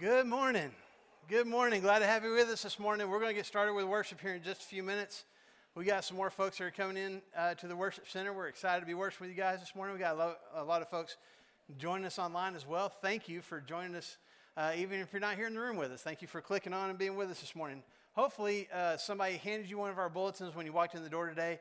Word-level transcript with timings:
Good 0.00 0.26
morning. 0.26 0.70
Good 1.28 1.46
morning. 1.46 1.82
Glad 1.82 1.98
to 1.98 2.06
have 2.06 2.24
you 2.24 2.32
with 2.32 2.48
us 2.48 2.62
this 2.62 2.78
morning. 2.78 3.10
We're 3.10 3.18
going 3.18 3.32
to 3.32 3.34
get 3.34 3.44
started 3.44 3.74
with 3.74 3.84
worship 3.84 4.18
here 4.18 4.34
in 4.34 4.42
just 4.42 4.62
a 4.62 4.64
few 4.64 4.82
minutes. 4.82 5.24
We 5.74 5.84
got 5.84 6.06
some 6.06 6.16
more 6.16 6.30
folks 6.30 6.56
that 6.56 6.64
are 6.64 6.70
coming 6.70 6.96
in 6.96 7.20
uh, 7.36 7.52
to 7.56 7.66
the 7.66 7.76
worship 7.76 8.08
center. 8.08 8.32
We're 8.32 8.46
excited 8.46 8.80
to 8.80 8.86
be 8.86 8.94
worshiping 8.94 9.28
with 9.28 9.36
you 9.36 9.42
guys 9.42 9.60
this 9.60 9.74
morning. 9.76 9.94
We 9.94 10.00
got 10.00 10.14
a 10.14 10.18
lot, 10.18 10.38
a 10.54 10.64
lot 10.64 10.80
of 10.80 10.88
folks 10.88 11.18
joining 11.76 12.06
us 12.06 12.18
online 12.18 12.54
as 12.54 12.66
well. 12.66 12.88
Thank 12.88 13.28
you 13.28 13.42
for 13.42 13.60
joining 13.60 13.94
us, 13.94 14.16
uh, 14.56 14.72
even 14.74 15.00
if 15.00 15.12
you're 15.12 15.20
not 15.20 15.36
here 15.36 15.46
in 15.46 15.52
the 15.52 15.60
room 15.60 15.76
with 15.76 15.92
us. 15.92 16.00
Thank 16.00 16.22
you 16.22 16.28
for 16.28 16.40
clicking 16.40 16.72
on 16.72 16.88
and 16.88 16.98
being 16.98 17.14
with 17.14 17.28
us 17.28 17.42
this 17.42 17.54
morning. 17.54 17.82
Hopefully, 18.14 18.68
uh, 18.72 18.96
somebody 18.96 19.36
handed 19.36 19.68
you 19.68 19.76
one 19.76 19.90
of 19.90 19.98
our 19.98 20.08
bulletins 20.08 20.54
when 20.54 20.64
you 20.64 20.72
walked 20.72 20.94
in 20.94 21.02
the 21.02 21.10
door 21.10 21.28
today. 21.28 21.60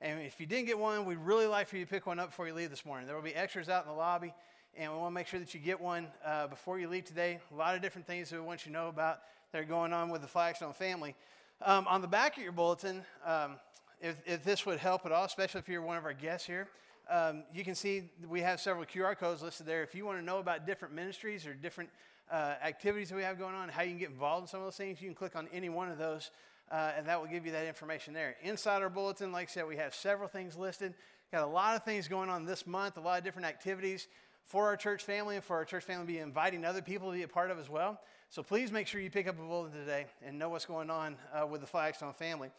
And 0.00 0.22
if 0.22 0.38
you 0.38 0.46
didn't 0.46 0.66
get 0.66 0.78
one, 0.78 1.06
we'd 1.06 1.18
really 1.18 1.48
like 1.48 1.68
for 1.68 1.76
you 1.76 1.84
to 1.86 1.90
pick 1.90 2.06
one 2.06 2.20
up 2.20 2.28
before 2.28 2.46
you 2.46 2.54
leave 2.54 2.70
this 2.70 2.86
morning. 2.86 3.08
There 3.08 3.16
will 3.16 3.22
be 3.24 3.34
extras 3.34 3.68
out 3.68 3.82
in 3.82 3.90
the 3.90 3.96
lobby, 3.96 4.32
and 4.76 4.92
we 4.92 4.98
want 4.98 5.10
to 5.10 5.14
make 5.14 5.26
sure 5.26 5.40
that 5.40 5.52
you 5.54 5.60
get 5.60 5.80
one 5.80 6.06
uh, 6.24 6.46
before 6.46 6.78
you 6.78 6.88
leave 6.88 7.04
today. 7.04 7.38
A 7.52 7.56
lot 7.56 7.74
of 7.74 7.82
different 7.82 8.06
things 8.06 8.30
that 8.30 8.36
we 8.36 8.46
want 8.46 8.64
you 8.64 8.72
to 8.72 8.78
know 8.78 8.88
about 8.88 9.20
that 9.52 9.60
are 9.60 9.64
going 9.64 9.92
on 9.92 10.10
with 10.10 10.22
the 10.22 10.28
Flagstone 10.28 10.72
family. 10.72 11.14
Um, 11.62 11.86
on 11.88 12.00
the 12.00 12.08
back 12.08 12.36
of 12.36 12.42
your 12.42 12.52
bulletin, 12.52 13.02
um, 13.26 13.56
if, 14.00 14.16
if, 14.24 14.44
this 14.44 14.64
would 14.64 14.78
help 14.78 15.04
at 15.04 15.12
all, 15.12 15.24
especially 15.24 15.58
if 15.58 15.68
you're 15.68 15.82
one 15.82 15.96
of 15.96 16.04
our 16.04 16.12
guests 16.12 16.46
here, 16.46 16.68
um, 17.10 17.42
you 17.52 17.64
can 17.64 17.74
see 17.74 18.10
we 18.28 18.40
have 18.40 18.60
several 18.60 18.86
QR 18.86 19.16
codes 19.18 19.42
listed 19.42 19.66
there. 19.66 19.82
If 19.82 19.94
you 19.94 20.06
want 20.06 20.18
to 20.18 20.24
know 20.24 20.38
about 20.38 20.66
different 20.66 20.94
ministries 20.94 21.46
or 21.46 21.52
different 21.52 21.90
uh, 22.30 22.54
activities 22.64 23.10
that 23.10 23.16
we 23.16 23.22
have 23.22 23.38
going 23.38 23.54
on, 23.54 23.68
how 23.68 23.82
you 23.82 23.90
can 23.90 23.98
get 23.98 24.10
involved 24.10 24.44
in 24.44 24.48
some 24.48 24.60
of 24.60 24.66
those 24.66 24.76
things, 24.76 25.02
you 25.02 25.08
can 25.08 25.14
click 25.14 25.36
on 25.36 25.48
any 25.52 25.68
one 25.68 25.90
of 25.90 25.98
those 25.98 26.30
uh, 26.70 26.92
and 26.96 27.06
that 27.06 27.20
will 27.20 27.28
give 27.28 27.44
you 27.44 27.52
that 27.52 27.66
information 27.66 28.14
there. 28.14 28.36
Inside 28.42 28.82
our 28.82 28.88
bulletin, 28.88 29.32
like 29.32 29.48
I 29.48 29.52
said, 29.52 29.66
we 29.66 29.76
have 29.76 29.94
several 29.94 30.28
things 30.28 30.56
listed. 30.56 30.94
Got 31.32 31.42
a 31.42 31.46
lot 31.46 31.76
of 31.76 31.84
things 31.84 32.08
going 32.08 32.30
on 32.30 32.44
this 32.44 32.66
month, 32.66 32.96
a 32.96 33.00
lot 33.00 33.18
of 33.18 33.24
different 33.24 33.46
activities 33.46 34.06
for 34.50 34.66
our 34.66 34.76
church 34.76 35.04
family 35.04 35.36
and 35.36 35.44
for 35.44 35.54
our 35.54 35.64
church 35.64 35.84
family 35.84 36.04
to 36.04 36.12
be 36.12 36.18
inviting 36.18 36.64
other 36.64 36.82
people 36.82 37.08
to 37.08 37.16
be 37.16 37.22
a 37.22 37.28
part 37.28 37.52
of 37.52 37.58
as 37.60 37.70
well. 37.70 38.00
So 38.30 38.42
please 38.42 38.72
make 38.72 38.88
sure 38.88 39.00
you 39.00 39.08
pick 39.08 39.28
up 39.28 39.38
a 39.38 39.42
bulletin 39.42 39.78
today 39.78 40.06
and 40.26 40.40
know 40.40 40.48
what's 40.48 40.66
going 40.66 40.90
on 40.90 41.14
uh, 41.32 41.46
with 41.46 41.60
the 41.60 41.68
Flagstone 41.68 42.12
family. 42.14 42.50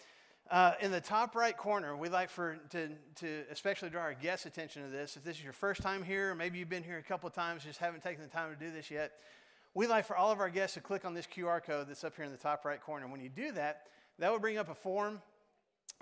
Uh, 0.50 0.72
in 0.80 0.90
the 0.90 1.02
top 1.02 1.36
right 1.36 1.56
corner, 1.56 1.98
we'd 1.98 2.14
like 2.14 2.30
for 2.30 2.58
to, 2.70 2.92
to 3.16 3.44
especially 3.52 3.90
draw 3.90 4.04
our 4.04 4.14
guests' 4.14 4.46
attention 4.46 4.84
to 4.84 4.90
this. 4.90 5.18
If 5.18 5.26
this 5.26 5.36
is 5.36 5.44
your 5.44 5.52
first 5.52 5.82
time 5.82 6.02
here, 6.02 6.32
or 6.32 6.36
maybe 6.36 6.60
you've 6.60 6.70
been 6.70 6.84
here 6.84 6.98
a 6.98 7.04
couple 7.04 7.28
of 7.28 7.34
times, 7.34 7.66
just 7.66 7.80
haven't 7.80 8.04
taken 8.04 8.22
the 8.24 8.30
time 8.30 8.54
to 8.54 8.56
do 8.58 8.72
this 8.72 8.90
yet, 8.90 9.12
we'd 9.74 9.88
like 9.88 10.06
for 10.06 10.16
all 10.16 10.32
of 10.32 10.40
our 10.40 10.50
guests 10.50 10.76
to 10.76 10.82
click 10.82 11.04
on 11.04 11.14
this 11.14 11.28
QR 11.28 11.62
code 11.62 11.90
that's 11.90 12.06
up 12.06 12.16
here 12.16 12.24
in 12.24 12.32
the 12.32 12.38
top 12.38 12.64
right 12.64 12.82
corner. 12.82 13.06
When 13.06 13.20
you 13.20 13.30
do 13.30 13.52
that, 13.52 13.88
that 14.18 14.32
will 14.32 14.40
bring 14.40 14.58
up 14.58 14.70
a 14.70 14.76
form 14.76 15.22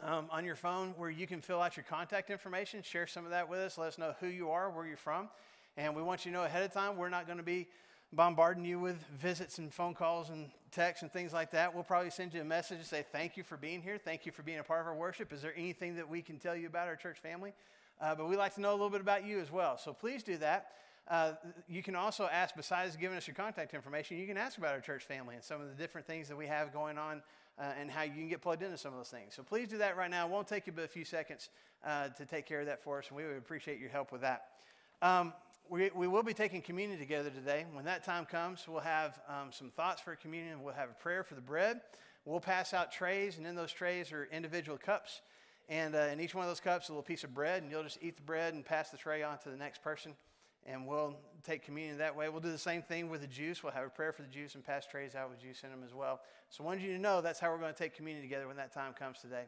um, 0.04 0.28
on 0.30 0.46
your 0.46 0.56
phone 0.56 0.94
where 0.98 1.10
you 1.10 1.26
can 1.26 1.42
fill 1.42 1.64
out 1.64 1.78
your 1.78 1.86
contact 1.90 2.30
information, 2.30 2.84
share 2.84 3.08
some 3.08 3.26
of 3.26 3.32
that 3.32 3.50
with 3.50 3.60
us, 3.60 3.80
let 3.80 3.88
us 3.88 3.98
know 3.98 4.14
who 4.20 4.28
you 4.28 4.52
are, 4.52 4.70
where 4.70 4.86
you're 4.86 4.98
from. 4.98 5.30
And 5.78 5.96
we 5.96 6.02
want 6.02 6.26
you 6.26 6.32
to 6.32 6.38
know 6.38 6.44
ahead 6.44 6.64
of 6.64 6.74
time, 6.74 6.98
we're 6.98 7.10
not 7.10 7.26
going 7.26 7.38
to 7.38 7.44
be 7.44 7.68
bombarding 8.12 8.66
you 8.66 8.80
with 8.80 8.98
visits 9.20 9.60
and 9.60 9.74
phone 9.74 9.94
calls 9.94 10.30
and 10.30 10.50
texts 10.72 11.04
and 11.04 11.12
things 11.12 11.32
like 11.32 11.52
that. 11.52 11.74
We'll 11.74 11.84
probably 11.84 12.10
send 12.10 12.34
you 12.34 12.42
a 12.42 12.46
message 12.46 12.80
to 12.80 12.86
say 12.86 13.06
thank 13.12 13.38
you 13.38 13.44
for 13.44 13.56
being 13.56 13.82
here. 13.82 13.98
Thank 13.98 14.26
you 14.26 14.32
for 14.32 14.44
being 14.44 14.60
a 14.60 14.64
part 14.64 14.82
of 14.82 14.88
our 14.88 14.96
worship. 14.96 15.32
Is 15.32 15.42
there 15.42 15.54
anything 15.56 15.96
that 15.96 16.10
we 16.10 16.22
can 16.22 16.40
tell 16.40 16.56
you 16.56 16.68
about 16.68 16.88
our 16.88 16.96
church 16.96 17.20
family? 17.20 17.54
Uh, 18.02 18.16
but 18.16 18.28
we'd 18.28 18.38
like 18.38 18.56
to 18.56 18.62
know 18.62 18.72
a 18.72 18.78
little 18.78 18.90
bit 18.90 19.02
about 19.02 19.26
you 19.26 19.40
as 19.40 19.52
well. 19.52 19.78
So 19.78 19.94
please 19.94 20.24
do 20.24 20.38
that. 20.38 20.72
Uh, 21.08 21.34
you 21.68 21.82
can 21.82 21.96
also 21.96 22.30
ask, 22.32 22.56
besides 22.56 22.96
giving 22.96 23.18
us 23.18 23.28
your 23.28 23.36
contact 23.36 23.74
information, 23.74 24.18
you 24.18 24.28
can 24.28 24.38
ask 24.38 24.58
about 24.58 24.74
our 24.74 24.80
church 24.80 25.04
family 25.04 25.36
and 25.36 25.44
some 25.44 25.60
of 25.60 25.68
the 25.68 25.74
different 25.74 26.06
things 26.06 26.28
that 26.28 26.38
we 26.38 26.46
have 26.46 26.72
going 26.72 26.98
on 26.98 27.22
uh, 27.60 27.64
and 27.80 27.90
how 27.90 28.04
you 28.04 28.14
can 28.14 28.30
get 28.30 28.42
plugged 28.42 28.62
into 28.62 28.78
some 28.78 28.94
of 28.94 29.00
those 29.00 29.10
things. 29.10 29.34
So 29.34 29.44
please 29.44 29.68
do 29.68 29.80
that 29.80 29.98
right 29.98 30.10
now. 30.10 30.26
It 30.28 30.32
won't 30.32 30.48
take 30.48 30.68
you 30.68 30.74
but 30.74 30.86
a 30.86 30.88
few 30.88 31.04
seconds 31.04 31.50
uh, 31.86 32.10
to 32.10 32.26
take 32.26 32.46
care 32.46 32.60
of 32.60 32.68
that 32.68 32.84
for 32.84 33.00
us, 33.00 33.08
and 33.10 33.18
we 33.18 33.26
would 33.26 33.38
appreciate 33.38 33.80
your 33.80 33.90
help 33.90 34.12
with 34.12 34.22
that. 34.22 34.46
Um, 35.02 35.34
we, 35.70 35.92
we 35.94 36.08
will 36.08 36.24
be 36.24 36.34
taking 36.34 36.62
communion 36.62 37.00
together 37.00 37.30
today. 37.30 37.66
When 37.74 37.86
that 37.86 38.04
time 38.04 38.26
comes, 38.26 38.66
we'll 38.68 38.82
have 38.82 39.20
um, 39.28 39.52
some 39.52 39.70
thoughts 39.70 40.02
for 40.02 40.16
communion. 40.16 40.64
We'll 40.64 40.74
have 40.74 40.90
a 40.90 41.02
prayer 41.02 41.24
for 41.24 41.36
the 41.36 41.42
bread. 41.42 41.82
We'll 42.26 42.40
pass 42.40 42.74
out 42.74 42.92
trays, 42.92 43.38
and 43.38 43.46
in 43.46 43.56
those 43.56 43.72
trays 43.72 44.12
are 44.12 44.28
individual 44.32 44.78
cups. 44.78 45.22
And 45.68 45.96
uh, 45.96 46.10
in 46.12 46.20
each 46.20 46.34
one 46.34 46.44
of 46.44 46.50
those 46.50 46.60
cups, 46.60 46.90
a 46.90 46.92
little 46.92 47.04
piece 47.04 47.24
of 47.24 47.34
bread, 47.34 47.62
and 47.62 47.72
you'll 47.72 47.84
just 47.84 48.00
eat 48.02 48.18
the 48.18 48.24
bread 48.24 48.54
and 48.54 48.66
pass 48.66 48.90
the 48.90 48.98
tray 48.98 49.22
on 49.22 49.38
to 49.40 49.50
the 49.50 49.58
next 49.58 49.84
person 49.84 50.14
and 50.66 50.86
we'll 50.86 51.16
take 51.44 51.64
communion 51.64 51.98
that 51.98 52.16
way. 52.16 52.30
We'll 52.30 52.42
do 52.42 52.52
the 52.52 52.58
same 52.58 52.82
thing 52.82 53.10
with 53.10 53.22
the 53.22 53.28
juice. 53.28 53.64
We'll 53.64 53.74
have 53.74 53.86
a 53.86 53.90
prayer 53.90 54.12
for 54.12 54.22
the 54.22 54.28
juice 54.28 54.56
and 54.56 54.64
pass 54.64 54.86
trays 54.86 55.16
out 55.16 55.30
with 55.30 55.42
juice 55.42 55.64
in 55.64 55.70
them 55.70 55.84
as 55.86 55.94
well. 55.94 56.20
So 56.50 56.64
I 56.64 56.68
wanted 56.68 56.84
you 56.84 56.94
to 56.94 57.00
know 57.00 57.22
that's 57.22 57.40
how 57.40 57.50
we're 57.52 57.58
going 57.58 57.74
to 57.74 57.78
take 57.78 57.96
communion 57.96 58.24
together 58.24 58.48
when 58.48 58.58
that 58.58 58.74
time 58.74 58.94
comes 58.94 59.20
today. 59.20 59.46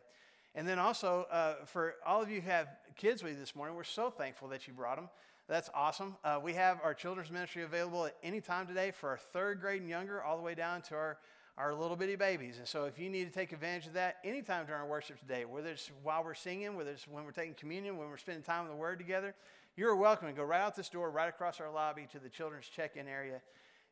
And 0.55 0.67
then 0.67 0.79
also, 0.79 1.27
uh, 1.31 1.65
for 1.65 1.95
all 2.05 2.21
of 2.21 2.29
you 2.29 2.41
who 2.41 2.49
have 2.49 2.67
kids 2.97 3.23
with 3.23 3.33
you 3.33 3.39
this 3.39 3.55
morning, 3.55 3.75
we're 3.75 3.83
so 3.83 4.09
thankful 4.09 4.47
that 4.49 4.67
you 4.67 4.73
brought 4.73 4.97
them. 4.97 5.09
That's 5.47 5.69
awesome. 5.73 6.15
Uh, 6.23 6.39
we 6.41 6.53
have 6.53 6.79
our 6.83 6.93
children's 6.93 7.31
ministry 7.31 7.63
available 7.63 8.05
at 8.05 8.15
any 8.23 8.41
time 8.41 8.67
today 8.67 8.91
for 8.91 9.09
our 9.09 9.17
third 9.17 9.59
grade 9.59 9.81
and 9.81 9.89
younger, 9.89 10.23
all 10.23 10.37
the 10.37 10.43
way 10.43 10.55
down 10.55 10.81
to 10.83 10.95
our, 10.95 11.17
our 11.57 11.73
little 11.73 11.97
bitty 11.97 12.15
babies. 12.15 12.57
And 12.57 12.67
so, 12.67 12.85
if 12.85 12.97
you 12.97 13.09
need 13.09 13.25
to 13.25 13.31
take 13.31 13.51
advantage 13.51 13.87
of 13.87 13.93
that 13.93 14.17
anytime 14.23 14.65
during 14.65 14.81
our 14.81 14.87
worship 14.87 15.19
today, 15.19 15.43
whether 15.45 15.69
it's 15.69 15.91
while 16.03 16.23
we're 16.23 16.33
singing, 16.33 16.75
whether 16.75 16.91
it's 16.91 17.07
when 17.07 17.25
we're 17.25 17.31
taking 17.31 17.53
communion, 17.55 17.97
when 17.97 18.09
we're 18.09 18.17
spending 18.17 18.43
time 18.43 18.63
in 18.63 18.69
the 18.69 18.77
Word 18.77 18.97
together, 18.97 19.35
you're 19.75 19.95
welcome 19.95 20.27
to 20.27 20.33
go 20.33 20.43
right 20.43 20.61
out 20.61 20.75
this 20.75 20.89
door, 20.89 21.11
right 21.11 21.29
across 21.29 21.59
our 21.59 21.71
lobby 21.71 22.07
to 22.11 22.19
the 22.19 22.29
children's 22.29 22.67
check 22.67 22.95
in 22.95 23.07
area. 23.07 23.41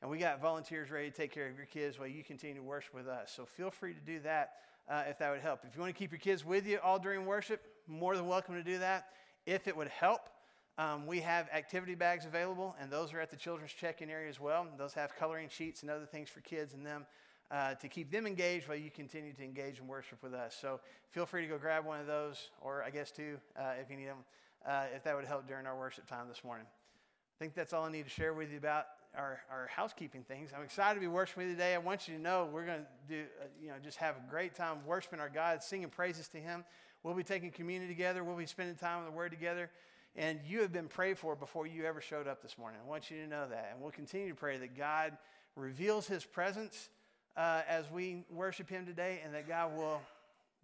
And 0.02 0.10
we 0.10 0.18
got 0.18 0.42
volunteers 0.42 0.90
ready 0.90 1.10
to 1.10 1.16
take 1.16 1.34
care 1.34 1.48
of 1.48 1.58
your 1.58 1.66
kids 1.66 2.00
while 2.00 2.08
you 2.08 2.24
continue 2.24 2.56
to 2.56 2.62
worship 2.62 2.94
with 2.94 3.08
us. 3.08 3.34
So 3.36 3.46
feel 3.46 3.70
free 3.70 3.94
to 3.94 4.00
do 4.00 4.20
that 4.22 4.52
uh, 4.90 5.04
if 5.10 5.18
that 5.20 5.32
would 5.32 5.42
help. 5.42 5.62
If 5.68 5.76
you 5.76 5.82
want 5.82 5.94
to 5.94 6.00
keep 6.00 6.12
your 6.12 6.20
kids 6.20 6.46
with 6.46 6.66
you 6.66 6.80
all 6.82 7.00
during 7.00 7.26
worship, 7.26 7.62
more 7.88 8.16
than 8.16 8.28
welcome 8.28 8.56
to 8.56 8.64
do 8.64 8.80
that. 8.80 9.08
If 9.46 9.68
it 9.68 9.76
would 9.76 9.90
help, 9.90 10.30
um, 10.80 11.06
we 11.06 11.20
have 11.20 11.48
activity 11.54 11.94
bags 11.94 12.26
available, 12.26 12.76
and 12.80 12.90
those 12.90 13.14
are 13.14 13.20
at 13.20 13.30
the 13.30 13.36
children's 13.36 13.74
check 13.74 14.02
in 14.02 14.10
area 14.10 14.30
as 14.30 14.40
well. 14.40 14.66
Those 14.78 14.94
have 14.94 15.16
coloring 15.16 15.50
sheets 15.50 15.82
and 15.82 15.92
other 15.92 16.06
things 16.06 16.30
for 16.30 16.40
kids 16.40 16.74
in 16.74 16.84
them. 16.84 17.06
Uh, 17.52 17.74
to 17.74 17.88
keep 17.88 18.12
them 18.12 18.28
engaged 18.28 18.68
while 18.68 18.78
you 18.78 18.92
continue 18.92 19.34
to 19.34 19.44
engage 19.44 19.80
and 19.80 19.88
worship 19.88 20.22
with 20.22 20.36
us. 20.36 20.56
So 20.62 20.80
feel 21.10 21.26
free 21.26 21.42
to 21.42 21.48
go 21.48 21.58
grab 21.58 21.84
one 21.84 22.00
of 22.00 22.06
those, 22.06 22.52
or 22.62 22.84
I 22.84 22.92
guess 22.92 23.10
two 23.10 23.38
uh, 23.60 23.72
if 23.82 23.90
you 23.90 23.98
need 23.98 24.06
them 24.06 24.20
uh, 24.66 24.84
if 24.96 25.04
that 25.04 25.16
would 25.16 25.26
help 25.26 25.48
during 25.48 25.66
our 25.66 25.78
worship 25.78 26.08
time 26.08 26.28
this 26.28 26.44
morning. 26.44 26.66
I 26.68 27.36
think 27.40 27.56
that's 27.56 27.74
all 27.74 27.86
I 27.86 27.92
need 27.92 28.04
to 28.04 28.10
share 28.10 28.34
with 28.34 28.52
you 28.52 28.58
about 28.58 28.86
our, 29.18 29.40
our 29.50 29.68
housekeeping 29.74 30.24
things. 30.24 30.52
I'm 30.56 30.64
excited 30.64 30.96
to 30.96 31.00
be 31.00 31.08
worshiping 31.08 31.48
you 31.48 31.54
today. 31.54 31.74
I 31.74 31.78
want 31.78 32.08
you 32.08 32.16
to 32.16 32.22
know 32.22 32.50
we're 32.52 32.66
going 32.66 32.82
to 32.82 33.14
do, 33.14 33.24
uh, 33.42 33.46
you 33.62 33.70
know, 33.70 33.76
just 33.84 33.98
have 33.98 34.16
a 34.16 34.30
great 34.30 34.56
time 34.56 34.78
worshiping 34.86 35.20
our 35.20 35.30
God, 35.30 35.64
singing 35.64 35.90
praises 35.90 36.28
to 36.30 36.38
Him. 36.38 36.64
We'll 37.02 37.16
be 37.16 37.24
taking 37.24 37.50
communion 37.52 37.90
together. 37.90 38.24
We'll 38.24 38.36
be 38.36 38.46
spending 38.46 38.76
time 38.76 39.00
in 39.00 39.06
the 39.06 39.12
Word 39.12 39.32
together. 39.32 39.70
And 40.16 40.40
you 40.48 40.62
have 40.62 40.74
been 40.74 40.88
prayed 40.88 41.18
for 41.18 41.36
before 41.36 41.68
you 41.68 41.86
ever 41.86 42.02
showed 42.02 42.28
up 42.28 42.42
this 42.42 42.58
morning. 42.58 42.80
I 42.84 42.90
want 42.90 43.10
you 43.10 43.18
to 43.22 43.28
know 43.28 43.48
that. 43.48 43.70
And 43.72 43.82
we'll 43.82 43.92
continue 43.92 44.30
to 44.30 44.36
pray 44.36 44.58
that 44.58 44.76
God 44.76 45.18
reveals 45.56 46.08
His 46.08 46.26
presence 46.26 46.90
uh, 47.38 47.62
as 47.68 47.90
we 47.92 48.24
worship 48.32 48.70
Him 48.70 48.86
today 48.86 49.22
and 49.24 49.34
that 49.34 49.48
God 49.48 49.76
will, 49.76 50.02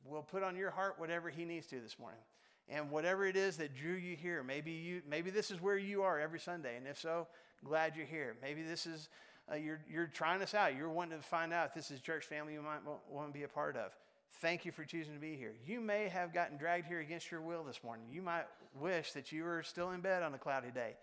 will 0.05 0.23
put 0.23 0.43
on 0.43 0.55
your 0.55 0.71
heart 0.71 0.95
whatever 0.97 1.29
He 1.29 1.45
needs 1.45 1.67
to 1.67 1.79
this 1.79 1.97
morning 1.99 2.19
and 2.67 2.89
whatever 2.89 3.25
it 3.25 3.35
is 3.35 3.57
that 3.57 3.75
drew 3.75 3.93
you 3.93 4.15
here 4.15 4.43
maybe 4.43 4.71
you 4.71 5.01
maybe 5.07 5.29
this 5.29 5.51
is 5.51 5.61
where 5.61 5.77
you 5.77 6.01
are 6.01 6.19
every 6.19 6.39
sunday 6.39 6.77
and 6.77 6.87
if 6.87 6.99
so 6.99 7.27
glad 7.63 7.95
you're 7.95 8.05
here 8.05 8.35
maybe 8.41 8.63
this 8.63 8.85
is 8.85 9.09
uh, 9.51 9.55
you're, 9.55 9.79
you're 9.89 10.07
trying 10.07 10.41
us 10.41 10.53
out 10.53 10.75
you're 10.75 10.89
wanting 10.89 11.17
to 11.17 11.23
find 11.23 11.53
out 11.53 11.67
if 11.67 11.73
this 11.73 11.91
is 11.91 12.01
church 12.01 12.25
family 12.25 12.53
you 12.53 12.61
might 12.61 12.79
want 13.09 13.27
to 13.27 13.33
be 13.33 13.43
a 13.43 13.47
part 13.47 13.75
of 13.75 13.91
thank 14.41 14.65
you 14.65 14.71
for 14.71 14.83
choosing 14.83 15.13
to 15.13 15.19
be 15.19 15.35
here 15.35 15.53
you 15.65 15.79
may 15.79 16.07
have 16.07 16.33
gotten 16.33 16.57
dragged 16.57 16.87
here 16.87 16.99
against 16.99 17.31
your 17.31 17.41
will 17.41 17.63
this 17.63 17.83
morning 17.83 18.05
you 18.11 18.21
might 18.21 18.45
wish 18.79 19.11
that 19.13 19.31
you 19.31 19.43
were 19.43 19.63
still 19.63 19.91
in 19.91 20.01
bed 20.01 20.23
on 20.23 20.33
a 20.33 20.37
cloudy 20.37 20.71
day 20.71 20.95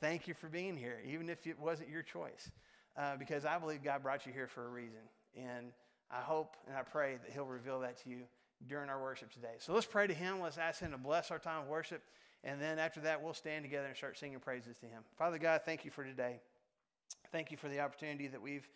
thank 0.00 0.28
you 0.28 0.34
for 0.34 0.48
being 0.48 0.76
here 0.76 1.00
even 1.06 1.28
if 1.28 1.46
it 1.46 1.58
wasn't 1.58 1.88
your 1.88 2.02
choice 2.02 2.50
uh, 2.96 3.16
because 3.16 3.44
i 3.44 3.58
believe 3.58 3.82
god 3.82 4.02
brought 4.02 4.26
you 4.26 4.32
here 4.32 4.46
for 4.46 4.66
a 4.66 4.70
reason 4.70 5.00
and 5.36 5.72
i 6.10 6.20
hope 6.20 6.56
and 6.66 6.76
i 6.76 6.82
pray 6.82 7.18
that 7.22 7.32
he'll 7.32 7.46
reveal 7.46 7.80
that 7.80 7.96
to 8.02 8.10
you 8.10 8.22
during 8.68 8.88
our 8.88 9.00
worship 9.00 9.32
today. 9.32 9.54
So 9.58 9.72
let's 9.72 9.86
pray 9.86 10.06
to 10.06 10.14
Him. 10.14 10.40
Let's 10.40 10.58
ask 10.58 10.80
Him 10.80 10.92
to 10.92 10.98
bless 10.98 11.30
our 11.30 11.38
time 11.38 11.62
of 11.62 11.68
worship. 11.68 12.02
And 12.44 12.60
then 12.60 12.78
after 12.78 13.00
that, 13.00 13.22
we'll 13.22 13.34
stand 13.34 13.64
together 13.64 13.86
and 13.86 13.96
start 13.96 14.18
singing 14.18 14.38
praises 14.38 14.76
to 14.78 14.86
Him. 14.86 15.02
Father 15.18 15.38
God, 15.38 15.62
thank 15.64 15.84
you 15.84 15.90
for 15.90 16.04
today. 16.04 16.40
Thank 17.32 17.50
you 17.50 17.56
for 17.56 17.68
the 17.68 17.80
opportunity 17.80 18.28
that 18.28 18.40
we've, 18.40 18.68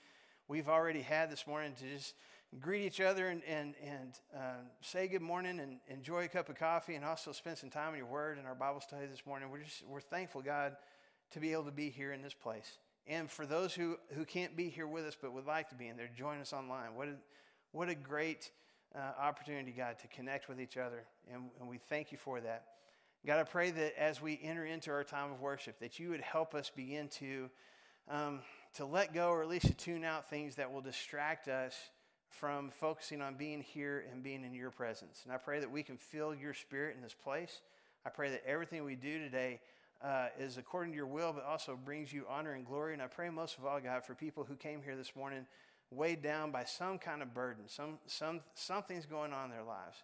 we've 0.49 0.69
already 0.69 1.03
had 1.03 1.31
this 1.31 1.47
morning 1.47 1.73
to 1.79 1.97
just 1.97 2.15
greet 2.59 2.85
each 2.85 3.01
other 3.01 3.29
and, 3.29 3.43
and, 3.45 3.75
and 3.85 4.19
uh, 4.37 4.63
say 4.81 5.07
good 5.07 5.23
morning 5.23 5.61
and 5.61 5.79
enjoy 5.89 6.25
a 6.25 6.29
cup 6.29 6.49
of 6.49 6.57
coffee 6.57 6.97
and 6.97 7.05
also 7.05 7.31
spend 7.31 7.57
some 7.57 7.71
time 7.71 7.93
in 7.93 7.99
your 7.99 8.07
word 8.07 8.39
and 8.39 8.47
our 8.47 8.57
Bible 8.57 8.81
study 8.81 9.07
this 9.07 9.25
morning. 9.25 9.51
We're, 9.51 9.63
just, 9.63 9.87
we're 9.87 10.01
thankful, 10.01 10.43
God, 10.43 10.75
to 11.31 11.41
be 11.41 11.53
able 11.53 11.65
to 11.65 11.71
be 11.71 11.91
here 11.91 12.13
in 12.13 12.23
this 12.23 12.35
place. 12.35 12.79
And 13.07 13.31
for 13.31 13.47
those 13.47 13.73
who, 13.73 13.97
who 14.15 14.25
can't 14.25 14.57
be 14.57 14.69
here 14.69 14.87
with 14.87 15.05
us 15.05 15.17
but 15.21 15.33
would 15.33 15.47
like 15.47 15.69
to 15.69 15.77
be 15.77 15.87
in 15.87 15.97
there, 15.97 16.11
join 16.17 16.39
us 16.39 16.53
online. 16.53 16.97
What 16.97 17.09
a, 17.09 17.15
what 17.71 17.89
a 17.89 17.95
great 17.95 18.51
uh, 18.97 19.13
opportunity, 19.21 19.71
God, 19.71 19.99
to 20.01 20.09
connect 20.09 20.49
with 20.49 20.61
each 20.61 20.77
other. 20.77 21.05
And, 21.33 21.51
and 21.61 21.69
we 21.69 21.79
thank 21.79 22.11
you 22.11 22.19
for 22.19 22.41
that. 22.41 22.65
God, 23.25 23.39
I 23.39 23.45
pray 23.45 23.71
that 23.71 24.01
as 24.01 24.21
we 24.21 24.41
enter 24.43 24.65
into 24.65 24.91
our 24.91 25.05
time 25.05 25.31
of 25.31 25.41
worship, 25.41 25.79
that 25.81 25.99
you 25.99 26.11
would 26.11 26.21
help 26.21 26.55
us 26.55 26.71
begin 26.75 27.09
to, 27.09 27.49
um, 28.09 28.41
to 28.75 28.85
let 28.85 29.15
go 29.15 29.29
or 29.29 29.43
at 29.43 29.49
least 29.49 29.67
to 29.67 29.75
tune 29.75 30.05
out 30.05 30.29
things 30.29 30.57
that 30.57 30.73
will 30.73 30.81
distract 30.81 31.47
us 31.47 31.77
from 32.31 32.71
focusing 32.71 33.21
on 33.21 33.35
being 33.35 33.61
here 33.61 34.05
and 34.11 34.23
being 34.23 34.45
in 34.45 34.55
your 34.55 34.71
presence. 34.71 35.23
And 35.25 35.33
I 35.33 35.37
pray 35.37 35.61
that 35.61 35.71
we 35.71 35.83
can 35.83 35.97
feel 35.97 36.35
your 36.35 36.55
spirit 36.55 36.97
in 36.97 37.03
this 37.03 37.15
place. 37.15 37.61
I 38.07 38.09
pray 38.09 38.31
that 38.31 38.47
everything 38.47 38.85
we 38.85 38.95
do 38.95 39.19
today 39.19 39.61
uh, 40.03 40.29
is 40.39 40.57
according 40.57 40.93
to 40.93 40.97
your 40.97 41.07
will, 41.07 41.33
but 41.33 41.45
also 41.45 41.77
brings 41.77 42.13
you 42.13 42.25
honor 42.29 42.53
and 42.53 42.65
glory. 42.65 42.95
And 42.95 43.03
I 43.03 43.09
pray 43.09 43.29
most 43.29 43.59
of 43.59 43.67
all, 43.67 43.81
God, 43.81 44.05
for 44.05 44.15
people 44.15 44.45
who 44.45 44.55
came 44.55 44.81
here 44.83 44.97
this 44.97 45.15
morning 45.15 45.47
weighed 45.91 46.23
down 46.23 46.51
by 46.51 46.65
some 46.65 46.99
kind 46.99 47.21
of 47.21 47.35
burden, 47.35 47.65
some, 47.67 47.99
some, 48.07 48.41
something's 48.55 49.07
going 49.07 49.33
on 49.33 49.47
in 49.47 49.51
their 49.51 49.65
lives. 49.65 49.99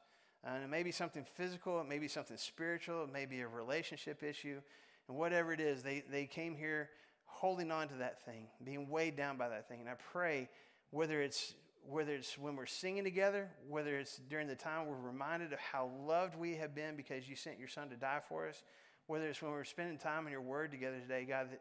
And 0.45 0.63
it 0.63 0.69
may 0.69 0.83
be 0.83 0.91
something 0.91 1.25
physical, 1.25 1.81
it 1.81 1.89
may 1.89 1.99
be 1.99 2.09
something 2.09 2.37
spiritual, 2.37 3.05
it 3.05 3.13
may 3.13 3.25
be 3.25 3.41
a 3.41 3.49
relationship 3.49 4.23
issue. 4.23 4.61
And 5.09 5.17
whatever 5.17 5.53
it 5.53 5.61
is, 5.61 5.83
they, 5.83 6.03
they 6.11 6.27
came 6.27 6.57
here 6.57 6.91
holding 7.25 7.71
on 7.71 7.89
to 7.89 7.95
that 7.97 8.25
thing, 8.25 8.49
being 8.65 8.89
weighed 8.89 9.17
down 9.17 9.37
by 9.37 9.49
that 9.49 9.69
thing. 9.69 9.81
And 9.81 9.89
I 9.89 9.95
pray, 10.13 10.49
whether 10.91 11.21
it's 11.21 11.55
whether 11.89 12.13
it's 12.15 12.37
when 12.37 12.57
we're 12.57 12.67
singing 12.67 13.05
together, 13.05 13.49
whether 13.69 13.99
it's 13.99 14.19
during 14.29 14.49
the 14.49 14.55
time 14.55 14.87
we're 14.87 14.97
reminded 14.97 15.53
of 15.53 15.59
how 15.59 15.91
loved 16.07 16.37
we 16.37 16.57
have 16.57 16.75
been 16.75 16.97
because 16.97 17.29
you 17.29 17.37
sent 17.37 17.59
your 17.59 17.69
son 17.69 17.89
to 17.91 17.97
die 17.97 18.21
for 18.29 18.49
us, 18.49 18.63
whether 19.07 19.27
it's 19.29 19.41
when 19.41 19.53
we're 19.53 19.65
spending 19.65 19.99
time 19.99 20.27
in 20.27 20.33
your 20.33 20.43
word 20.43 20.71
together 20.71 20.99
today, 20.99 21.25
God, 21.25 21.51
that, 21.51 21.61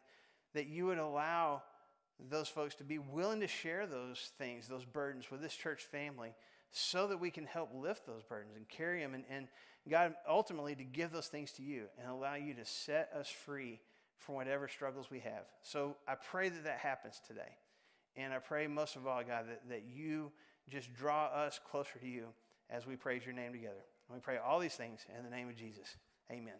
that 0.53 0.67
you 0.67 0.87
would 0.87 0.97
allow 0.97 1.61
those 2.29 2.47
folks 2.47 2.75
to 2.75 2.83
be 2.83 2.97
willing 2.97 3.41
to 3.41 3.47
share 3.47 3.85
those 3.85 4.31
things, 4.37 4.67
those 4.67 4.85
burdens 4.85 5.29
with 5.29 5.41
this 5.41 5.53
church 5.53 5.83
family 5.83 6.33
so 6.71 7.07
that 7.07 7.19
we 7.19 7.29
can 7.29 7.45
help 7.45 7.69
lift 7.73 8.05
those 8.05 8.23
burdens 8.23 8.55
and 8.55 8.67
carry 8.67 9.01
them 9.01 9.13
and, 9.13 9.23
and 9.29 9.47
God 9.89 10.15
ultimately 10.27 10.75
to 10.75 10.83
give 10.83 11.11
those 11.11 11.27
things 11.27 11.51
to 11.53 11.61
you 11.61 11.85
and 11.99 12.09
allow 12.09 12.35
you 12.35 12.53
to 12.55 12.65
set 12.65 13.11
us 13.17 13.29
free 13.29 13.79
from 14.17 14.35
whatever 14.35 14.67
struggles 14.67 15.11
we 15.11 15.19
have. 15.19 15.45
So 15.61 15.95
I 16.07 16.15
pray 16.15 16.49
that 16.49 16.63
that 16.63 16.79
happens 16.79 17.21
today. 17.27 17.57
And 18.17 18.33
I 18.33 18.39
pray 18.39 18.67
most 18.67 18.95
of 18.95 19.07
all, 19.07 19.21
God, 19.23 19.45
that, 19.49 19.67
that 19.69 19.83
you 19.93 20.31
just 20.69 20.93
draw 20.93 21.25
us 21.25 21.59
closer 21.69 21.99
to 21.99 22.07
you 22.07 22.25
as 22.69 22.87
we 22.87 22.95
praise 22.95 23.25
your 23.25 23.35
name 23.35 23.51
together. 23.51 23.83
And 24.07 24.15
we 24.15 24.21
pray 24.21 24.37
all 24.37 24.59
these 24.59 24.75
things 24.75 25.05
in 25.17 25.23
the 25.23 25.29
name 25.29 25.49
of 25.49 25.55
Jesus. 25.55 25.97
Amen. 26.31 26.53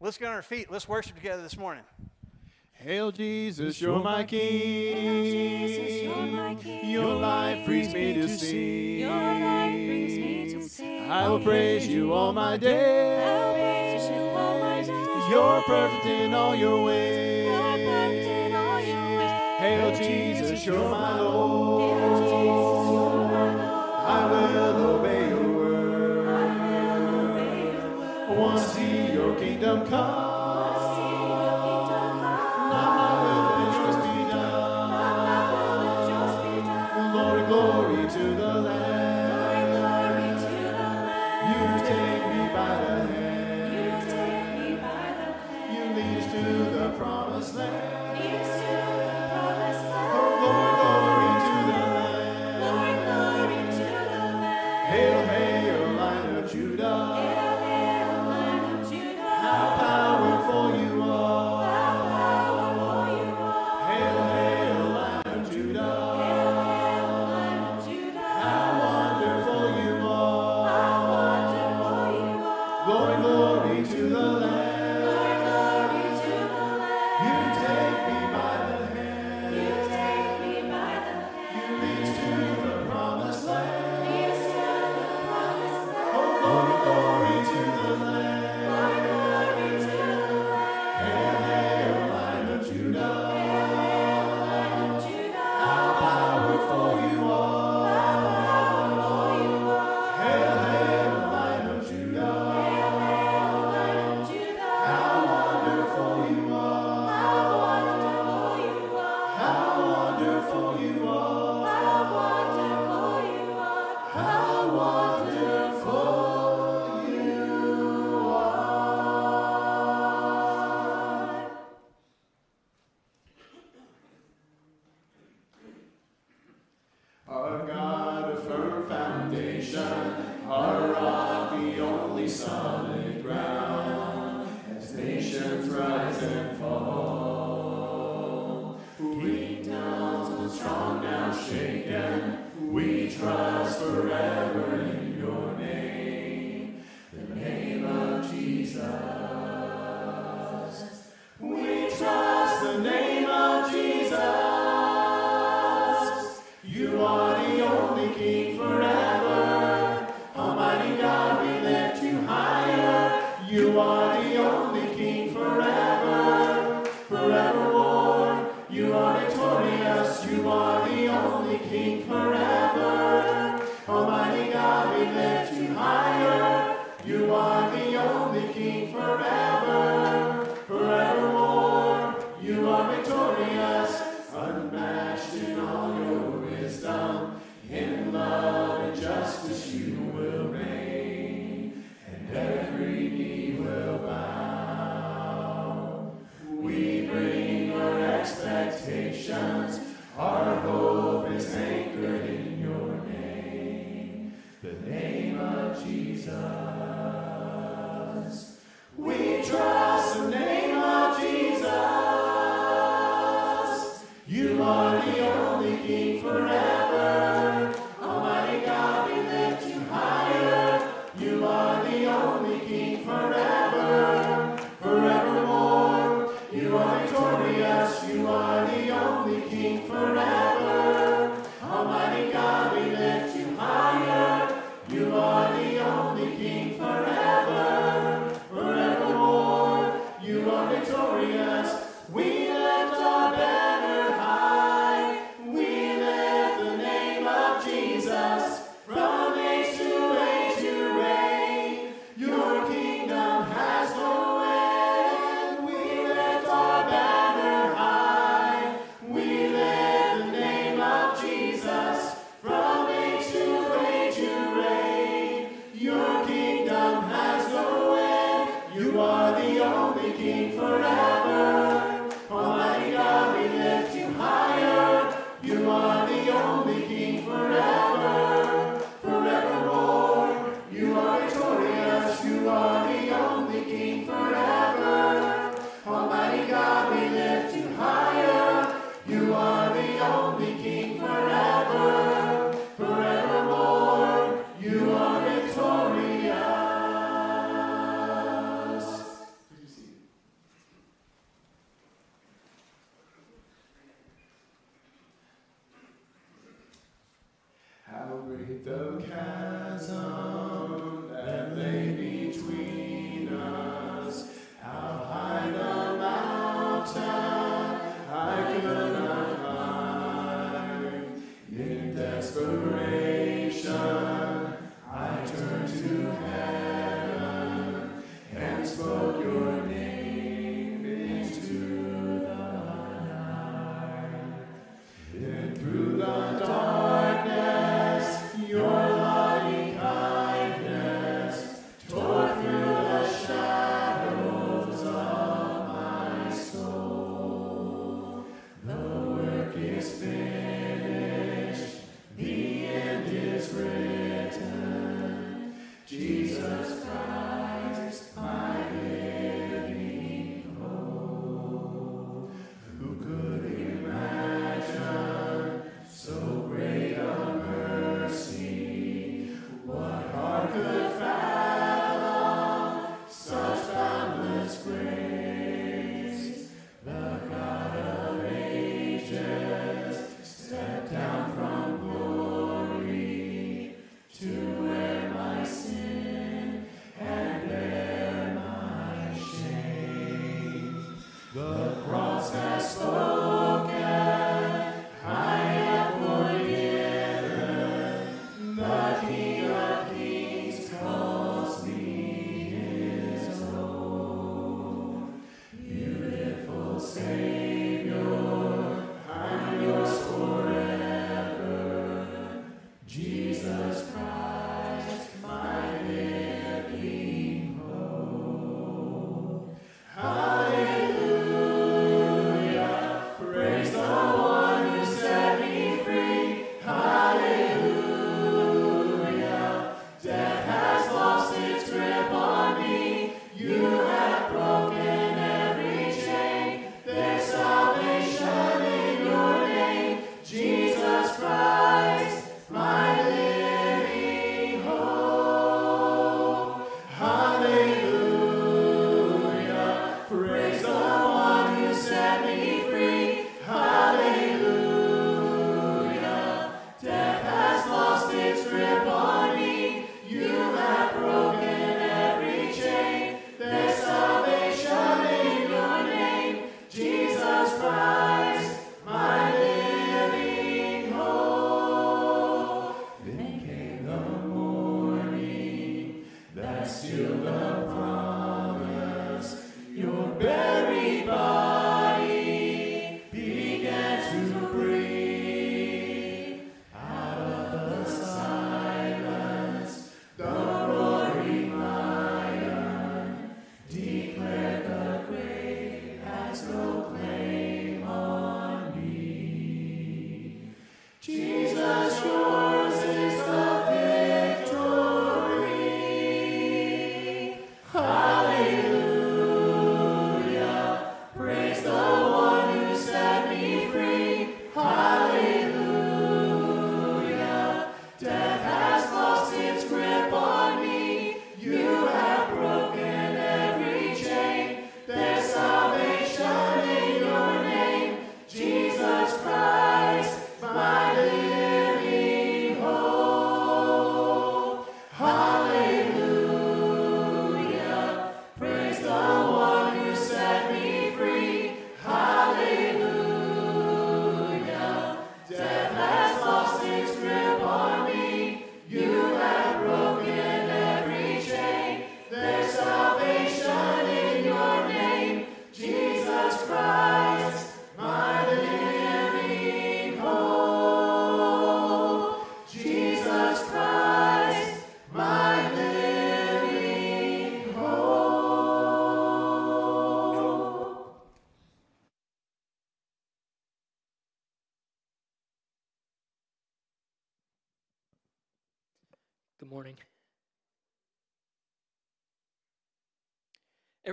Let's 0.00 0.18
get 0.18 0.28
on 0.28 0.34
our 0.34 0.42
feet. 0.42 0.70
Let's 0.70 0.88
worship 0.88 1.16
together 1.16 1.42
this 1.42 1.56
morning. 1.56 1.84
Hail 2.72 3.10
Jesus, 3.10 3.80
you're 3.80 3.98
my 3.98 4.22
King. 4.22 4.96
Hail 4.96 5.24
Jesus, 5.24 6.02
you're 6.04 6.26
my 6.26 6.54
King. 6.54 6.90
Your 6.90 7.14
life 7.16 7.66
brings 7.66 7.92
me 7.92 8.14
to 8.14 8.28
sing. 8.28 9.00
Your 9.00 9.10
life 9.10 9.72
brings 9.72 10.16
me 10.16 10.54
to 10.54 10.68
sing. 10.68 11.10
I 11.10 11.28
will 11.28 11.40
praise 11.40 11.88
you 11.88 12.12
all 12.12 12.32
my 12.32 12.56
days. 12.56 13.18
I 13.18 13.46
will 13.46 13.54
praise 13.54 14.10
you 14.10 14.22
all 14.28 14.60
my 14.60 14.80
days. 14.82 15.30
You're 15.30 15.62
perfect 15.62 16.06
in 16.06 16.34
all 16.34 16.54
your 16.54 16.84
ways. 16.84 17.37
You're 20.68 20.90
my 20.90 21.18
Lord. 21.18 21.98
I 24.06 24.20
will 24.30 24.96
obey 24.96 25.28
your 25.30 25.48
word. 25.56 26.28
I 28.28 28.32
want 28.36 28.58
to 28.58 28.64
see 28.68 29.12
your 29.14 29.34
kingdom 29.36 29.86
come. 29.86 30.27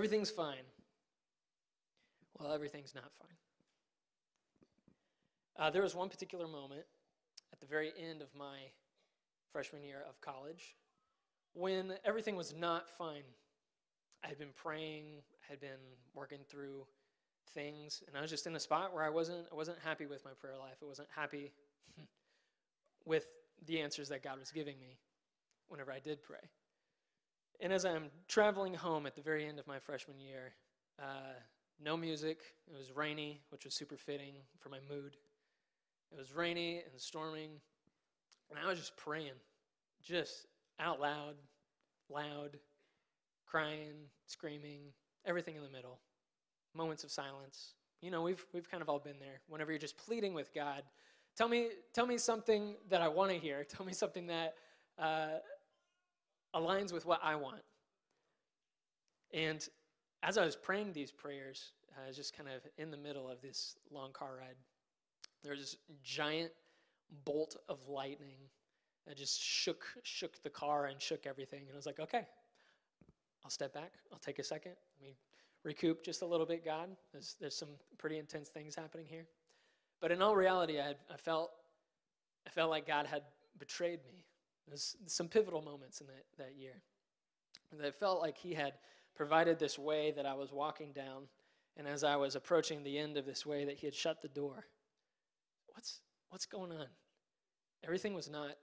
Everything's 0.06 0.30
fine. 0.30 0.62
Well, 2.38 2.52
everything's 2.52 2.94
not 2.94 3.10
fine. 3.18 3.36
Uh, 5.58 5.68
there 5.70 5.82
was 5.82 5.96
one 5.96 6.08
particular 6.08 6.46
moment 6.46 6.84
at 7.52 7.58
the 7.58 7.66
very 7.66 7.90
end 7.98 8.22
of 8.22 8.28
my 8.38 8.70
freshman 9.50 9.82
year 9.82 10.04
of 10.08 10.20
college 10.20 10.76
when 11.54 11.94
everything 12.04 12.36
was 12.36 12.54
not 12.54 12.88
fine. 12.88 13.24
I 14.22 14.28
had 14.28 14.38
been 14.38 14.52
praying, 14.54 15.06
I 15.44 15.50
had 15.50 15.58
been 15.58 15.82
working 16.14 16.38
through 16.48 16.86
things, 17.52 18.04
and 18.06 18.16
I 18.16 18.20
was 18.20 18.30
just 18.30 18.46
in 18.46 18.54
a 18.54 18.60
spot 18.60 18.94
where 18.94 19.02
I 19.02 19.10
wasn't, 19.10 19.48
I 19.50 19.56
wasn't 19.56 19.78
happy 19.82 20.06
with 20.06 20.24
my 20.24 20.34
prayer 20.40 20.56
life. 20.56 20.76
I 20.80 20.86
wasn't 20.86 21.08
happy 21.16 21.50
with 23.04 23.26
the 23.66 23.80
answers 23.80 24.10
that 24.10 24.22
God 24.22 24.38
was 24.38 24.52
giving 24.52 24.78
me 24.78 24.98
whenever 25.66 25.90
I 25.90 25.98
did 25.98 26.22
pray. 26.22 26.48
And 27.60 27.72
as 27.72 27.84
I'm 27.84 28.10
traveling 28.28 28.74
home 28.74 29.06
at 29.06 29.14
the 29.14 29.22
very 29.22 29.46
end 29.46 29.58
of 29.58 29.66
my 29.66 29.78
freshman 29.78 30.20
year, 30.20 30.52
uh, 31.00 31.34
no 31.82 31.96
music, 31.96 32.40
it 32.66 32.76
was 32.76 32.92
rainy, 32.92 33.40
which 33.50 33.64
was 33.64 33.74
super 33.74 33.96
fitting 33.96 34.34
for 34.58 34.68
my 34.68 34.78
mood. 34.88 35.16
It 36.12 36.18
was 36.18 36.32
rainy 36.34 36.82
and 36.90 37.00
storming, 37.00 37.50
and 38.50 38.58
I 38.58 38.68
was 38.68 38.78
just 38.78 38.96
praying, 38.96 39.32
just 40.02 40.46
out 40.78 41.00
loud, 41.00 41.34
loud, 42.08 42.58
crying, 43.46 43.94
screaming, 44.26 44.92
everything 45.24 45.56
in 45.56 45.62
the 45.62 45.70
middle. 45.70 45.98
Moments 46.74 47.04
of 47.04 47.10
silence. 47.10 47.74
You 48.02 48.10
know, 48.10 48.22
we've, 48.22 48.44
we've 48.52 48.70
kind 48.70 48.82
of 48.82 48.88
all 48.88 48.98
been 48.98 49.18
there. 49.18 49.40
Whenever 49.48 49.72
you're 49.72 49.78
just 49.78 49.96
pleading 49.96 50.34
with 50.34 50.54
God, 50.54 50.82
tell 51.36 51.48
me, 51.48 51.70
tell 51.94 52.06
me 52.06 52.18
something 52.18 52.74
that 52.90 53.00
I 53.00 53.08
want 53.08 53.30
to 53.30 53.38
hear. 53.38 53.64
Tell 53.64 53.86
me 53.86 53.92
something 53.92 54.26
that 54.26 54.54
uh, 54.98 55.38
aligns 56.54 56.92
with 56.92 57.06
what 57.06 57.20
I 57.22 57.36
want. 57.36 57.62
And 59.32 59.66
as 60.22 60.38
I 60.38 60.44
was 60.44 60.56
praying 60.56 60.92
these 60.92 61.12
prayers, 61.12 61.72
I 62.02 62.06
was 62.06 62.16
just 62.16 62.36
kind 62.36 62.48
of 62.48 62.62
in 62.78 62.90
the 62.90 62.96
middle 62.96 63.28
of 63.28 63.40
this 63.40 63.76
long 63.90 64.12
car 64.12 64.36
ride. 64.38 64.56
There 65.42 65.52
was 65.52 65.60
this 65.60 65.76
giant 66.02 66.52
bolt 67.24 67.56
of 67.68 67.78
lightning 67.88 68.38
that 69.06 69.16
just 69.16 69.40
shook 69.40 69.84
shook 70.02 70.42
the 70.42 70.50
car 70.50 70.86
and 70.86 71.00
shook 71.00 71.26
everything. 71.26 71.60
And 71.60 71.72
I 71.72 71.76
was 71.76 71.86
like, 71.86 72.00
okay, 72.00 72.26
I'll 73.44 73.50
step 73.50 73.72
back. 73.72 73.92
I'll 74.12 74.18
take 74.18 74.38
a 74.38 74.44
second. 74.44 74.72
Let 74.98 75.08
me 75.08 75.16
recoup 75.62 76.04
just 76.04 76.22
a 76.22 76.26
little 76.26 76.46
bit, 76.46 76.64
God. 76.64 76.88
There's, 77.12 77.36
there's 77.40 77.56
some 77.56 77.68
pretty 77.98 78.18
intense 78.18 78.48
things 78.48 78.74
happening 78.74 79.06
here. 79.08 79.26
But 80.00 80.10
in 80.10 80.20
all 80.20 80.34
reality, 80.34 80.80
I, 80.80 80.88
had, 80.88 80.96
I 81.12 81.16
felt 81.16 81.50
I 82.46 82.50
felt 82.50 82.70
like 82.70 82.86
God 82.86 83.06
had 83.06 83.22
betrayed 83.58 84.00
me. 84.04 84.25
There's 84.66 84.96
some 85.06 85.28
pivotal 85.28 85.62
moments 85.62 86.00
in 86.00 86.06
that, 86.08 86.24
that 86.38 86.56
year. 86.56 86.82
And 87.72 87.80
I 87.84 87.90
felt 87.90 88.20
like 88.20 88.36
He 88.36 88.54
had 88.54 88.74
provided 89.14 89.58
this 89.58 89.78
way 89.78 90.12
that 90.12 90.26
I 90.26 90.34
was 90.34 90.52
walking 90.52 90.92
down, 90.92 91.28
and 91.76 91.86
as 91.86 92.04
I 92.04 92.16
was 92.16 92.34
approaching 92.36 92.82
the 92.82 92.98
end 92.98 93.16
of 93.16 93.26
this 93.26 93.46
way, 93.46 93.64
that 93.64 93.76
He 93.76 93.86
had 93.86 93.94
shut 93.94 94.22
the 94.22 94.28
door. 94.28 94.66
What's 95.74 96.00
what's 96.30 96.46
going 96.46 96.72
on? 96.72 96.86
Everything 97.84 98.14
was 98.14 98.28
not 98.28 98.56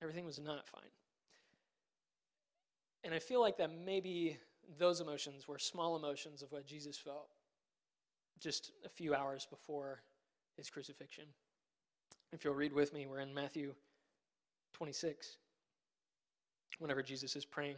everything 0.00 0.24
was 0.24 0.38
not 0.38 0.66
fine. 0.66 0.90
And 3.04 3.12
I 3.14 3.18
feel 3.18 3.40
like 3.40 3.56
that 3.58 3.70
maybe 3.84 4.38
those 4.78 5.00
emotions 5.00 5.46
were 5.46 5.58
small 5.58 5.96
emotions 5.96 6.42
of 6.42 6.52
what 6.52 6.66
Jesus 6.66 6.96
felt. 6.96 7.28
just 8.40 8.72
a 8.84 8.88
few 8.88 9.14
hours 9.14 9.46
before 9.48 10.02
his 10.56 10.68
crucifixion. 10.68 11.24
If 12.32 12.44
you'll 12.44 12.54
read 12.54 12.72
with 12.72 12.92
me, 12.92 13.06
we're 13.06 13.20
in 13.20 13.32
Matthew 13.32 13.74
26. 14.72 15.36
Whenever 16.78 17.02
Jesus 17.02 17.36
is 17.36 17.44
praying 17.44 17.76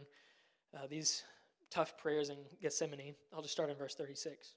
uh, 0.75 0.87
these 0.89 1.23
tough 1.69 1.97
prayers 1.97 2.29
in 2.29 2.37
Gethsemane, 2.61 3.15
I'll 3.33 3.41
just 3.41 3.53
start 3.53 3.69
in 3.69 3.75
verse 3.75 3.95
36. 3.95 4.55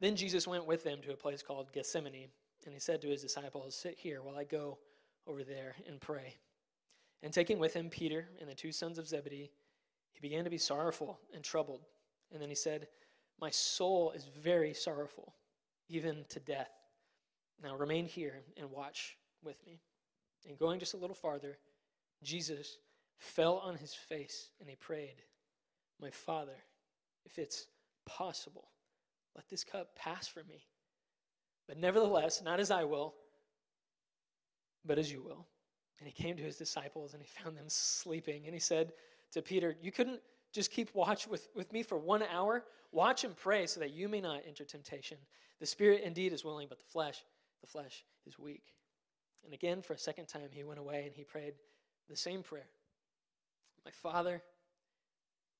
Then 0.00 0.16
Jesus 0.16 0.46
went 0.46 0.66
with 0.66 0.84
them 0.84 1.00
to 1.02 1.12
a 1.12 1.16
place 1.16 1.42
called 1.42 1.72
Gethsemane, 1.72 2.28
and 2.64 2.74
he 2.74 2.80
said 2.80 3.02
to 3.02 3.08
his 3.08 3.22
disciples, 3.22 3.74
Sit 3.74 3.98
here 3.98 4.22
while 4.22 4.36
I 4.36 4.44
go 4.44 4.78
over 5.26 5.44
there 5.44 5.74
and 5.86 6.00
pray. 6.00 6.36
And 7.22 7.32
taking 7.32 7.58
with 7.58 7.74
him 7.74 7.90
Peter 7.90 8.28
and 8.40 8.48
the 8.48 8.54
two 8.54 8.72
sons 8.72 8.98
of 8.98 9.08
Zebedee, 9.08 9.50
he 10.12 10.20
began 10.20 10.44
to 10.44 10.50
be 10.50 10.58
sorrowful 10.58 11.18
and 11.34 11.42
troubled. 11.42 11.84
And 12.32 12.40
then 12.40 12.48
he 12.48 12.54
said, 12.54 12.88
My 13.40 13.50
soul 13.50 14.12
is 14.12 14.24
very 14.24 14.72
sorrowful, 14.72 15.34
even 15.88 16.24
to 16.30 16.40
death. 16.40 16.70
Now 17.62 17.76
remain 17.76 18.06
here 18.06 18.40
and 18.56 18.70
watch 18.70 19.17
with 19.42 19.64
me. 19.66 19.80
And 20.48 20.58
going 20.58 20.80
just 20.80 20.94
a 20.94 20.98
little 20.98 21.16
farther, 21.16 21.58
Jesus 22.22 22.78
fell 23.18 23.56
on 23.58 23.76
his 23.76 23.94
face 23.94 24.50
and 24.60 24.68
he 24.68 24.76
prayed, 24.76 25.22
My 26.00 26.10
Father, 26.10 26.56
if 27.24 27.38
it's 27.38 27.66
possible, 28.06 28.68
let 29.34 29.48
this 29.48 29.64
cup 29.64 29.94
pass 29.94 30.26
from 30.26 30.46
me. 30.48 30.64
But 31.66 31.78
nevertheless, 31.78 32.42
not 32.42 32.60
as 32.60 32.70
I 32.70 32.84
will, 32.84 33.14
but 34.84 34.98
as 34.98 35.12
you 35.12 35.22
will. 35.22 35.46
And 35.98 36.08
he 36.08 36.12
came 36.12 36.36
to 36.36 36.42
his 36.42 36.56
disciples 36.56 37.12
and 37.12 37.22
he 37.22 37.28
found 37.28 37.56
them 37.56 37.68
sleeping. 37.68 38.44
And 38.46 38.54
he 38.54 38.60
said 38.60 38.92
to 39.32 39.42
Peter, 39.42 39.76
You 39.82 39.92
couldn't 39.92 40.20
just 40.52 40.70
keep 40.70 40.94
watch 40.94 41.26
with, 41.26 41.48
with 41.54 41.72
me 41.72 41.82
for 41.82 41.98
one 41.98 42.22
hour? 42.22 42.64
Watch 42.92 43.24
and 43.24 43.36
pray 43.36 43.66
so 43.66 43.80
that 43.80 43.92
you 43.92 44.08
may 44.08 44.20
not 44.20 44.42
enter 44.46 44.64
temptation. 44.64 45.18
The 45.60 45.66
spirit 45.66 46.02
indeed 46.02 46.32
is 46.32 46.44
willing, 46.44 46.68
but 46.68 46.78
the 46.78 46.84
flesh, 46.84 47.22
the 47.60 47.66
flesh 47.66 48.04
is 48.26 48.38
weak. 48.38 48.62
And 49.44 49.54
again, 49.54 49.82
for 49.82 49.94
a 49.94 49.98
second 49.98 50.26
time, 50.26 50.48
he 50.52 50.64
went 50.64 50.78
away 50.80 51.04
and 51.06 51.14
he 51.14 51.24
prayed 51.24 51.54
the 52.08 52.16
same 52.16 52.42
prayer 52.42 52.68
My 53.84 53.90
Father, 53.90 54.42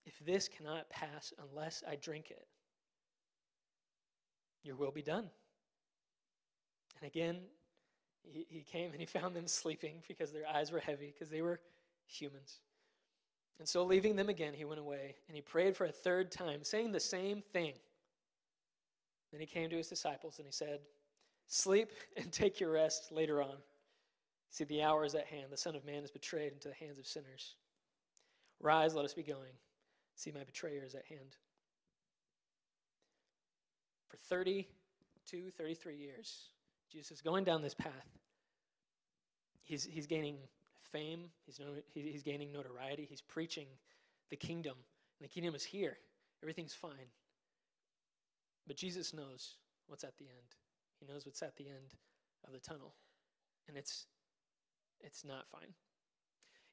if 0.07 0.19
this 0.25 0.49
cannot 0.49 0.89
pass 0.91 1.33
unless 1.51 1.83
I 1.89 1.97
drink 1.97 2.31
it, 2.31 2.47
your 4.63 4.77
will 4.77 4.91
be 4.91 5.03
done. 5.03 5.31
And 7.01 7.07
again, 7.07 7.39
he, 8.23 8.47
he 8.49 8.61
came 8.61 8.91
and 8.91 9.01
he 9.01 9.07
found 9.07 9.35
them 9.35 9.47
sleeping 9.47 10.03
because 10.07 10.33
their 10.33 10.47
eyes 10.47 10.73
were 10.73 10.81
heavy, 10.81 11.13
because 11.13 11.31
they 11.31 11.43
were 11.43 11.61
humans. 12.07 12.61
And 13.59 13.69
so, 13.69 13.85
leaving 13.85 14.15
them 14.15 14.29
again, 14.29 14.55
he 14.55 14.65
went 14.65 14.81
away 14.81 15.17
and 15.27 15.35
he 15.35 15.43
prayed 15.43 15.77
for 15.77 15.87
a 15.87 15.93
third 15.93 16.31
time, 16.31 16.63
saying 16.63 16.93
the 16.93 17.01
same 17.01 17.43
thing. 17.53 17.75
Then 19.33 19.41
he 19.41 19.47
came 19.47 19.69
to 19.71 19.77
his 19.77 19.89
disciples 19.89 20.39
and 20.39 20.47
he 20.47 20.53
said, 20.53 20.81
Sleep 21.49 21.91
and 22.17 22.31
take 22.31 22.61
your 22.61 22.71
rest 22.71 23.11
later 23.11 23.43
on. 23.43 23.57
See, 24.51 24.65
the 24.65 24.83
hour 24.83 25.05
is 25.05 25.15
at 25.15 25.27
hand. 25.27 25.47
The 25.51 25.57
Son 25.57 25.77
of 25.77 25.85
Man 25.85 26.03
is 26.05 26.11
betrayed 26.11 26.53
into 26.53 26.69
the 26.69 26.75
hands 26.75 26.99
of 26.99 27.07
sinners. 27.07 27.55
Rise, 28.61 28.95
let 28.95 29.05
us 29.05 29.15
be 29.15 29.23
going. 29.23 29.53
See, 30.17 30.33
my 30.33 30.43
betrayer 30.43 30.83
is 30.85 30.95
at 30.95 31.05
hand. 31.07 31.37
For 34.09 34.17
32, 34.17 35.51
33 35.57 35.97
years, 35.97 36.49
Jesus 36.91 37.13
is 37.13 37.21
going 37.21 37.45
down 37.45 37.63
this 37.63 37.75
path. 37.75 38.19
He's, 39.63 39.85
he's 39.85 40.07
gaining 40.07 40.39
fame, 40.81 41.25
he's, 41.45 41.61
no, 41.61 41.67
he, 41.93 42.01
he's 42.01 42.23
gaining 42.23 42.51
notoriety, 42.51 43.07
he's 43.09 43.21
preaching 43.21 43.67
the 44.31 44.37
kingdom. 44.37 44.75
And 45.21 45.29
the 45.29 45.33
kingdom 45.33 45.55
is 45.55 45.63
here, 45.63 45.99
everything's 46.43 46.75
fine. 46.75 47.13
But 48.67 48.77
Jesus 48.77 49.13
knows 49.13 49.57
what's 49.87 50.05
at 50.05 50.17
the 50.17 50.25
end. 50.25 50.57
He 50.99 51.07
knows 51.07 51.27
what's 51.27 51.43
at 51.43 51.57
the 51.57 51.69
end 51.69 51.95
of 52.47 52.53
the 52.53 52.59
tunnel. 52.59 52.95
And 53.69 53.77
it's 53.77 54.07
it's 55.01 55.25
not 55.25 55.47
fine. 55.51 55.73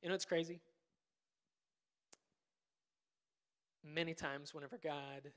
You 0.02 0.10
know 0.10 0.14
what's 0.14 0.26
crazy? 0.26 0.62
Many 3.84 4.14
times 4.14 4.54
whenever 4.54 4.78
God 4.84 5.32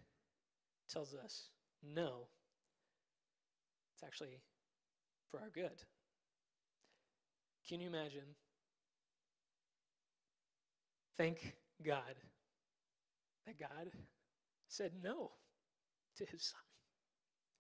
tells 0.91 1.15
us 1.15 1.51
no, 1.83 2.29
it's 3.95 4.03
actually 4.03 4.41
for 5.31 5.41
our 5.41 5.51
good. 5.51 5.83
Can 7.69 7.81
you 7.81 7.89
imagine? 7.89 8.35
Thank 11.19 11.57
God 11.85 12.15
that 13.47 13.59
God 13.59 13.91
said 14.69 14.93
no 15.03 15.31
to 16.17 16.25
his 16.25 16.43
son 16.43 16.61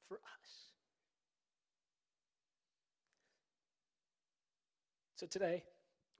for 0.08 0.16
us. 0.16 0.77
So 5.18 5.26
today, 5.26 5.64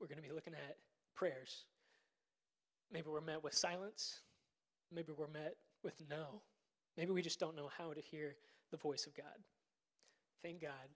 we're 0.00 0.08
going 0.08 0.20
to 0.20 0.28
be 0.28 0.34
looking 0.34 0.54
at 0.54 0.76
prayers. 1.14 1.66
Maybe 2.90 3.06
we're 3.08 3.20
met 3.20 3.44
with 3.44 3.54
silence. 3.54 4.22
Maybe 4.92 5.12
we're 5.16 5.28
met 5.28 5.54
with 5.84 5.94
no. 6.10 6.42
Maybe 6.96 7.12
we 7.12 7.22
just 7.22 7.38
don't 7.38 7.54
know 7.54 7.70
how 7.78 7.92
to 7.92 8.00
hear 8.00 8.34
the 8.72 8.76
voice 8.76 9.06
of 9.06 9.14
God. 9.14 9.38
Thank 10.42 10.62
God 10.62 10.88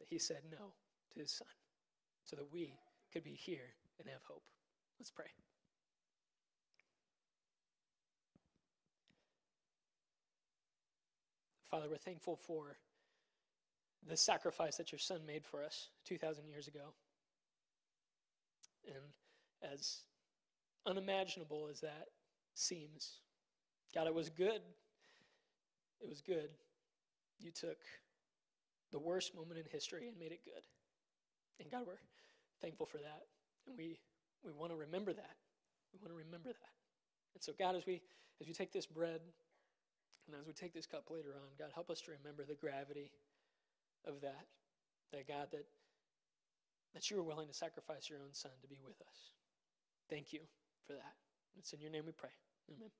that 0.00 0.06
He 0.06 0.18
said 0.18 0.42
no 0.50 0.74
to 1.14 1.20
His 1.20 1.30
Son 1.30 1.48
so 2.26 2.36
that 2.36 2.52
we 2.52 2.74
could 3.10 3.24
be 3.24 3.32
here 3.32 3.72
and 3.98 4.06
have 4.06 4.20
hope. 4.28 4.42
Let's 4.98 5.10
pray. 5.10 5.24
Father, 11.70 11.86
we're 11.88 11.96
thankful 11.96 12.36
for 12.36 12.76
the 14.06 14.14
sacrifice 14.18 14.76
that 14.76 14.92
your 14.92 14.98
Son 14.98 15.20
made 15.26 15.46
for 15.46 15.64
us 15.64 15.88
2,000 16.04 16.46
years 16.46 16.68
ago. 16.68 16.92
And 18.86 19.72
as 19.72 20.02
unimaginable 20.86 21.68
as 21.70 21.80
that 21.80 22.08
seems, 22.54 23.20
God, 23.94 24.06
it 24.06 24.14
was 24.14 24.28
good. 24.28 24.60
It 26.00 26.08
was 26.08 26.20
good. 26.20 26.50
You 27.38 27.50
took 27.50 27.78
the 28.92 28.98
worst 28.98 29.34
moment 29.34 29.58
in 29.58 29.64
history 29.70 30.08
and 30.08 30.18
made 30.18 30.32
it 30.32 30.44
good. 30.44 30.62
And 31.60 31.70
God, 31.70 31.86
we're 31.86 31.94
thankful 32.60 32.86
for 32.86 32.98
that. 32.98 33.22
And 33.66 33.76
we, 33.76 33.98
we 34.44 34.52
want 34.52 34.72
to 34.72 34.76
remember 34.76 35.12
that. 35.12 35.36
We 35.92 35.98
want 36.00 36.12
to 36.12 36.24
remember 36.24 36.48
that. 36.48 36.74
And 37.34 37.42
so, 37.42 37.52
God, 37.58 37.76
as 37.76 37.86
we 37.86 38.00
as 38.40 38.48
we 38.48 38.52
take 38.52 38.72
this 38.72 38.86
bread 38.86 39.20
and 40.26 40.36
as 40.36 40.46
we 40.46 40.52
take 40.52 40.74
this 40.74 40.86
cup 40.86 41.10
later 41.10 41.34
on, 41.34 41.48
God, 41.58 41.70
help 41.74 41.90
us 41.90 42.00
to 42.02 42.10
remember 42.10 42.44
the 42.44 42.54
gravity 42.54 43.10
of 44.04 44.20
that. 44.22 44.46
That 45.12 45.28
God, 45.28 45.48
that 45.52 45.66
that 46.94 47.10
you 47.10 47.16
were 47.16 47.22
willing 47.22 47.48
to 47.48 47.54
sacrifice 47.54 48.08
your 48.08 48.20
own 48.20 48.32
son 48.32 48.52
to 48.62 48.68
be 48.68 48.78
with 48.82 49.00
us. 49.02 49.32
Thank 50.08 50.32
you 50.32 50.40
for 50.86 50.94
that. 50.94 51.14
It's 51.58 51.72
in 51.72 51.80
your 51.80 51.90
name 51.90 52.04
we 52.06 52.12
pray. 52.12 52.30
Amen. 52.70 52.90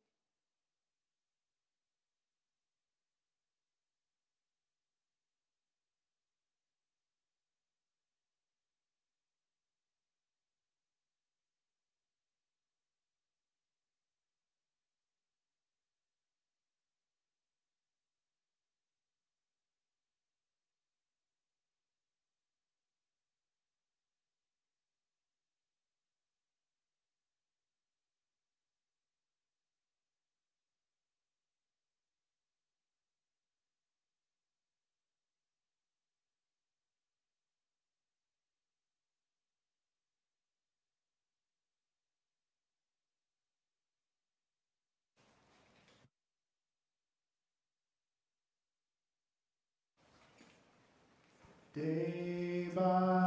Day 51.74 52.68
by 52.72 53.23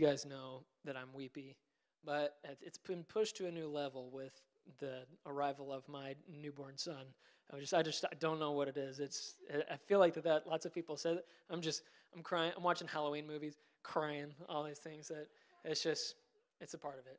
guys 0.00 0.26
know 0.26 0.64
that 0.84 0.96
I'm 0.96 1.12
weepy, 1.12 1.56
but 2.04 2.38
it- 2.44 2.58
it's 2.62 2.78
been 2.78 3.04
pushed 3.04 3.36
to 3.36 3.46
a 3.46 3.50
new 3.52 3.68
level 3.68 4.10
with 4.10 4.40
the 4.78 5.06
arrival 5.26 5.72
of 5.72 5.86
my 5.88 6.16
newborn 6.28 6.76
son. 6.78 7.14
I 7.52 7.58
just, 7.58 7.74
I 7.74 7.82
just, 7.82 8.04
I 8.04 8.14
don't 8.18 8.38
know 8.38 8.52
what 8.52 8.68
it 8.68 8.76
is. 8.76 9.00
It's, 9.00 9.34
I- 9.70 9.76
feel 9.76 9.98
like 9.98 10.14
that, 10.14 10.24
that 10.24 10.46
lots 10.46 10.66
of 10.66 10.72
people 10.72 10.96
said. 10.96 11.22
I'm 11.50 11.60
just, 11.60 11.82
I'm 12.14 12.22
crying. 12.22 12.52
I'm 12.56 12.62
watching 12.62 12.88
Halloween 12.88 13.26
movies, 13.26 13.56
crying, 13.82 14.34
all 14.48 14.64
these 14.64 14.78
things 14.78 15.08
that 15.08 15.28
it's 15.64 15.82
just, 15.82 16.14
it's 16.60 16.74
a 16.74 16.78
part 16.78 16.98
of 16.98 17.06
it. 17.06 17.18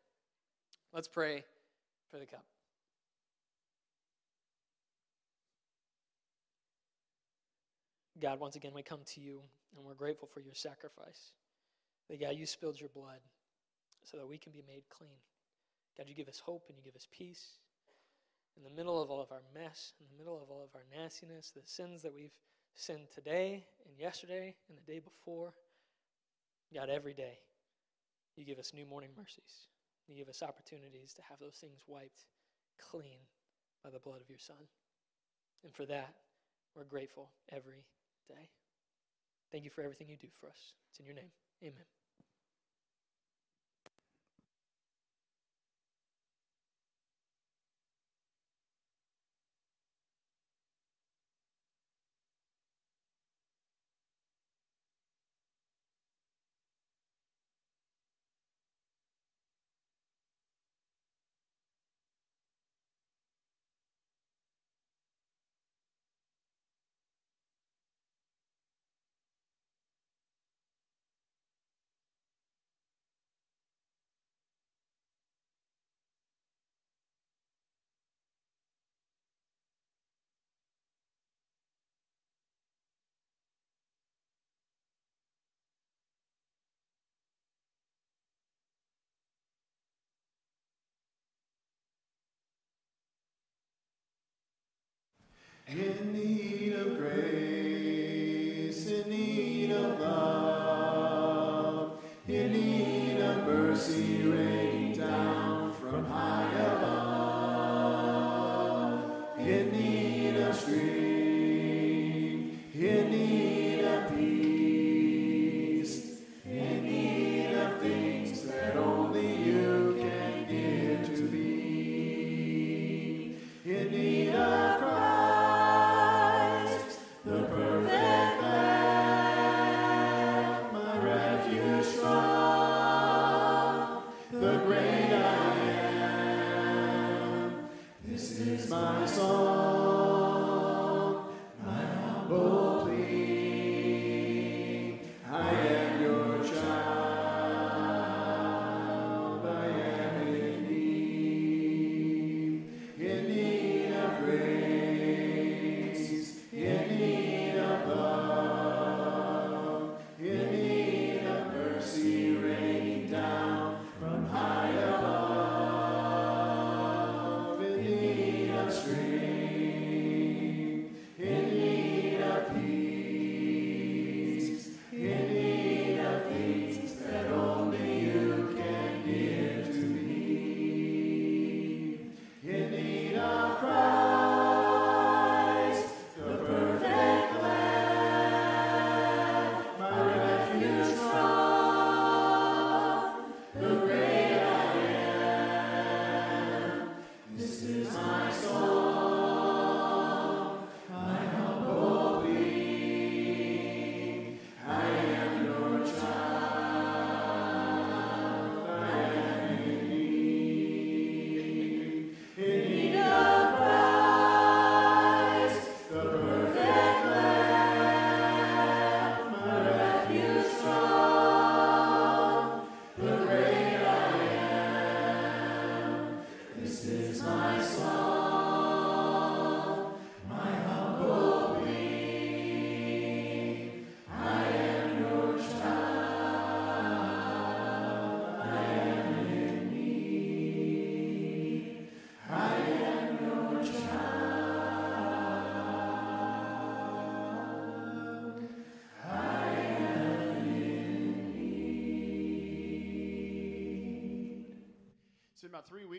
Let's 0.94 1.08
pray 1.08 1.44
for 2.10 2.20
the 2.20 2.26
cup. 2.26 2.46
God, 8.20 8.40
once 8.40 8.56
again, 8.56 8.72
we 8.74 8.84
come 8.84 9.00
to 9.06 9.22
you 9.22 9.42
and 9.76 9.86
we're 9.86 9.96
grateful 9.96 10.28
for 10.28 10.42
your 10.42 10.54
sacrifice. 10.54 11.32
That, 12.12 12.20
God, 12.20 12.36
you 12.36 12.46
spilled 12.46 12.78
your 12.78 12.90
blood 12.90 13.24
so 14.04 14.18
that 14.18 14.28
we 14.28 14.38
can 14.38 14.52
be 14.52 14.64
made 14.68 14.84
clean. 14.90 15.16
God, 15.98 16.10
you 16.10 16.16
give 16.16 16.28
us 16.28 16.42
hope 16.44 16.66
and 16.68 16.78
you 16.78 16.84
give 16.84 16.96
us 16.96 17.08
peace. 17.10 17.58
In 18.58 18.64
the 18.64 18.70
middle 18.70 19.02
of 19.02 19.10
all 19.10 19.22
of 19.22 19.32
our 19.32 19.44
mess, 19.56 19.94
in 20.02 20.06
the 20.12 20.22
middle 20.22 20.36
of 20.44 20.50
all 20.50 20.62
of 20.62 20.76
our 20.76 20.84
nastiness, 20.94 21.54
the 21.56 21.62
sins 21.64 22.02
that 22.02 22.14
we've 22.14 22.38
sinned 22.76 23.08
today 23.16 23.64
and 23.88 23.98
yesterday 23.98 24.56
and 24.68 24.78
the 24.78 24.92
day 24.92 25.00
before, 25.00 25.54
God, 26.74 26.90
every 26.90 27.14
day, 27.14 27.40
you 28.36 28.44
give 28.44 28.60
us 28.60 28.74
new 28.74 28.86
morning 28.86 29.12
mercies. 29.18 29.68
You 30.10 30.18
give 30.18 30.28
us 30.28 30.44
opportunities 30.44 31.14
to 31.14 31.22
have 31.30 31.40
those 31.40 31.56
things 31.62 31.80
wiped 31.88 32.26
clean 32.78 33.24
by 33.86 33.90
the 33.90 34.00
blood 34.00 34.20
of 34.20 34.30
your 34.30 34.40
Son. 34.40 34.68
And 35.64 35.74
for 35.74 35.86
that, 35.86 36.14
we're 36.76 36.84
grateful 36.84 37.30
every 37.54 37.86
day. 38.28 38.50
Thank 39.50 39.64
you 39.64 39.70
for 39.70 39.82
everything 39.82 40.10
you 40.10 40.18
do 40.18 40.28
for 40.42 40.48
us. 40.48 40.74
It's 40.90 41.00
in 41.00 41.06
your 41.06 41.16
name. 41.16 41.32
Amen. 41.64 42.01
In 95.74 96.12
need 96.12 96.74
of 96.74 96.98
grace, 96.98 98.88
in 98.88 99.10
need 99.10 99.72
of 99.72 100.02
love, 100.02 101.94
in 102.28 102.52
need 102.52 103.22
of 103.22 103.46
mercy 103.46 104.24
raining 104.24 104.98
down 104.98 105.72
from 105.72 106.04
high 106.04 106.52
above, 106.60 107.80
in 109.40 109.72
need 109.72 110.36
of 110.42 110.54
strength, 110.54 111.11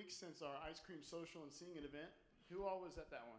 weeks 0.03 0.19
since 0.19 0.43
our 0.43 0.59
ice 0.67 0.83
cream 0.83 0.99
social 0.99 1.47
and 1.47 1.53
singing 1.55 1.87
event. 1.87 2.11
Who 2.51 2.67
all 2.67 2.83
was 2.83 2.99
at 2.99 3.07
that 3.15 3.23
one? 3.31 3.39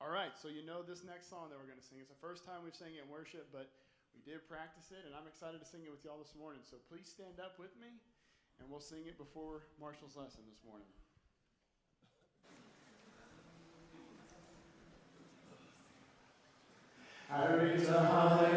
All 0.00 0.08
right, 0.08 0.32
so 0.32 0.48
you 0.48 0.64
know 0.64 0.80
this 0.80 1.04
next 1.04 1.28
song 1.28 1.52
that 1.52 1.60
we're 1.60 1.68
going 1.68 1.76
to 1.76 1.84
sing. 1.84 2.00
It's 2.00 2.08
the 2.08 2.24
first 2.24 2.48
time 2.48 2.64
we've 2.64 2.72
sang 2.72 2.96
it 2.96 3.04
in 3.04 3.08
worship, 3.12 3.52
but 3.52 3.68
we 4.16 4.24
did 4.24 4.48
practice 4.48 4.88
it, 4.96 5.04
and 5.04 5.12
I'm 5.12 5.28
excited 5.28 5.60
to 5.60 5.68
sing 5.68 5.84
it 5.84 5.92
with 5.92 6.00
y'all 6.08 6.16
this 6.16 6.32
morning. 6.32 6.64
So 6.64 6.80
please 6.88 7.04
stand 7.04 7.36
up 7.36 7.60
with 7.60 7.76
me, 7.76 7.92
and 8.56 8.64
we'll 8.72 8.80
sing 8.80 9.04
it 9.04 9.20
before 9.20 9.68
Marshall's 9.76 10.16
lesson 10.16 10.40
this 10.48 10.64
morning. 10.64 10.88
I 17.28 17.44
raise 17.60 17.92
a. 17.92 18.55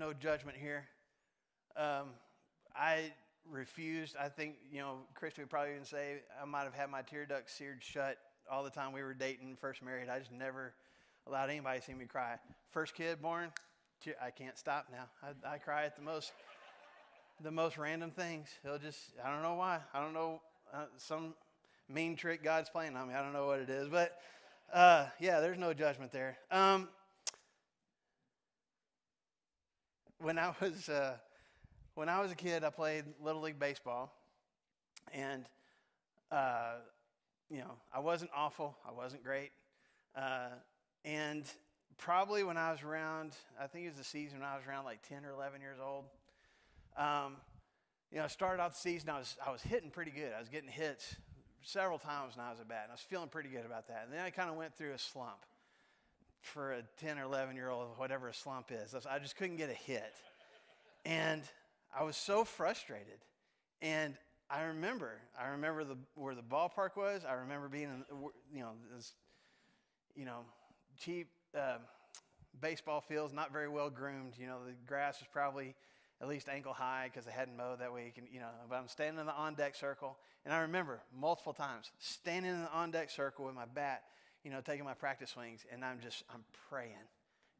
no 0.00 0.14
judgment 0.14 0.56
here. 0.56 0.84
Um, 1.76 2.08
I 2.74 3.12
refused. 3.48 4.16
I 4.18 4.30
think, 4.30 4.54
you 4.72 4.80
know, 4.80 5.00
Christy 5.14 5.42
would 5.42 5.50
probably 5.50 5.72
even 5.72 5.84
say 5.84 6.22
I 6.40 6.46
might 6.46 6.64
have 6.64 6.72
had 6.72 6.88
my 6.88 7.02
tear 7.02 7.26
ducts 7.26 7.52
seared 7.52 7.82
shut 7.82 8.16
all 8.50 8.64
the 8.64 8.70
time 8.70 8.92
we 8.92 9.02
were 9.02 9.12
dating, 9.12 9.56
first 9.60 9.82
married. 9.82 10.08
I 10.08 10.18
just 10.18 10.32
never 10.32 10.72
allowed 11.26 11.50
anybody 11.50 11.80
to 11.80 11.84
see 11.84 11.92
me 11.92 12.06
cry. 12.06 12.36
First 12.70 12.94
kid 12.94 13.20
born, 13.20 13.52
te- 14.02 14.12
I 14.24 14.30
can't 14.30 14.56
stop 14.56 14.86
now. 14.90 15.04
I, 15.22 15.54
I 15.54 15.58
cry 15.58 15.84
at 15.84 15.96
the 15.96 16.02
most, 16.02 16.32
the 17.42 17.50
most 17.50 17.76
random 17.76 18.10
things. 18.10 18.48
It'll 18.64 18.78
just, 18.78 18.98
I 19.22 19.30
don't 19.30 19.42
know 19.42 19.54
why. 19.54 19.80
I 19.92 20.00
don't 20.00 20.14
know, 20.14 20.40
uh, 20.72 20.86
some 20.96 21.34
mean 21.90 22.16
trick 22.16 22.42
God's 22.42 22.70
playing 22.70 22.96
on 22.96 23.08
me. 23.08 23.14
I 23.14 23.22
don't 23.22 23.34
know 23.34 23.46
what 23.46 23.60
it 23.60 23.68
is, 23.68 23.86
but 23.88 24.16
uh, 24.72 25.08
yeah, 25.20 25.40
there's 25.40 25.58
no 25.58 25.74
judgment 25.74 26.10
there. 26.10 26.38
Um, 26.50 26.88
when 30.20 30.38
I 30.38 30.52
was 30.60 30.88
uh, 30.88 31.14
when 31.94 32.08
I 32.08 32.20
was 32.20 32.30
a 32.30 32.34
kid, 32.34 32.64
I 32.64 32.70
played 32.70 33.04
little 33.22 33.42
league 33.42 33.58
baseball, 33.58 34.14
and 35.12 35.44
uh, 36.30 36.74
you 37.50 37.58
know 37.58 37.72
I 37.92 38.00
wasn't 38.00 38.30
awful. 38.34 38.76
I 38.86 38.92
wasn't 38.92 39.24
great, 39.24 39.50
uh, 40.14 40.50
and 41.04 41.44
probably 41.98 42.44
when 42.44 42.56
I 42.56 42.70
was 42.70 42.82
around, 42.82 43.32
I 43.60 43.66
think 43.66 43.86
it 43.86 43.88
was 43.88 43.98
the 43.98 44.04
season 44.04 44.40
when 44.40 44.48
I 44.48 44.56
was 44.56 44.64
around 44.66 44.84
like 44.84 45.06
ten 45.08 45.24
or 45.24 45.30
eleven 45.30 45.60
years 45.60 45.78
old. 45.84 46.04
Um, 46.96 47.36
you 48.10 48.18
know, 48.18 48.24
I 48.24 48.28
started 48.28 48.62
out 48.62 48.72
the 48.72 48.78
season. 48.78 49.08
I 49.10 49.18
was 49.18 49.36
I 49.44 49.50
was 49.50 49.62
hitting 49.62 49.90
pretty 49.90 50.10
good. 50.10 50.32
I 50.36 50.38
was 50.38 50.48
getting 50.48 50.70
hits 50.70 51.16
several 51.62 51.98
times 51.98 52.36
when 52.36 52.44
I 52.44 52.50
was 52.50 52.60
at 52.60 52.68
bat, 52.68 52.82
and 52.84 52.92
I 52.92 52.94
was 52.94 53.00
feeling 53.00 53.28
pretty 53.28 53.48
good 53.48 53.64
about 53.64 53.88
that. 53.88 54.02
And 54.04 54.12
then 54.12 54.24
I 54.24 54.30
kind 54.30 54.50
of 54.50 54.56
went 54.56 54.76
through 54.76 54.92
a 54.92 54.98
slump 54.98 55.44
for 56.40 56.72
a 56.72 56.82
10 56.98 57.18
or 57.18 57.24
11 57.24 57.56
year 57.56 57.68
old, 57.68 57.88
whatever 57.96 58.28
a 58.28 58.34
slump 58.34 58.70
is. 58.70 58.94
I 59.08 59.18
just 59.18 59.36
couldn't 59.36 59.56
get 59.56 59.70
a 59.70 59.74
hit. 59.74 60.14
And 61.04 61.42
I 61.98 62.04
was 62.04 62.16
so 62.16 62.44
frustrated. 62.44 63.18
And 63.82 64.14
I 64.50 64.62
remember, 64.62 65.12
I 65.38 65.48
remember 65.48 65.84
the, 65.84 65.96
where 66.14 66.34
the 66.34 66.42
ballpark 66.42 66.96
was. 66.96 67.24
I 67.24 67.34
remember 67.34 67.68
being 67.68 67.84
in, 67.84 68.04
you 68.52 68.60
know, 68.60 68.72
this, 68.94 69.12
you 70.14 70.24
know, 70.24 70.40
cheap 70.98 71.28
uh, 71.56 71.78
baseball 72.60 73.00
fields, 73.00 73.32
not 73.32 73.52
very 73.52 73.68
well 73.68 73.90
groomed. 73.90 74.34
You 74.38 74.46
know, 74.46 74.58
the 74.66 74.74
grass 74.86 75.20
was 75.20 75.28
probably 75.32 75.74
at 76.20 76.28
least 76.28 76.48
ankle 76.48 76.72
high 76.72 77.10
because 77.12 77.26
I 77.26 77.30
hadn't 77.30 77.56
mowed 77.56 77.80
that 77.80 77.92
week. 77.92 78.14
And, 78.18 78.26
you 78.30 78.40
know, 78.40 78.48
but 78.68 78.76
I'm 78.76 78.88
standing 78.88 79.20
in 79.20 79.26
the 79.26 79.34
on 79.34 79.54
deck 79.54 79.74
circle. 79.74 80.18
And 80.44 80.52
I 80.52 80.60
remember 80.60 81.00
multiple 81.18 81.52
times 81.52 81.90
standing 81.98 82.50
in 82.50 82.62
the 82.62 82.72
on 82.72 82.90
deck 82.90 83.10
circle 83.10 83.46
with 83.46 83.54
my 83.54 83.66
bat, 83.66 84.02
you 84.44 84.50
know, 84.50 84.60
taking 84.60 84.84
my 84.84 84.94
practice 84.94 85.30
swings. 85.30 85.64
And 85.72 85.84
I'm 85.84 86.00
just, 86.00 86.24
I'm 86.32 86.44
praying. 86.68 86.94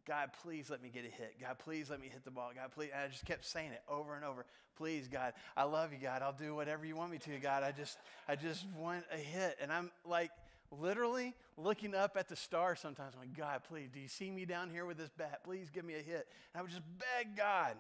God, 0.06 0.30
please 0.42 0.70
let 0.70 0.82
me 0.82 0.88
get 0.88 1.04
a 1.04 1.08
hit. 1.08 1.36
God, 1.40 1.58
please 1.58 1.90
let 1.90 2.00
me 2.00 2.08
hit 2.08 2.24
the 2.24 2.30
ball. 2.30 2.50
God, 2.54 2.70
please. 2.72 2.90
And 2.92 3.02
I 3.02 3.08
just 3.08 3.24
kept 3.24 3.44
saying 3.44 3.72
it 3.72 3.82
over 3.88 4.14
and 4.16 4.24
over. 4.24 4.46
Please, 4.76 5.08
God, 5.08 5.34
I 5.56 5.64
love 5.64 5.92
you, 5.92 5.98
God. 6.02 6.22
I'll 6.22 6.32
do 6.32 6.54
whatever 6.54 6.84
you 6.84 6.96
want 6.96 7.10
me 7.12 7.18
to, 7.18 7.38
God. 7.38 7.62
I 7.62 7.72
just, 7.72 7.98
I 8.26 8.34
just 8.34 8.66
want 8.76 9.04
a 9.12 9.18
hit. 9.18 9.58
And 9.60 9.72
I'm 9.72 9.90
like 10.04 10.30
literally 10.70 11.34
looking 11.56 11.94
up 11.94 12.16
at 12.16 12.28
the 12.28 12.36
stars 12.36 12.80
sometimes. 12.80 13.14
I'm 13.14 13.20
like, 13.20 13.36
God, 13.36 13.62
please, 13.68 13.90
do 13.92 14.00
you 14.00 14.08
see 14.08 14.30
me 14.30 14.44
down 14.44 14.70
here 14.70 14.86
with 14.86 14.96
this 14.96 15.10
bat? 15.10 15.44
Please 15.44 15.68
give 15.70 15.84
me 15.84 15.94
a 15.94 16.02
hit. 16.02 16.28
And 16.54 16.60
I 16.60 16.62
would 16.62 16.70
just 16.70 16.82
beg 16.98 17.36
God. 17.36 17.76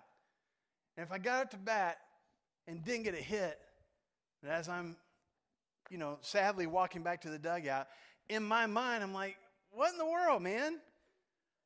And 0.96 1.06
if 1.06 1.12
I 1.12 1.18
got 1.18 1.42
up 1.42 1.50
to 1.52 1.56
bat 1.56 1.98
and 2.66 2.84
didn't 2.84 3.04
get 3.04 3.14
a 3.14 3.22
hit, 3.22 3.58
and 4.42 4.50
as 4.50 4.68
I'm, 4.68 4.96
you 5.88 5.98
know, 5.98 6.18
sadly 6.20 6.66
walking 6.66 7.02
back 7.02 7.22
to 7.22 7.30
the 7.30 7.38
dugout, 7.38 7.88
in 8.30 8.44
my 8.44 8.66
mind, 8.66 9.02
I'm 9.02 9.12
like, 9.12 9.36
what 9.72 9.92
in 9.92 9.98
the 9.98 10.06
world, 10.06 10.42
man? 10.42 10.78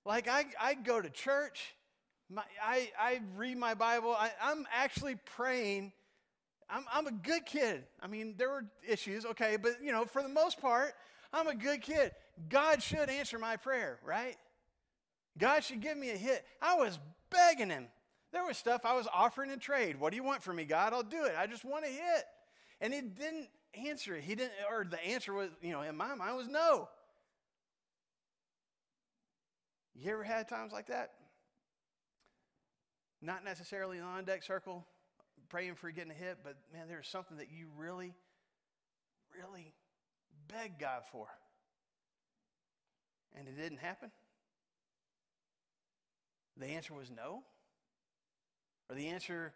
Like, 0.05 0.29
I, 0.29 0.47
I 0.61 0.75
go 0.75 1.01
to 1.01 1.11
church, 1.11 1.75
my, 2.31 2.43
I, 2.63 2.91
I 2.99 3.21
read 3.37 3.57
my 3.59 3.75
Bible, 3.75 4.15
I, 4.19 4.31
I'm 4.43 4.67
actually 4.73 5.17
praying. 5.37 5.93
I'm, 6.69 6.85
I'm 6.93 7.07
a 7.07 7.13
good 7.13 7.45
kid. 7.45 7.85
I 8.03 8.07
mean, 8.07 8.35
there 8.39 8.49
were 8.49 8.65
issues, 8.87 9.27
okay, 9.27 9.57
but, 9.61 9.73
you 9.83 9.93
know, 9.93 10.07
for 10.07 10.23
the 10.23 10.29
most 10.29 10.61
part, 10.61 10.95
I'm 11.33 11.47
a 11.47 11.55
good 11.55 11.83
kid. 11.83 12.13
God 12.49 12.83
should 12.83 13.11
answer 13.11 13.39
my 13.39 13.57
prayer, 13.57 13.99
right? 14.05 14.37
God 15.37 15.63
should 15.65 15.81
give 15.81 15.97
me 15.97 16.11
a 16.11 16.17
hit. 16.17 16.45
I 16.63 16.77
was 16.77 16.99
begging 17.31 17.71
him. 17.71 17.87
There 18.33 18.45
was 18.45 18.57
stuff 18.57 18.83
I 18.85 18.95
was 18.95 19.07
offering 19.13 19.51
in 19.51 19.59
trade. 19.59 20.01
What 20.01 20.11
do 20.11 20.17
you 20.17 20.25
want 20.25 20.43
from 20.43 20.57
me, 20.57 20.65
God? 20.65 20.93
I'll 20.93 21.03
do 21.03 21.25
it. 21.25 21.35
I 21.39 21.47
just 21.47 21.65
want 21.65 21.85
a 21.85 21.89
hit. 21.89 22.25
And 22.81 22.93
it 22.93 23.17
didn't 23.19 23.49
answer 23.77 24.15
it. 24.17 24.25
He 24.25 24.35
didn't, 24.35 24.53
or 24.71 24.85
the 24.85 25.03
answer 25.05 25.33
was, 25.33 25.51
you 25.63 25.73
know, 25.73 25.83
in 25.83 25.97
my 25.97 26.15
mind 26.15 26.37
was 26.37 26.49
no. 26.49 26.89
You 29.95 30.13
ever 30.13 30.25
had 30.25 30.49
times 30.49 30.73
like 30.73 30.89
that? 30.89 31.13
Not 33.23 33.45
necessarily 33.45 33.99
an 33.99 34.05
on 34.05 34.25
deck 34.25 34.43
circle, 34.43 34.85
praying 35.49 35.77
for 35.77 35.91
getting 35.91 36.11
a 36.11 36.15
hit, 36.15 36.39
but 36.43 36.57
man, 36.73 36.89
there's 36.89 37.09
something 37.09 37.37
that 37.39 37.49
you 37.51 37.69
really, 37.77 38.13
really 39.37 39.73
beg 40.49 40.79
God 40.79 41.03
for. 41.11 41.27
And 43.37 43.49
it 43.49 43.57
didn't 43.57 43.79
happen? 43.79 44.11
The 46.57 46.67
answer 46.67 46.95
was 46.95 47.11
no? 47.11 47.43
Or 48.89 48.97
the 48.97 49.09
answer 49.09 49.53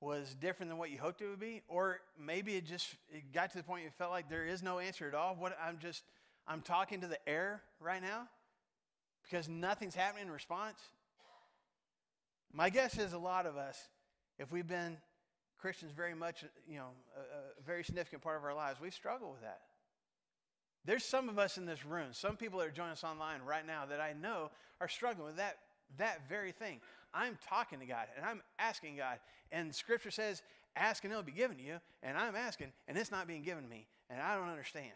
was 0.00 0.34
different 0.40 0.70
than 0.70 0.78
what 0.78 0.90
you 0.90 0.98
hoped 0.98 1.20
it 1.22 1.28
would 1.28 1.40
be? 1.40 1.62
Or 1.68 2.00
maybe 2.18 2.56
it 2.56 2.66
just 2.66 2.94
it 3.10 3.32
got 3.32 3.50
to 3.52 3.58
the 3.58 3.64
point 3.64 3.84
you 3.84 3.90
felt 3.98 4.10
like 4.10 4.28
there 4.28 4.46
is 4.46 4.62
no 4.62 4.78
answer 4.78 5.08
at 5.08 5.14
all. 5.14 5.34
What 5.34 5.56
I'm 5.62 5.78
just 5.78 6.02
I'm 6.46 6.62
talking 6.62 7.00
to 7.00 7.06
the 7.06 7.28
air 7.28 7.62
right 7.80 8.00
now 8.00 8.28
because 9.22 9.48
nothing's 9.48 9.94
happening 9.94 10.26
in 10.26 10.32
response. 10.32 10.78
My 12.52 12.70
guess 12.70 12.98
is 12.98 13.12
a 13.12 13.18
lot 13.18 13.44
of 13.44 13.56
us, 13.56 13.78
if 14.38 14.50
we've 14.50 14.66
been 14.66 14.96
Christians 15.58 15.92
very 15.92 16.14
much, 16.14 16.44
you 16.66 16.76
know, 16.76 16.88
a, 17.16 17.60
a 17.60 17.62
very 17.66 17.84
significant 17.84 18.22
part 18.22 18.38
of 18.38 18.44
our 18.44 18.54
lives, 18.54 18.80
we 18.80 18.90
struggle 18.90 19.30
with 19.30 19.42
that. 19.42 19.60
There's 20.84 21.04
some 21.04 21.28
of 21.28 21.38
us 21.38 21.58
in 21.58 21.66
this 21.66 21.84
room, 21.84 22.08
some 22.12 22.36
people 22.36 22.60
that 22.60 22.68
are 22.68 22.72
joining 22.72 22.92
us 22.92 23.04
online 23.04 23.42
right 23.46 23.66
now 23.66 23.84
that 23.86 24.00
I 24.00 24.14
know 24.14 24.50
are 24.80 24.88
struggling 24.88 25.26
with 25.26 25.36
that, 25.36 25.58
that 25.98 26.28
very 26.28 26.52
thing. 26.52 26.80
I'm 27.14 27.38
talking 27.48 27.80
to 27.80 27.86
God 27.86 28.06
and 28.16 28.24
I'm 28.24 28.42
asking 28.58 28.96
God, 28.96 29.18
and 29.52 29.74
Scripture 29.74 30.10
says, 30.10 30.42
ask 30.76 31.04
and 31.04 31.12
it'll 31.12 31.22
be 31.22 31.32
given 31.32 31.56
to 31.56 31.62
you, 31.62 31.78
and 32.02 32.16
I'm 32.16 32.36
asking 32.36 32.72
and 32.86 32.96
it's 32.96 33.10
not 33.10 33.26
being 33.26 33.42
given 33.42 33.64
to 33.64 33.70
me, 33.70 33.86
and 34.10 34.20
I 34.20 34.36
don't 34.36 34.48
understand. 34.48 34.92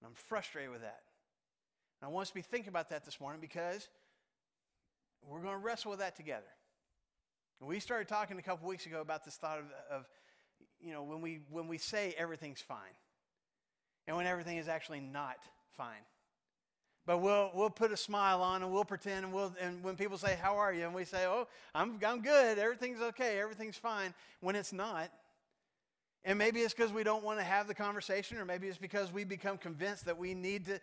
And 0.00 0.08
I'm 0.08 0.14
frustrated 0.14 0.70
with 0.70 0.82
that. 0.82 1.00
And 2.00 2.08
I 2.08 2.12
want 2.12 2.22
us 2.22 2.28
to 2.28 2.34
be 2.34 2.42
thinking 2.42 2.68
about 2.68 2.88
that 2.90 3.04
this 3.04 3.20
morning 3.20 3.40
because 3.40 3.88
we're 5.26 5.40
going 5.40 5.52
to 5.52 5.58
wrestle 5.58 5.90
with 5.90 6.00
that 6.00 6.16
together. 6.16 6.46
We 7.60 7.78
started 7.78 8.08
talking 8.08 8.38
a 8.38 8.42
couple 8.42 8.66
weeks 8.66 8.86
ago 8.86 9.02
about 9.02 9.22
this 9.22 9.36
thought 9.36 9.58
of, 9.58 9.64
of, 9.90 10.08
you 10.80 10.94
know, 10.94 11.02
when 11.02 11.20
we, 11.20 11.40
when 11.50 11.68
we 11.68 11.76
say 11.76 12.14
everything's 12.16 12.62
fine 12.62 12.78
and 14.08 14.16
when 14.16 14.26
everything 14.26 14.56
is 14.56 14.66
actually 14.66 15.00
not 15.00 15.36
fine. 15.76 16.02
But 17.10 17.22
we'll, 17.22 17.50
we'll 17.54 17.70
put 17.70 17.90
a 17.90 17.96
smile 17.96 18.40
on 18.40 18.62
and 18.62 18.70
we'll 18.70 18.84
pretend 18.84 19.24
and, 19.24 19.34
we'll, 19.34 19.52
and 19.60 19.82
when 19.82 19.96
people 19.96 20.16
say, 20.16 20.38
How 20.40 20.58
are 20.58 20.72
you? 20.72 20.84
And 20.84 20.94
we 20.94 21.04
say, 21.04 21.24
Oh, 21.26 21.48
I'm, 21.74 21.98
I'm 22.06 22.22
good. 22.22 22.56
Everything's 22.56 23.00
okay. 23.00 23.40
Everything's 23.40 23.76
fine. 23.76 24.14
When 24.38 24.54
it's 24.54 24.72
not. 24.72 25.10
And 26.24 26.38
maybe 26.38 26.60
it's 26.60 26.72
because 26.72 26.92
we 26.92 27.02
don't 27.02 27.24
want 27.24 27.40
to 27.40 27.44
have 27.44 27.66
the 27.66 27.74
conversation, 27.74 28.38
or 28.38 28.44
maybe 28.44 28.68
it's 28.68 28.78
because 28.78 29.12
we 29.12 29.24
become 29.24 29.58
convinced 29.58 30.04
that 30.04 30.18
we 30.18 30.34
need 30.34 30.66
to 30.66 30.80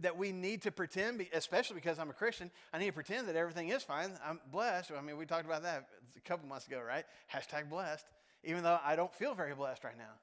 that 0.00 0.16
we 0.16 0.32
need 0.32 0.62
to 0.62 0.70
pretend, 0.70 1.26
especially 1.34 1.74
because 1.74 1.98
I'm 1.98 2.08
a 2.08 2.14
Christian, 2.14 2.50
I 2.72 2.78
need 2.78 2.86
to 2.86 2.92
pretend 2.94 3.28
that 3.28 3.36
everything 3.36 3.68
is 3.68 3.82
fine. 3.82 4.12
I'm 4.26 4.40
blessed. 4.50 4.92
I 4.96 5.02
mean, 5.02 5.18
we 5.18 5.26
talked 5.26 5.44
about 5.44 5.62
that 5.64 5.88
a 6.16 6.20
couple 6.22 6.48
months 6.48 6.66
ago, 6.66 6.80
right? 6.80 7.04
Hashtag 7.30 7.68
blessed. 7.68 8.06
Even 8.44 8.62
though 8.62 8.78
I 8.82 8.96
don't 8.96 9.14
feel 9.14 9.34
very 9.34 9.54
blessed 9.54 9.84
right 9.84 9.98
now. 9.98 10.14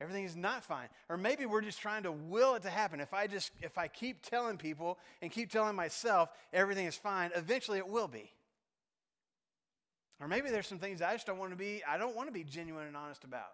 Everything 0.00 0.24
is 0.24 0.34
not 0.34 0.64
fine. 0.64 0.88
Or 1.08 1.16
maybe 1.16 1.44
we're 1.44 1.60
just 1.60 1.80
trying 1.80 2.04
to 2.04 2.12
will 2.12 2.54
it 2.54 2.62
to 2.62 2.70
happen. 2.70 3.00
If 3.00 3.12
I 3.12 3.26
just 3.26 3.52
if 3.60 3.76
I 3.76 3.88
keep 3.88 4.22
telling 4.22 4.56
people 4.56 4.98
and 5.20 5.30
keep 5.30 5.50
telling 5.50 5.76
myself 5.76 6.30
everything 6.52 6.86
is 6.86 6.96
fine, 6.96 7.30
eventually 7.34 7.78
it 7.78 7.88
will 7.88 8.08
be. 8.08 8.32
Or 10.20 10.28
maybe 10.28 10.50
there's 10.50 10.66
some 10.66 10.78
things 10.78 11.00
I 11.00 11.14
just 11.14 11.26
don't 11.26 11.38
want 11.38 11.52
to 11.52 11.56
be, 11.56 11.82
I 11.88 11.96
don't 11.96 12.14
want 12.14 12.28
to 12.28 12.32
be 12.32 12.44
genuine 12.44 12.86
and 12.86 12.96
honest 12.96 13.24
about. 13.24 13.52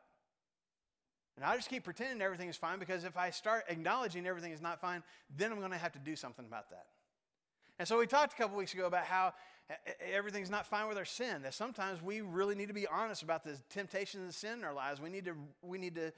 And 1.37 1.45
I 1.45 1.55
just 1.57 1.69
keep 1.69 1.85
pretending 1.85 2.23
everything 2.23 2.49
is 2.49 2.57
fine 2.57 2.79
because 2.79 3.05
if 3.05 3.17
I 3.17 3.31
start 3.31 3.65
acknowledging 3.69 4.27
everything 4.27 4.53
is 4.53 4.63
not 4.63 4.81
fine, 4.81 5.03
then 5.37 5.53
I'm 5.53 5.59
going 5.59 5.71
to 5.71 5.79
have 5.79 5.93
to 5.93 5.99
do 5.99 6.17
something 6.17 6.45
about 6.45 6.71
that. 6.71 6.87
And 7.79 7.87
so 7.87 7.99
we 7.99 8.07
talked 8.07 8.33
a 8.33 8.37
couple 8.37 8.57
weeks 8.57 8.73
ago 8.73 8.87
about 8.87 9.05
how 9.05 9.35
everything's 10.13 10.49
not 10.49 10.67
fine 10.67 10.89
with 10.89 10.97
our 10.97 11.05
sin. 11.05 11.43
That 11.43 11.53
sometimes 11.53 12.03
we 12.03 12.23
really 12.23 12.55
need 12.55 12.69
to 12.69 12.75
be 12.75 12.87
honest 12.87 13.23
about 13.23 13.45
the 13.45 13.59
temptations 13.69 14.23
and 14.23 14.35
sin 14.35 14.59
in 14.59 14.65
our 14.65 14.73
lives. 14.73 15.01
We 15.01 15.11
need 15.11 15.27
to 15.27 15.35
we 15.63 15.77
need 15.77 15.95
to 15.97 16.13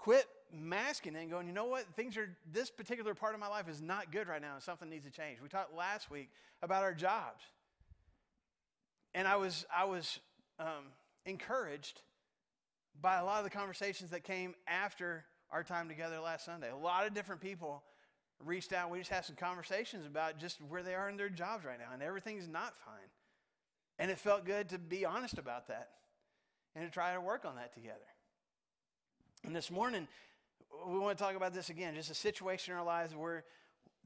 quit 0.00 0.26
masking 0.52 1.14
it 1.14 1.20
and 1.20 1.30
going, 1.30 1.46
you 1.46 1.52
know 1.52 1.66
what? 1.66 1.84
Things 1.94 2.16
are 2.16 2.28
this 2.52 2.70
particular 2.70 3.14
part 3.14 3.34
of 3.34 3.40
my 3.40 3.48
life 3.48 3.68
is 3.68 3.82
not 3.82 4.10
good 4.10 4.28
right 4.28 4.40
now, 4.40 4.54
and 4.54 4.62
something 4.62 4.88
needs 4.88 5.04
to 5.04 5.10
change. 5.10 5.40
We 5.42 5.48
talked 5.48 5.74
last 5.76 6.10
week 6.10 6.30
about 6.62 6.82
our 6.82 6.94
jobs, 6.94 7.44
and 9.14 9.28
I 9.28 9.36
was 9.36 9.66
I 9.74 9.84
was 9.84 10.18
um, 10.58 10.86
encouraged 11.26 12.00
by 13.00 13.18
a 13.18 13.24
lot 13.24 13.38
of 13.38 13.44
the 13.44 13.50
conversations 13.50 14.10
that 14.10 14.24
came 14.24 14.54
after 14.66 15.24
our 15.50 15.62
time 15.62 15.88
together 15.88 16.18
last 16.18 16.46
Sunday. 16.46 16.70
A 16.70 16.76
lot 16.76 17.06
of 17.06 17.14
different 17.14 17.42
people 17.42 17.82
reached 18.42 18.72
out. 18.72 18.90
We 18.90 18.98
just 18.98 19.10
had 19.10 19.26
some 19.26 19.36
conversations 19.36 20.06
about 20.06 20.38
just 20.38 20.60
where 20.62 20.82
they 20.82 20.94
are 20.94 21.10
in 21.10 21.18
their 21.18 21.28
jobs 21.28 21.64
right 21.64 21.78
now, 21.78 21.92
and 21.92 22.02
everything's 22.02 22.48
not 22.48 22.74
fine. 22.84 23.10
And 23.98 24.10
it 24.10 24.18
felt 24.18 24.46
good 24.46 24.70
to 24.70 24.78
be 24.78 25.04
honest 25.04 25.36
about 25.36 25.68
that 25.68 25.90
and 26.74 26.86
to 26.86 26.90
try 26.90 27.12
to 27.12 27.20
work 27.20 27.44
on 27.44 27.56
that 27.56 27.74
together. 27.74 27.98
And 29.44 29.54
this 29.56 29.70
morning, 29.70 30.06
we 30.86 30.98
want 30.98 31.16
to 31.16 31.24
talk 31.24 31.34
about 31.34 31.54
this 31.54 31.70
again 31.70 31.94
just 31.94 32.10
a 32.10 32.14
situation 32.14 32.72
in 32.72 32.78
our 32.78 32.84
lives 32.84 33.14
where 33.14 33.44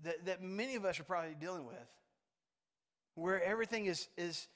that, 0.02 0.24
that 0.26 0.42
many 0.42 0.74
of 0.76 0.84
us 0.84 0.98
are 1.00 1.04
probably 1.04 1.34
dealing 1.38 1.66
with, 1.66 1.76
where 3.14 3.42
everything 3.42 3.86
is, 3.86 4.08
is, 4.16 4.48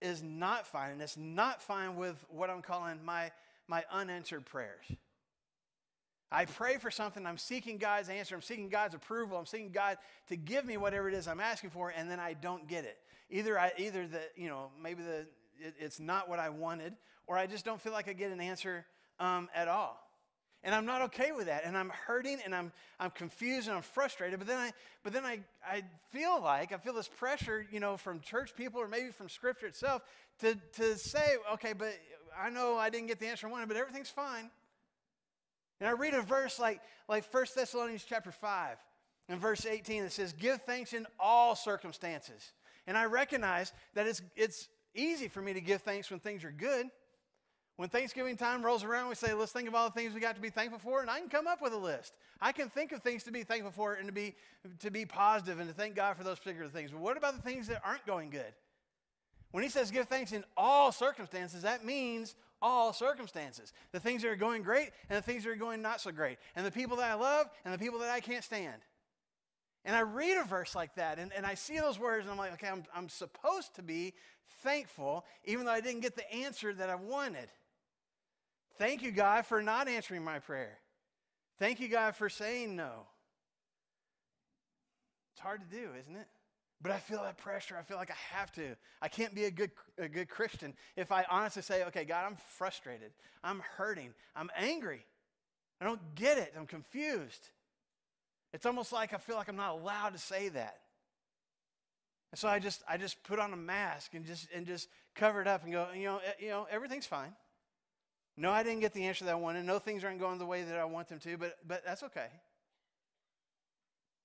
is 0.00 0.22
not 0.22 0.66
fine, 0.66 0.92
and 0.92 1.02
it's 1.02 1.16
not 1.16 1.62
fine 1.62 1.96
with 1.96 2.24
what 2.28 2.50
I'm 2.50 2.62
calling 2.62 3.04
my, 3.04 3.30
my 3.68 3.84
unanswered 3.90 4.44
prayers. 4.44 4.84
I 6.30 6.46
pray 6.46 6.78
for 6.78 6.90
something, 6.90 7.26
I'm 7.26 7.36
seeking 7.36 7.76
God's 7.76 8.08
answer, 8.08 8.34
I'm 8.34 8.42
seeking 8.42 8.70
God's 8.70 8.94
approval, 8.94 9.36
I'm 9.36 9.46
seeking 9.46 9.70
God 9.70 9.98
to 10.28 10.36
give 10.36 10.64
me 10.64 10.78
whatever 10.78 11.08
it 11.08 11.14
is 11.14 11.28
I'm 11.28 11.40
asking 11.40 11.70
for, 11.70 11.92
and 11.94 12.10
then 12.10 12.18
I 12.18 12.32
don't 12.32 12.66
get 12.66 12.84
it. 12.84 12.96
Either 13.30 13.58
I 13.58 13.72
either 13.78 14.06
the, 14.06 14.20
you 14.34 14.48
know, 14.48 14.70
maybe 14.82 15.02
the 15.02 15.26
it, 15.60 15.74
it's 15.78 16.00
not 16.00 16.28
what 16.28 16.38
I 16.38 16.48
wanted, 16.48 16.94
or 17.26 17.36
I 17.36 17.46
just 17.46 17.64
don't 17.64 17.80
feel 17.80 17.92
like 17.92 18.08
I 18.08 18.14
get 18.14 18.32
an 18.32 18.40
answer 18.40 18.86
um, 19.20 19.48
at 19.54 19.68
all. 19.68 20.00
And 20.64 20.74
I'm 20.74 20.86
not 20.86 21.02
okay 21.02 21.32
with 21.32 21.46
that. 21.46 21.64
And 21.64 21.76
I'm 21.76 21.90
hurting 21.90 22.38
and 22.44 22.54
I'm, 22.54 22.72
I'm 23.00 23.10
confused 23.10 23.66
and 23.66 23.76
I'm 23.76 23.82
frustrated. 23.82 24.38
But 24.38 24.46
then 24.46 24.58
I 24.58 24.72
but 25.02 25.12
then 25.12 25.24
I, 25.24 25.40
I 25.66 25.82
feel 26.10 26.40
like 26.40 26.72
I 26.72 26.76
feel 26.76 26.92
this 26.92 27.08
pressure, 27.08 27.66
you 27.72 27.80
know, 27.80 27.96
from 27.96 28.20
church 28.20 28.54
people 28.54 28.80
or 28.80 28.86
maybe 28.86 29.10
from 29.10 29.28
scripture 29.28 29.66
itself 29.66 30.02
to, 30.40 30.56
to 30.74 30.96
say, 30.96 31.36
okay, 31.54 31.72
but 31.72 31.92
I 32.40 32.50
know 32.50 32.76
I 32.76 32.90
didn't 32.90 33.08
get 33.08 33.18
the 33.18 33.26
answer 33.26 33.48
I 33.48 33.50
wanted, 33.50 33.68
but 33.68 33.76
everything's 33.76 34.10
fine. 34.10 34.50
And 35.80 35.88
I 35.88 35.92
read 35.92 36.14
a 36.14 36.22
verse 36.22 36.60
like, 36.60 36.80
like 37.08 37.24
1 37.32 37.46
Thessalonians 37.56 38.04
chapter 38.08 38.30
5 38.30 38.76
and 39.28 39.40
verse 39.40 39.66
18 39.66 40.04
that 40.04 40.12
says, 40.12 40.32
Give 40.32 40.60
thanks 40.62 40.92
in 40.92 41.06
all 41.18 41.56
circumstances. 41.56 42.52
And 42.86 42.96
I 42.96 43.06
recognize 43.06 43.72
that 43.94 44.06
it's, 44.06 44.22
it's 44.36 44.68
easy 44.94 45.26
for 45.26 45.42
me 45.42 45.52
to 45.54 45.60
give 45.60 45.82
thanks 45.82 46.10
when 46.10 46.20
things 46.20 46.44
are 46.44 46.52
good. 46.52 46.86
When 47.76 47.88
Thanksgiving 47.88 48.36
time 48.36 48.64
rolls 48.64 48.84
around, 48.84 49.08
we 49.08 49.14
say, 49.14 49.32
let's 49.32 49.52
think 49.52 49.66
of 49.66 49.74
all 49.74 49.88
the 49.88 49.94
things 49.94 50.12
we 50.12 50.20
got 50.20 50.34
to 50.34 50.40
be 50.40 50.50
thankful 50.50 50.78
for, 50.78 51.00
and 51.00 51.10
I 51.10 51.18
can 51.18 51.28
come 51.28 51.46
up 51.46 51.62
with 51.62 51.72
a 51.72 51.78
list. 51.78 52.12
I 52.40 52.52
can 52.52 52.68
think 52.68 52.92
of 52.92 53.02
things 53.02 53.24
to 53.24 53.32
be 53.32 53.44
thankful 53.44 53.72
for 53.72 53.94
and 53.94 54.06
to 54.06 54.12
be, 54.12 54.34
to 54.80 54.90
be 54.90 55.06
positive 55.06 55.58
and 55.58 55.68
to 55.68 55.74
thank 55.74 55.96
God 55.96 56.16
for 56.16 56.24
those 56.24 56.38
particular 56.38 56.68
things. 56.68 56.90
But 56.90 57.00
what 57.00 57.16
about 57.16 57.34
the 57.34 57.42
things 57.42 57.68
that 57.68 57.80
aren't 57.84 58.06
going 58.06 58.30
good? 58.30 58.52
When 59.52 59.62
he 59.62 59.68
says 59.68 59.90
give 59.90 60.08
thanks 60.08 60.32
in 60.32 60.44
all 60.56 60.92
circumstances, 60.92 61.62
that 61.62 61.84
means 61.84 62.34
all 62.60 62.92
circumstances. 62.92 63.72
The 63.92 64.00
things 64.00 64.22
that 64.22 64.28
are 64.28 64.36
going 64.36 64.62
great 64.62 64.90
and 65.08 65.18
the 65.18 65.22
things 65.22 65.44
that 65.44 65.50
are 65.50 65.56
going 65.56 65.82
not 65.82 66.00
so 66.00 66.10
great. 66.10 66.38
And 66.56 66.64
the 66.64 66.70
people 66.70 66.96
that 66.98 67.10
I 67.10 67.14
love 67.14 67.48
and 67.64 67.72
the 67.72 67.78
people 67.78 67.98
that 68.00 68.10
I 68.10 68.20
can't 68.20 68.44
stand. 68.44 68.80
And 69.84 69.96
I 69.96 70.00
read 70.00 70.38
a 70.38 70.44
verse 70.44 70.74
like 70.74 70.94
that 70.94 71.18
and, 71.18 71.32
and 71.32 71.44
I 71.44 71.54
see 71.54 71.78
those 71.78 71.98
words 71.98 72.24
and 72.24 72.30
I'm 72.30 72.38
like, 72.38 72.52
okay, 72.54 72.68
I'm, 72.68 72.84
I'm 72.94 73.08
supposed 73.08 73.74
to 73.74 73.82
be 73.82 74.14
thankful 74.62 75.24
even 75.44 75.66
though 75.66 75.72
I 75.72 75.80
didn't 75.80 76.00
get 76.00 76.16
the 76.16 76.32
answer 76.32 76.72
that 76.72 76.88
I 76.88 76.94
wanted. 76.94 77.48
Thank 78.82 79.04
you, 79.04 79.12
God, 79.12 79.46
for 79.46 79.62
not 79.62 79.86
answering 79.86 80.24
my 80.24 80.40
prayer. 80.40 80.76
Thank 81.60 81.78
you, 81.78 81.86
God, 81.86 82.16
for 82.16 82.28
saying 82.28 82.74
no. 82.74 83.06
It's 85.32 85.40
hard 85.40 85.60
to 85.60 85.76
do, 85.76 85.90
isn't 86.00 86.16
it? 86.16 86.26
But 86.80 86.90
I 86.90 86.98
feel 86.98 87.22
that 87.22 87.38
pressure. 87.38 87.76
I 87.78 87.84
feel 87.84 87.96
like 87.96 88.10
I 88.10 88.36
have 88.36 88.50
to. 88.54 88.74
I 89.00 89.06
can't 89.06 89.36
be 89.36 89.44
a 89.44 89.52
good, 89.52 89.70
a 89.98 90.08
good 90.08 90.28
Christian 90.28 90.74
if 90.96 91.12
I 91.12 91.24
honestly 91.30 91.62
say, 91.62 91.84
okay, 91.84 92.04
God, 92.04 92.24
I'm 92.26 92.36
frustrated. 92.56 93.12
I'm 93.44 93.62
hurting. 93.76 94.14
I'm 94.34 94.50
angry. 94.56 95.06
I 95.80 95.84
don't 95.84 96.16
get 96.16 96.38
it. 96.38 96.52
I'm 96.58 96.66
confused. 96.66 97.50
It's 98.52 98.66
almost 98.66 98.92
like 98.92 99.14
I 99.14 99.18
feel 99.18 99.36
like 99.36 99.48
I'm 99.48 99.54
not 99.54 99.78
allowed 99.78 100.14
to 100.14 100.18
say 100.18 100.48
that. 100.48 100.78
And 102.32 102.38
so 102.40 102.48
I 102.48 102.58
just, 102.58 102.82
I 102.88 102.96
just 102.96 103.22
put 103.22 103.38
on 103.38 103.52
a 103.52 103.56
mask 103.56 104.14
and 104.14 104.26
just, 104.26 104.48
and 104.52 104.66
just 104.66 104.88
cover 105.14 105.40
it 105.40 105.46
up 105.46 105.62
and 105.62 105.72
go, 105.72 105.86
you 105.94 106.06
know, 106.06 106.16
eh, 106.16 106.32
you 106.40 106.48
know, 106.48 106.66
everything's 106.68 107.06
fine. 107.06 107.32
No, 108.36 108.50
I 108.50 108.62
didn't 108.62 108.80
get 108.80 108.94
the 108.94 109.04
answer 109.04 109.24
that 109.26 109.32
I 109.32 109.36
wanted. 109.36 109.64
No, 109.64 109.78
things 109.78 110.04
aren't 110.04 110.20
going 110.20 110.38
the 110.38 110.46
way 110.46 110.62
that 110.62 110.78
I 110.78 110.84
want 110.84 111.08
them 111.08 111.18
to, 111.20 111.36
but, 111.36 111.58
but 111.66 111.84
that's 111.84 112.02
okay. 112.04 112.28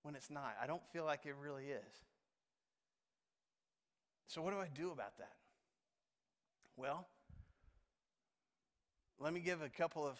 When 0.03 0.16
it's 0.16 0.30
not, 0.30 0.55
I 0.62 0.68
don't 0.68 0.86
feel 0.88 1.03
like 1.03 1.26
it 1.26 1.36
really 1.41 1.66
is. 1.66 1.93
So, 4.28 4.41
what 4.41 4.53
do 4.53 4.60
I 4.60 4.68
do 4.74 4.91
about 4.91 5.18
that? 5.18 5.34
Well, 6.78 7.08
let 9.20 9.34
me 9.34 9.39
give 9.39 9.62
a 9.62 9.70
couple 9.70 10.05
of, 10.05 10.18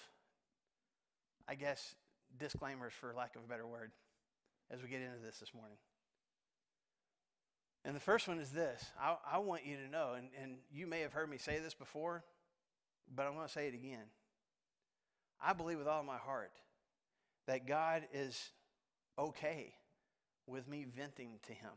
I 1.48 1.56
guess, 1.56 1.96
disclaimers 2.38 2.94
for 2.94 3.14
lack 3.14 3.36
of 3.36 3.44
a 3.44 3.48
better 3.48 3.68
word 3.68 3.92
as 4.72 4.82
we 4.82 4.90
get 4.90 5.02
into 5.02 5.20
this 5.24 5.38
this 5.38 5.54
morning. 5.54 5.78
And 7.86 7.96
the 7.96 8.02
first 8.02 8.28
one 8.28 8.40
is 8.40 8.50
this 8.50 8.86
I, 9.00 9.16
I 9.34 9.38
want 9.38 9.66
you 9.66 9.78
to 9.78 9.90
know, 9.90 10.14
and, 10.18 10.28
and 10.42 10.58
you 10.74 10.88
may 10.88 11.02
have 11.02 11.14
heard 11.14 11.30
me 11.30 11.38
say 11.38 11.60
this 11.60 11.74
before, 11.74 12.24
but 13.16 13.26
I'm 13.26 13.34
going 13.34 13.48
to 13.48 13.52
say 13.52 13.68
it 13.68 13.74
again. 13.74 14.06
I 15.42 15.54
believe 15.54 15.78
with 15.78 15.88
all 15.88 16.04
my 16.04 16.18
heart 16.18 16.52
that 17.48 17.68
God 17.68 18.04
is 18.14 18.50
okay 19.18 19.74
with 20.46 20.68
me 20.68 20.86
venting 20.96 21.40
to 21.48 21.54
Him, 21.54 21.72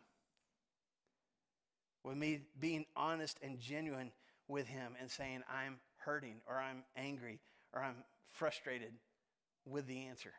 with 2.05 2.17
me 2.17 2.41
being 2.59 2.87
honest 2.97 3.39
and 3.43 3.59
genuine 3.59 4.13
with 4.49 4.67
Him 4.67 4.95
and 5.01 5.11
saying, 5.11 5.43
I'm 5.51 5.79
hurting, 5.99 6.37
or 6.49 6.57
I'm 6.57 6.85
angry, 6.97 7.41
or 7.73 7.83
I'm 7.83 7.97
frustrated 8.33 8.93
with 9.67 9.87
the 9.87 10.07
answer. 10.07 10.33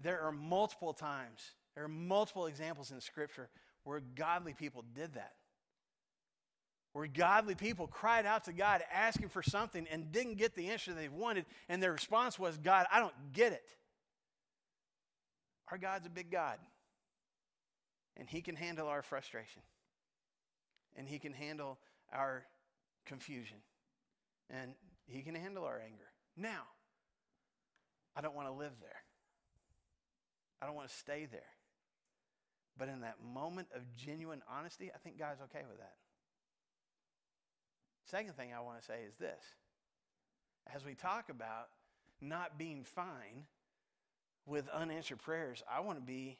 There 0.00 0.20
are 0.20 0.32
multiple 0.32 0.92
times, 0.92 1.40
there 1.74 1.84
are 1.84 1.88
multiple 1.88 2.46
examples 2.46 2.90
in 2.90 3.00
Scripture 3.00 3.48
where 3.84 4.00
godly 4.14 4.54
people 4.54 4.84
did 4.94 5.14
that. 5.14 5.32
Where 6.92 7.06
godly 7.06 7.54
people 7.54 7.86
cried 7.86 8.26
out 8.26 8.44
to 8.44 8.52
God 8.52 8.82
asking 8.92 9.30
for 9.30 9.42
something 9.42 9.86
and 9.90 10.12
didn't 10.12 10.34
get 10.34 10.54
the 10.54 10.68
answer 10.68 10.92
they 10.92 11.08
wanted, 11.08 11.46
and 11.68 11.82
their 11.82 11.92
response 11.92 12.38
was, 12.38 12.58
God, 12.58 12.86
I 12.92 13.00
don't 13.00 13.14
get 13.32 13.52
it. 13.52 13.64
Our 15.70 15.78
God's 15.78 16.06
a 16.06 16.10
big 16.10 16.30
God, 16.30 16.58
and 18.18 18.28
He 18.28 18.42
can 18.42 18.56
handle 18.56 18.88
our 18.88 19.00
frustration, 19.00 19.62
and 20.94 21.08
He 21.08 21.18
can 21.18 21.32
handle 21.32 21.78
our 22.12 22.44
confusion, 23.06 23.56
and 24.50 24.74
He 25.06 25.22
can 25.22 25.34
handle 25.34 25.64
our 25.64 25.80
anger. 25.82 26.04
Now, 26.36 26.64
I 28.14 28.20
don't 28.20 28.34
want 28.34 28.48
to 28.48 28.52
live 28.52 28.72
there, 28.82 28.90
I 30.60 30.66
don't 30.66 30.74
want 30.74 30.90
to 30.90 30.94
stay 30.94 31.26
there. 31.30 31.40
But 32.76 32.88
in 32.88 33.00
that 33.00 33.16
moment 33.22 33.68
of 33.74 33.82
genuine 33.96 34.42
honesty, 34.50 34.90
I 34.94 34.98
think 34.98 35.18
God's 35.18 35.40
okay 35.42 35.62
with 35.68 35.78
that. 35.78 35.92
Second 38.04 38.36
thing 38.36 38.50
I 38.56 38.60
want 38.60 38.80
to 38.80 38.84
say 38.84 39.00
is 39.06 39.16
this 39.16 39.42
as 40.74 40.84
we 40.84 40.94
talk 40.94 41.28
about 41.28 41.68
not 42.20 42.58
being 42.58 42.84
fine 42.84 43.46
with 44.46 44.68
unanswered 44.68 45.18
prayers, 45.18 45.62
I 45.70 45.80
want 45.80 45.98
to 45.98 46.04
be 46.04 46.38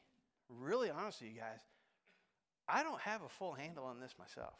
really 0.49 0.89
honest 0.89 1.21
with 1.21 1.31
you 1.31 1.39
guys. 1.39 1.59
I 2.67 2.83
don't 2.83 3.01
have 3.01 3.21
a 3.21 3.29
full 3.29 3.53
handle 3.53 3.85
on 3.85 3.99
this 3.99 4.15
myself. 4.17 4.53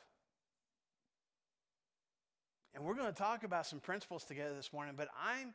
And 2.75 2.83
we're 2.83 2.95
going 2.95 3.07
to 3.07 3.17
talk 3.17 3.43
about 3.43 3.65
some 3.65 3.79
principles 3.79 4.23
together 4.23 4.55
this 4.55 4.73
morning, 4.73 4.95
but 4.97 5.07
I'm, 5.21 5.53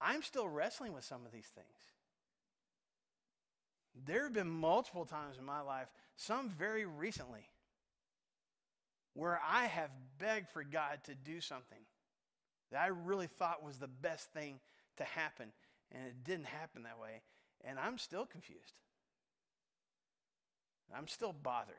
I'm 0.00 0.22
still 0.22 0.48
wrestling 0.48 0.92
with 0.92 1.04
some 1.04 1.26
of 1.26 1.32
these 1.32 1.50
things. 1.54 1.66
There 4.06 4.22
have 4.24 4.32
been 4.32 4.48
multiple 4.48 5.04
times 5.04 5.36
in 5.38 5.44
my 5.44 5.60
life, 5.60 5.88
some 6.16 6.48
very 6.48 6.86
recently, 6.86 7.48
where 9.14 9.40
I 9.46 9.66
have 9.66 9.90
begged 10.18 10.48
for 10.48 10.64
God 10.64 11.00
to 11.04 11.14
do 11.14 11.40
something 11.40 11.78
that 12.70 12.80
I 12.80 12.86
really 12.86 13.26
thought 13.26 13.62
was 13.62 13.78
the 13.78 13.88
best 13.88 14.32
thing 14.32 14.58
to 14.96 15.04
happen, 15.04 15.52
and 15.92 16.06
it 16.06 16.24
didn't 16.24 16.46
happen 16.46 16.84
that 16.84 16.98
way. 17.00 17.20
And 17.64 17.78
I'm 17.78 17.98
still 17.98 18.26
confused. 18.26 18.74
I'm 20.96 21.06
still 21.06 21.32
bothered. 21.32 21.76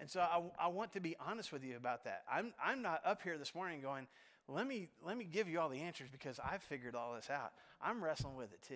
And 0.00 0.10
so 0.10 0.20
I, 0.20 0.42
I 0.58 0.68
want 0.68 0.92
to 0.94 1.00
be 1.00 1.16
honest 1.24 1.52
with 1.52 1.62
you 1.62 1.76
about 1.76 2.04
that. 2.04 2.24
I'm, 2.30 2.52
I'm 2.62 2.82
not 2.82 3.00
up 3.04 3.22
here 3.22 3.38
this 3.38 3.54
morning 3.54 3.80
going, 3.80 4.06
let 4.48 4.66
me, 4.66 4.88
let 5.02 5.16
me 5.16 5.24
give 5.24 5.48
you 5.48 5.60
all 5.60 5.68
the 5.68 5.80
answers 5.80 6.08
because 6.10 6.40
I've 6.40 6.62
figured 6.62 6.94
all 6.94 7.14
this 7.14 7.30
out. 7.30 7.52
I'm 7.80 8.02
wrestling 8.02 8.34
with 8.34 8.52
it 8.52 8.60
too. 8.66 8.74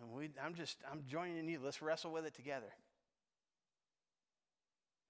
And 0.00 0.10
we, 0.12 0.30
I'm 0.42 0.54
just, 0.54 0.78
I'm 0.90 1.02
joining 1.06 1.48
you. 1.48 1.58
Let's 1.62 1.82
wrestle 1.82 2.12
with 2.12 2.24
it 2.24 2.34
together. 2.34 2.72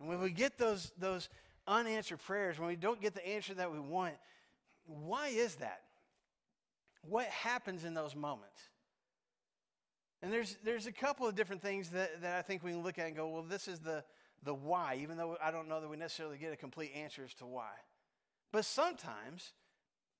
And 0.00 0.08
when 0.08 0.20
we 0.20 0.30
get 0.30 0.58
those, 0.58 0.92
those 0.98 1.28
unanswered 1.66 2.20
prayers, 2.20 2.58
when 2.58 2.68
we 2.68 2.76
don't 2.76 3.00
get 3.00 3.14
the 3.14 3.26
answer 3.26 3.54
that 3.54 3.72
we 3.72 3.78
want, 3.78 4.14
why 4.86 5.28
is 5.28 5.56
that? 5.56 5.82
What 7.08 7.26
happens 7.26 7.84
in 7.84 7.94
those 7.94 8.14
moments? 8.14 8.60
And 10.22 10.32
there's, 10.32 10.56
there's 10.64 10.86
a 10.86 10.92
couple 10.92 11.26
of 11.26 11.34
different 11.34 11.60
things 11.60 11.90
that, 11.90 12.22
that 12.22 12.38
I 12.38 12.42
think 12.42 12.62
we 12.62 12.70
can 12.70 12.82
look 12.82 12.98
at 12.98 13.06
and 13.06 13.14
go, 13.14 13.28
well, 13.28 13.42
this 13.42 13.68
is 13.68 13.80
the, 13.80 14.02
the 14.42 14.54
why, 14.54 14.98
even 15.02 15.16
though 15.16 15.36
I 15.42 15.50
don't 15.50 15.68
know 15.68 15.80
that 15.80 15.88
we 15.88 15.96
necessarily 15.96 16.38
get 16.38 16.52
a 16.52 16.56
complete 16.56 16.92
answer 16.96 17.22
as 17.24 17.34
to 17.34 17.46
why. 17.46 17.72
But 18.50 18.64
sometimes, 18.64 19.52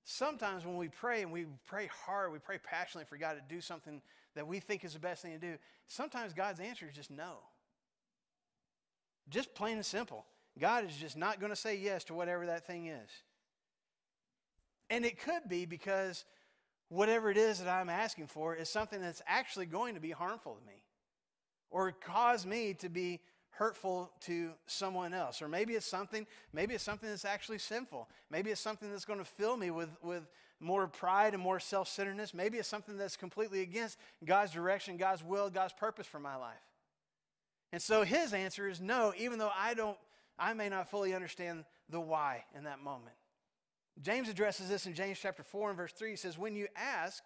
sometimes 0.03 0.67
when 0.67 0.77
we 0.77 0.89
pray 0.89 1.23
and 1.23 1.33
we 1.33 1.47
pray 1.67 1.89
hard, 2.05 2.33
we 2.33 2.39
pray 2.39 2.59
passionately 2.59 3.07
for 3.09 3.17
God 3.17 3.35
to 3.35 3.55
do 3.55 3.61
something 3.61 4.03
that 4.35 4.47
we 4.47 4.61
think 4.61 4.85
is 4.85 4.93
the 4.93 4.99
best 4.99 5.23
thing 5.23 5.33
to 5.33 5.39
do, 5.39 5.57
sometimes 5.87 6.35
God's 6.35 6.61
answer 6.61 6.87
is 6.87 6.95
just 6.95 7.11
no. 7.11 7.39
Just 9.29 9.55
plain 9.55 9.77
and 9.77 9.87
simple. 9.87 10.27
God 10.59 10.89
is 10.89 10.97
just 10.97 11.17
not 11.17 11.41
going 11.41 11.51
to 11.51 11.57
say 11.57 11.77
yes 11.77 12.05
to 12.05 12.15
whatever 12.15 12.47
that 12.47 12.67
thing 12.67 12.87
is. 12.87 13.11
And 14.91 15.05
it 15.05 15.19
could 15.19 15.49
be 15.49 15.67
because 15.67 16.25
whatever 16.89 17.31
it 17.31 17.37
is 17.37 17.59
that 17.59 17.69
I'm 17.69 17.89
asking 17.89 18.29
for 18.29 18.55
is 18.55 18.69
something 18.69 19.01
that's 19.01 19.23
actually 19.27 19.67
going 19.67 19.95
to 19.95 20.01
be 20.01 20.11
harmful 20.11 20.55
to 20.55 20.67
me 20.67 20.83
or 21.71 21.91
cause 21.93 22.47
me 22.47 22.75
to 22.75 22.89
be 22.89 23.21
hurtful 23.51 24.11
to 24.21 24.51
someone 24.67 25.15
else 25.15 25.41
or 25.41 25.47
maybe 25.47 25.75
it's 25.75 25.87
something 25.87 26.27
maybe 26.53 26.75
it's 26.75 26.83
something 26.83 27.09
that's 27.09 27.25
actually 27.25 27.59
sinful 27.59 28.09
maybe 28.29 28.51
it's 28.51 28.61
something 28.61 28.91
that's 28.91 29.05
going 29.05 29.19
to 29.19 29.25
fill 29.25 29.57
me 29.57 29.71
with 29.71 29.91
with 30.03 30.27
more 30.59 30.89
pride 30.89 31.35
and 31.35 31.43
more 31.43 31.61
self-centeredness 31.61 32.35
maybe 32.35 32.59
it's 32.59 32.67
something 32.67 32.97
that's 32.97 33.17
completely 33.17 33.61
against 33.61 33.97
god's 34.25 34.51
direction 34.51 34.97
god's 34.97 35.23
will 35.23 35.49
god's 35.51 35.73
purpose 35.73 36.07
for 36.07 36.19
my 36.19 36.35
life 36.35 36.59
and 37.73 37.81
so 37.81 38.03
his 38.03 38.33
answer 38.33 38.69
is 38.69 38.81
no 38.81 39.13
even 39.19 39.39
though 39.39 39.53
i 39.57 39.75
don't 39.75 39.97
i 40.39 40.53
may 40.53 40.69
not 40.69 40.91
fully 40.91 41.15
understand 41.15 41.65
the 41.91 42.01
why 42.01 42.43
in 42.57 42.65
that 42.65 42.83
moment. 42.83 43.15
James 44.01 44.29
addresses 44.29 44.69
this 44.69 44.87
in 44.87 44.95
james 44.95 45.19
chapter 45.21 45.43
4 45.43 45.71
and 45.71 45.77
verse 45.77 45.93
3 45.93 46.11
he 46.11 46.17
says 46.17 46.39
when 46.39 46.55
you 46.57 46.67
ask 46.77 47.23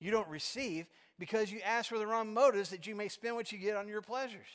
you 0.00 0.10
don't 0.10 0.28
receive 0.28 0.86
because 1.18 1.52
you 1.52 1.60
ask 1.60 1.88
for 1.88 1.98
the 1.98 2.06
wrong 2.06 2.34
motives 2.34 2.70
that 2.70 2.86
you 2.86 2.94
may 2.94 3.08
spend 3.08 3.36
what 3.36 3.52
you 3.52 3.58
get 3.58 3.76
on 3.76 3.88
your 3.88 4.02
pleasures 4.02 4.48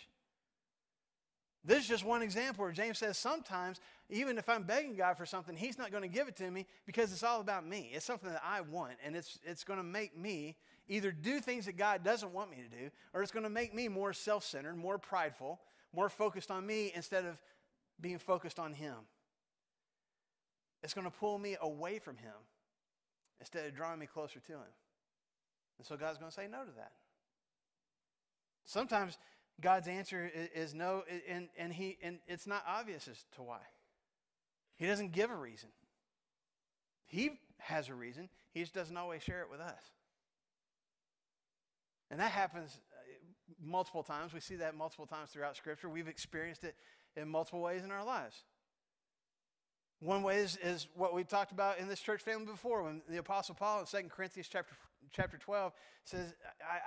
this 1.65 1.79
is 1.79 1.87
just 1.87 2.05
one 2.05 2.21
example 2.21 2.63
where 2.63 2.71
James 2.71 2.97
says 2.97 3.17
sometimes, 3.17 3.81
even 4.09 4.37
if 4.37 4.47
I'm 4.47 4.63
begging 4.63 4.95
God 4.95 5.17
for 5.17 5.25
something, 5.25 5.55
He's 5.55 5.77
not 5.77 5.91
going 5.91 6.03
to 6.03 6.09
give 6.09 6.27
it 6.27 6.35
to 6.37 6.49
me 6.49 6.65
because 6.85 7.11
it's 7.11 7.23
all 7.23 7.41
about 7.41 7.67
me. 7.67 7.91
It's 7.93 8.05
something 8.05 8.29
that 8.29 8.41
I 8.45 8.61
want, 8.61 8.93
and 9.03 9.15
it's, 9.15 9.39
it's 9.43 9.63
going 9.63 9.77
to 9.77 9.83
make 9.83 10.17
me 10.17 10.55
either 10.87 11.11
do 11.11 11.39
things 11.39 11.65
that 11.65 11.77
God 11.77 12.03
doesn't 12.03 12.33
want 12.33 12.49
me 12.49 12.57
to 12.57 12.77
do, 12.77 12.89
or 13.13 13.21
it's 13.21 13.31
going 13.31 13.43
to 13.43 13.49
make 13.49 13.73
me 13.73 13.87
more 13.87 14.13
self 14.13 14.43
centered, 14.45 14.77
more 14.77 14.97
prideful, 14.97 15.59
more 15.93 16.09
focused 16.09 16.49
on 16.49 16.65
me 16.65 16.91
instead 16.95 17.25
of 17.25 17.41
being 17.99 18.19
focused 18.19 18.57
on 18.57 18.73
Him. 18.73 18.95
It's 20.81 20.93
going 20.93 21.05
to 21.05 21.11
pull 21.11 21.37
me 21.37 21.57
away 21.61 21.99
from 21.99 22.15
Him 22.15 22.33
instead 23.39 23.65
of 23.65 23.75
drawing 23.75 23.99
me 23.99 24.05
closer 24.05 24.39
to 24.39 24.51
Him. 24.53 24.59
And 25.77 25.85
so 25.85 25.97
God's 25.97 26.17
going 26.17 26.31
to 26.31 26.35
say 26.35 26.47
no 26.49 26.63
to 26.63 26.71
that. 26.77 26.91
Sometimes 28.65 29.17
God's 29.61 29.87
answer 29.87 30.29
is, 30.55 30.73
no, 30.73 31.03
and, 31.27 31.49
and, 31.57 31.73
he, 31.73 31.97
and 32.01 32.19
it's 32.27 32.47
not 32.47 32.63
obvious 32.67 33.07
as 33.07 33.17
to 33.35 33.43
why. 33.43 33.59
He 34.77 34.85
doesn't 34.85 35.11
give 35.11 35.29
a 35.29 35.35
reason. 35.35 35.69
He 37.07 37.31
has 37.57 37.89
a 37.89 37.93
reason, 37.93 38.29
he 38.51 38.61
just 38.61 38.73
doesn't 38.73 38.95
always 38.95 39.21
share 39.21 39.41
it 39.41 39.49
with 39.51 39.59
us. 39.59 39.81
And 42.11 42.19
that 42.19 42.31
happens 42.31 42.79
uh, 42.93 43.01
multiple 43.61 44.03
times. 44.03 44.33
We 44.33 44.39
see 44.39 44.55
that 44.57 44.75
multiple 44.75 45.05
times 45.05 45.29
throughout 45.29 45.55
Scripture. 45.55 45.89
We've 45.89 46.07
experienced 46.07 46.63
it 46.63 46.75
in 47.15 47.27
multiple 47.27 47.61
ways 47.61 47.83
in 47.83 47.91
our 47.91 48.03
lives. 48.03 48.43
One 49.99 50.23
way 50.23 50.37
is, 50.37 50.57
is 50.63 50.87
what 50.95 51.13
we 51.13 51.23
talked 51.23 51.51
about 51.51 51.77
in 51.77 51.89
this 51.89 51.99
church 51.99 52.21
family 52.21 52.45
before 52.45 52.83
when 52.83 53.01
the 53.09 53.17
Apostle 53.17 53.55
Paul 53.55 53.81
in 53.81 53.85
2 53.85 54.09
Corinthians 54.09 54.47
chapter, 54.49 54.73
chapter 55.11 55.37
12 55.37 55.73
says, 56.05 56.33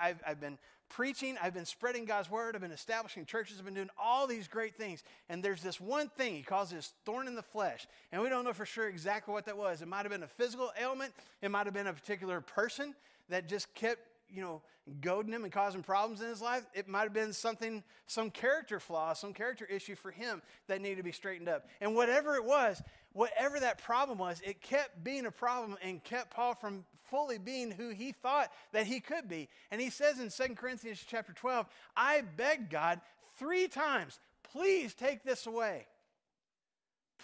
I, 0.00 0.08
have 0.08 0.22
I've 0.26 0.40
been 0.40 0.58
preaching, 0.88 1.36
I've 1.42 1.54
been 1.54 1.64
spreading 1.64 2.04
God's 2.04 2.30
word, 2.30 2.54
I've 2.54 2.60
been 2.60 2.70
establishing 2.70 3.24
churches, 3.24 3.56
I've 3.58 3.64
been 3.64 3.74
doing 3.74 3.90
all 3.98 4.26
these 4.26 4.48
great 4.48 4.76
things. 4.76 5.02
And 5.28 5.42
there's 5.42 5.62
this 5.62 5.80
one 5.80 6.08
thing 6.08 6.34
he 6.34 6.42
calls 6.42 6.70
this 6.70 6.92
thorn 7.04 7.26
in 7.26 7.34
the 7.34 7.42
flesh. 7.42 7.86
And 8.12 8.22
we 8.22 8.28
don't 8.28 8.44
know 8.44 8.52
for 8.52 8.66
sure 8.66 8.88
exactly 8.88 9.32
what 9.32 9.46
that 9.46 9.56
was. 9.56 9.82
It 9.82 9.88
might 9.88 10.02
have 10.02 10.10
been 10.10 10.22
a 10.22 10.28
physical 10.28 10.70
ailment, 10.80 11.12
it 11.40 11.50
might 11.50 11.66
have 11.66 11.74
been 11.74 11.86
a 11.86 11.92
particular 11.92 12.40
person 12.40 12.94
that 13.28 13.48
just 13.48 13.74
kept 13.74 14.00
you 14.32 14.40
know, 14.40 14.62
goading 15.00 15.32
him 15.32 15.44
and 15.44 15.52
causing 15.52 15.82
problems 15.82 16.22
in 16.22 16.28
his 16.28 16.40
life. 16.40 16.64
It 16.74 16.88
might 16.88 17.02
have 17.02 17.12
been 17.12 17.32
something, 17.32 17.82
some 18.06 18.30
character 18.30 18.80
flaw, 18.80 19.12
some 19.12 19.34
character 19.34 19.64
issue 19.66 19.94
for 19.94 20.10
him 20.10 20.42
that 20.68 20.80
needed 20.80 20.96
to 20.96 21.02
be 21.02 21.12
straightened 21.12 21.48
up. 21.48 21.66
And 21.80 21.94
whatever 21.94 22.36
it 22.36 22.44
was, 22.44 22.82
whatever 23.12 23.60
that 23.60 23.78
problem 23.78 24.18
was, 24.18 24.40
it 24.44 24.60
kept 24.60 25.02
being 25.04 25.26
a 25.26 25.30
problem 25.30 25.76
and 25.82 26.02
kept 26.02 26.34
Paul 26.34 26.54
from 26.54 26.84
fully 27.10 27.38
being 27.38 27.70
who 27.70 27.90
he 27.90 28.12
thought 28.12 28.50
that 28.72 28.86
he 28.86 29.00
could 29.00 29.28
be. 29.28 29.48
And 29.70 29.80
he 29.80 29.90
says 29.90 30.18
in 30.18 30.30
2 30.30 30.54
Corinthians 30.54 31.04
chapter 31.06 31.32
12, 31.32 31.66
I 31.96 32.22
begged 32.36 32.70
God 32.70 33.00
three 33.36 33.68
times, 33.68 34.18
please 34.52 34.94
take 34.94 35.22
this 35.22 35.46
away. 35.46 35.86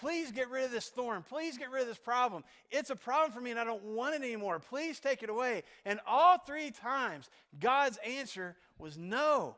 Please 0.01 0.31
get 0.31 0.49
rid 0.51 0.65
of 0.65 0.71
this 0.71 0.89
thorn. 0.89 1.25
Please 1.29 1.59
get 1.59 1.71
rid 1.71 1.83
of 1.83 1.89
this 1.89 1.99
problem. 1.99 2.45
It's 2.71 2.91
a 2.91 2.97
problem 2.97 3.33
for 3.33 3.41
me 3.41 3.51
and 3.51 3.59
I 3.59 3.65
don't 3.65 3.83
want 3.83 4.15
it 4.15 4.23
anymore. 4.23 4.61
Please 4.61 5.01
take 5.01 5.23
it 5.23 5.31
away. 5.31 5.65
And 5.85 5.99
all 6.07 6.39
three 6.39 6.71
times, 6.71 7.29
God's 7.59 7.99
answer 8.07 8.55
was 8.79 8.97
no. 8.97 9.57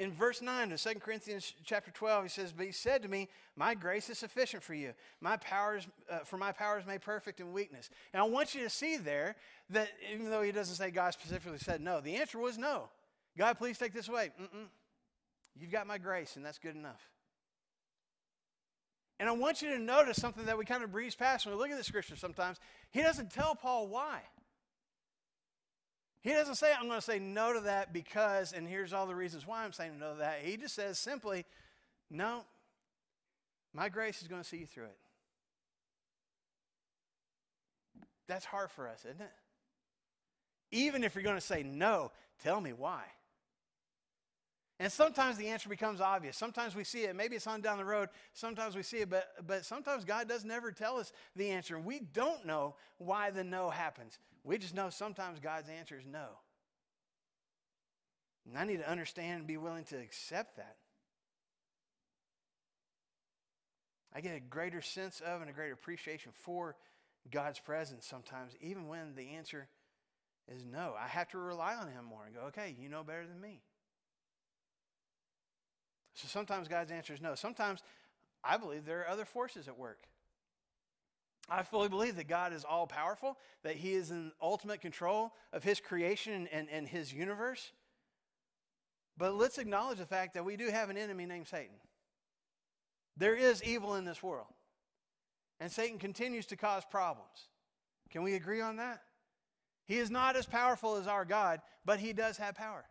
In 0.00 0.14
verse 0.14 0.40
9 0.40 0.72
of 0.72 0.80
2 0.80 0.94
Corinthians 0.94 1.52
chapter 1.62 1.90
12, 1.90 2.22
he 2.22 2.28
says, 2.30 2.54
But 2.54 2.64
he 2.64 2.72
said 2.72 3.02
to 3.02 3.08
me, 3.08 3.28
My 3.54 3.74
grace 3.74 4.08
is 4.08 4.16
sufficient 4.16 4.62
for 4.62 4.72
you. 4.72 4.94
My 5.20 5.36
powers, 5.36 5.86
uh, 6.10 6.20
for 6.20 6.38
my 6.38 6.52
power 6.52 6.78
is 6.78 6.86
made 6.86 7.02
perfect 7.02 7.38
in 7.38 7.52
weakness. 7.52 7.90
And 8.14 8.22
I 8.22 8.24
want 8.24 8.54
you 8.54 8.62
to 8.62 8.70
see 8.70 8.96
there 8.96 9.36
that 9.68 9.90
even 10.10 10.30
though 10.30 10.40
he 10.40 10.52
doesn't 10.52 10.76
say 10.76 10.90
God 10.90 11.12
specifically 11.12 11.58
said 11.58 11.82
no, 11.82 12.00
the 12.00 12.16
answer 12.16 12.38
was 12.38 12.56
no. 12.56 12.88
God, 13.36 13.58
please 13.58 13.76
take 13.76 13.92
this 13.92 14.08
away. 14.08 14.30
Mm-mm. 14.40 14.68
You've 15.54 15.70
got 15.70 15.86
my 15.86 15.98
grace, 15.98 16.36
and 16.36 16.44
that's 16.46 16.58
good 16.58 16.76
enough. 16.76 17.02
And 19.18 19.28
I 19.28 19.32
want 19.32 19.60
you 19.60 19.68
to 19.68 19.78
notice 19.78 20.16
something 20.16 20.46
that 20.46 20.56
we 20.56 20.64
kind 20.64 20.82
of 20.82 20.90
breeze 20.90 21.14
past 21.14 21.44
when 21.44 21.54
we 21.54 21.60
look 21.60 21.70
at 21.70 21.76
the 21.76 21.84
scripture 21.84 22.16
sometimes. 22.16 22.56
He 22.90 23.02
doesn't 23.02 23.30
tell 23.30 23.54
Paul 23.54 23.86
why. 23.88 24.20
He 26.22 26.30
doesn't 26.30 26.56
say, 26.56 26.72
I'm 26.78 26.86
going 26.86 26.98
to 26.98 27.04
say 27.04 27.18
no 27.18 27.54
to 27.54 27.60
that 27.60 27.92
because, 27.92 28.52
and 28.52 28.68
here's 28.68 28.92
all 28.92 29.06
the 29.06 29.14
reasons 29.14 29.46
why 29.46 29.64
I'm 29.64 29.72
saying 29.72 29.98
no 29.98 30.12
to 30.12 30.18
that. 30.18 30.40
He 30.42 30.56
just 30.56 30.74
says 30.74 30.98
simply, 30.98 31.46
no, 32.10 32.44
my 33.72 33.88
grace 33.88 34.20
is 34.20 34.28
going 34.28 34.42
to 34.42 34.48
see 34.48 34.58
you 34.58 34.66
through 34.66 34.84
it. 34.84 34.98
That's 38.28 38.44
hard 38.44 38.70
for 38.70 38.86
us, 38.86 39.04
isn't 39.06 39.20
it? 39.20 39.32
Even 40.72 41.04
if 41.04 41.14
you're 41.14 41.24
going 41.24 41.36
to 41.36 41.40
say 41.40 41.62
no, 41.62 42.12
tell 42.42 42.60
me 42.60 42.72
why. 42.72 43.02
And 44.78 44.90
sometimes 44.90 45.36
the 45.36 45.48
answer 45.48 45.68
becomes 45.68 46.00
obvious. 46.00 46.36
Sometimes 46.36 46.74
we 46.74 46.84
see 46.84 47.00
it. 47.00 47.14
Maybe 47.14 47.36
it's 47.36 47.46
on 47.46 47.60
down 47.60 47.76
the 47.76 47.84
road. 47.84 48.08
Sometimes 48.32 48.74
we 48.74 48.82
see 48.82 48.98
it, 48.98 49.10
but, 49.10 49.28
but 49.46 49.64
sometimes 49.64 50.04
God 50.04 50.28
does 50.28 50.44
never 50.44 50.70
tell 50.72 50.96
us 50.96 51.12
the 51.36 51.50
answer. 51.50 51.78
We 51.78 52.00
don't 52.00 52.46
know 52.46 52.76
why 52.98 53.30
the 53.30 53.44
no 53.44 53.68
happens. 53.68 54.18
We 54.44 54.58
just 54.58 54.74
know 54.74 54.90
sometimes 54.90 55.38
God's 55.38 55.68
answer 55.68 55.98
is 55.98 56.06
no. 56.06 56.26
And 58.46 58.58
I 58.58 58.64
need 58.64 58.78
to 58.78 58.90
understand 58.90 59.38
and 59.40 59.46
be 59.46 59.56
willing 59.56 59.84
to 59.84 59.96
accept 59.96 60.56
that. 60.56 60.76
I 64.14 64.20
get 64.20 64.36
a 64.36 64.40
greater 64.40 64.82
sense 64.82 65.20
of 65.20 65.40
and 65.40 65.50
a 65.50 65.52
greater 65.52 65.74
appreciation 65.74 66.32
for 66.34 66.76
God's 67.30 67.60
presence 67.60 68.06
sometimes, 68.06 68.52
even 68.60 68.88
when 68.88 69.14
the 69.14 69.30
answer 69.36 69.68
is 70.48 70.64
no. 70.64 70.94
I 70.98 71.06
have 71.06 71.28
to 71.28 71.38
rely 71.38 71.74
on 71.74 71.88
Him 71.88 72.06
more 72.06 72.24
and 72.26 72.34
go, 72.34 72.42
okay, 72.48 72.74
you 72.78 72.88
know 72.88 73.04
better 73.04 73.26
than 73.26 73.40
me. 73.40 73.60
So 76.14 76.26
sometimes 76.28 76.66
God's 76.66 76.90
answer 76.90 77.14
is 77.14 77.20
no. 77.20 77.34
Sometimes 77.34 77.82
I 78.42 78.56
believe 78.56 78.84
there 78.84 79.00
are 79.00 79.08
other 79.08 79.24
forces 79.24 79.68
at 79.68 79.78
work. 79.78 80.08
I 81.48 81.62
fully 81.62 81.88
believe 81.88 82.16
that 82.16 82.28
God 82.28 82.52
is 82.52 82.64
all 82.64 82.86
powerful, 82.86 83.36
that 83.62 83.76
He 83.76 83.94
is 83.94 84.10
in 84.10 84.32
ultimate 84.40 84.80
control 84.80 85.32
of 85.52 85.64
His 85.64 85.80
creation 85.80 86.48
and, 86.52 86.68
and 86.70 86.86
His 86.86 87.12
universe. 87.12 87.72
But 89.16 89.34
let's 89.34 89.58
acknowledge 89.58 89.98
the 89.98 90.06
fact 90.06 90.34
that 90.34 90.44
we 90.44 90.56
do 90.56 90.68
have 90.68 90.90
an 90.90 90.96
enemy 90.96 91.26
named 91.26 91.48
Satan. 91.48 91.76
There 93.16 93.34
is 93.34 93.62
evil 93.62 93.96
in 93.96 94.04
this 94.04 94.22
world, 94.22 94.46
and 95.58 95.70
Satan 95.70 95.98
continues 95.98 96.46
to 96.46 96.56
cause 96.56 96.84
problems. 96.90 97.48
Can 98.10 98.22
we 98.22 98.34
agree 98.34 98.60
on 98.60 98.76
that? 98.76 99.02
He 99.84 99.98
is 99.98 100.10
not 100.10 100.36
as 100.36 100.46
powerful 100.46 100.96
as 100.96 101.06
our 101.06 101.24
God, 101.24 101.60
but 101.84 101.98
He 101.98 102.12
does 102.12 102.36
have 102.36 102.54
power. 102.54 102.84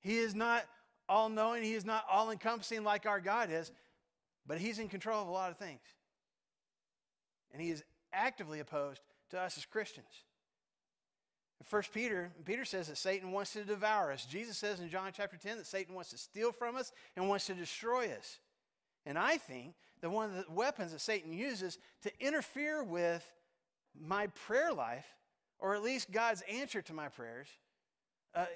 He 0.00 0.18
is 0.18 0.34
not 0.34 0.64
all 1.08 1.28
knowing, 1.28 1.62
He 1.62 1.74
is 1.74 1.84
not 1.84 2.04
all 2.10 2.30
encompassing 2.30 2.82
like 2.82 3.06
our 3.06 3.20
God 3.20 3.50
is, 3.50 3.70
but 4.46 4.58
He's 4.58 4.78
in 4.78 4.88
control 4.88 5.22
of 5.22 5.28
a 5.28 5.30
lot 5.30 5.50
of 5.50 5.56
things. 5.56 5.80
And 7.52 7.60
He 7.62 7.70
is 7.70 7.82
actively 8.12 8.60
opposed 8.60 9.00
to 9.30 9.40
us 9.40 9.56
as 9.56 9.64
Christians. 9.64 10.24
In 11.60 11.66
1 11.68 11.82
Peter, 11.92 12.32
Peter 12.44 12.64
says 12.64 12.88
that 12.88 12.98
Satan 12.98 13.30
wants 13.30 13.52
to 13.52 13.64
devour 13.64 14.10
us. 14.10 14.26
Jesus 14.26 14.58
says 14.58 14.80
in 14.80 14.88
John 14.88 15.10
chapter 15.14 15.36
10 15.36 15.58
that 15.58 15.66
Satan 15.66 15.94
wants 15.94 16.10
to 16.10 16.18
steal 16.18 16.50
from 16.52 16.76
us 16.76 16.92
and 17.16 17.28
wants 17.28 17.46
to 17.46 17.54
destroy 17.54 18.10
us. 18.10 18.38
And 19.06 19.16
I 19.16 19.36
think 19.36 19.74
that 20.00 20.10
one 20.10 20.30
of 20.30 20.36
the 20.36 20.52
weapons 20.52 20.92
that 20.92 21.00
Satan 21.00 21.32
uses 21.32 21.78
to 22.02 22.10
interfere 22.20 22.82
with 22.82 23.30
my 23.98 24.26
prayer 24.28 24.72
life, 24.72 25.06
or 25.58 25.74
at 25.74 25.82
least 25.82 26.10
God's 26.10 26.42
answer 26.50 26.82
to 26.82 26.92
my 26.92 27.08
prayers, 27.08 27.48
uh, 28.34 28.46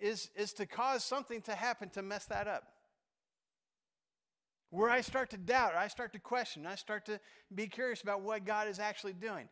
is, 0.00 0.30
is 0.36 0.52
to 0.54 0.66
cause 0.66 1.02
something 1.02 1.40
to 1.42 1.54
happen 1.54 1.88
to 1.90 2.02
mess 2.02 2.26
that 2.26 2.46
up. 2.46 2.64
Where 4.72 4.88
I 4.88 5.02
start 5.02 5.28
to 5.30 5.36
doubt, 5.36 5.74
or 5.74 5.76
I 5.76 5.88
start 5.88 6.14
to 6.14 6.18
question, 6.18 6.66
I 6.66 6.76
start 6.76 7.04
to 7.04 7.20
be 7.54 7.66
curious 7.66 8.00
about 8.00 8.22
what 8.22 8.46
God 8.46 8.68
is 8.68 8.78
actually 8.78 9.12
doing. 9.12 9.46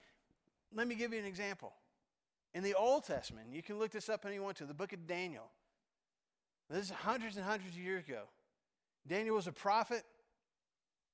Let 0.74 0.88
me 0.88 0.94
give 0.94 1.12
you 1.12 1.18
an 1.18 1.26
example. 1.26 1.74
In 2.54 2.62
the 2.62 2.72
Old 2.72 3.04
Testament, 3.04 3.48
you 3.52 3.62
can 3.62 3.78
look 3.78 3.90
this 3.90 4.08
up 4.08 4.24
when 4.24 4.32
you 4.32 4.42
want 4.42 4.56
to, 4.56 4.64
the 4.64 4.72
book 4.72 4.94
of 4.94 5.06
Daniel. 5.06 5.50
This 6.70 6.86
is 6.86 6.90
hundreds 6.90 7.36
and 7.36 7.44
hundreds 7.44 7.74
of 7.74 7.82
years 7.82 8.02
ago. 8.08 8.22
Daniel 9.06 9.36
was 9.36 9.46
a 9.46 9.52
prophet. 9.52 10.04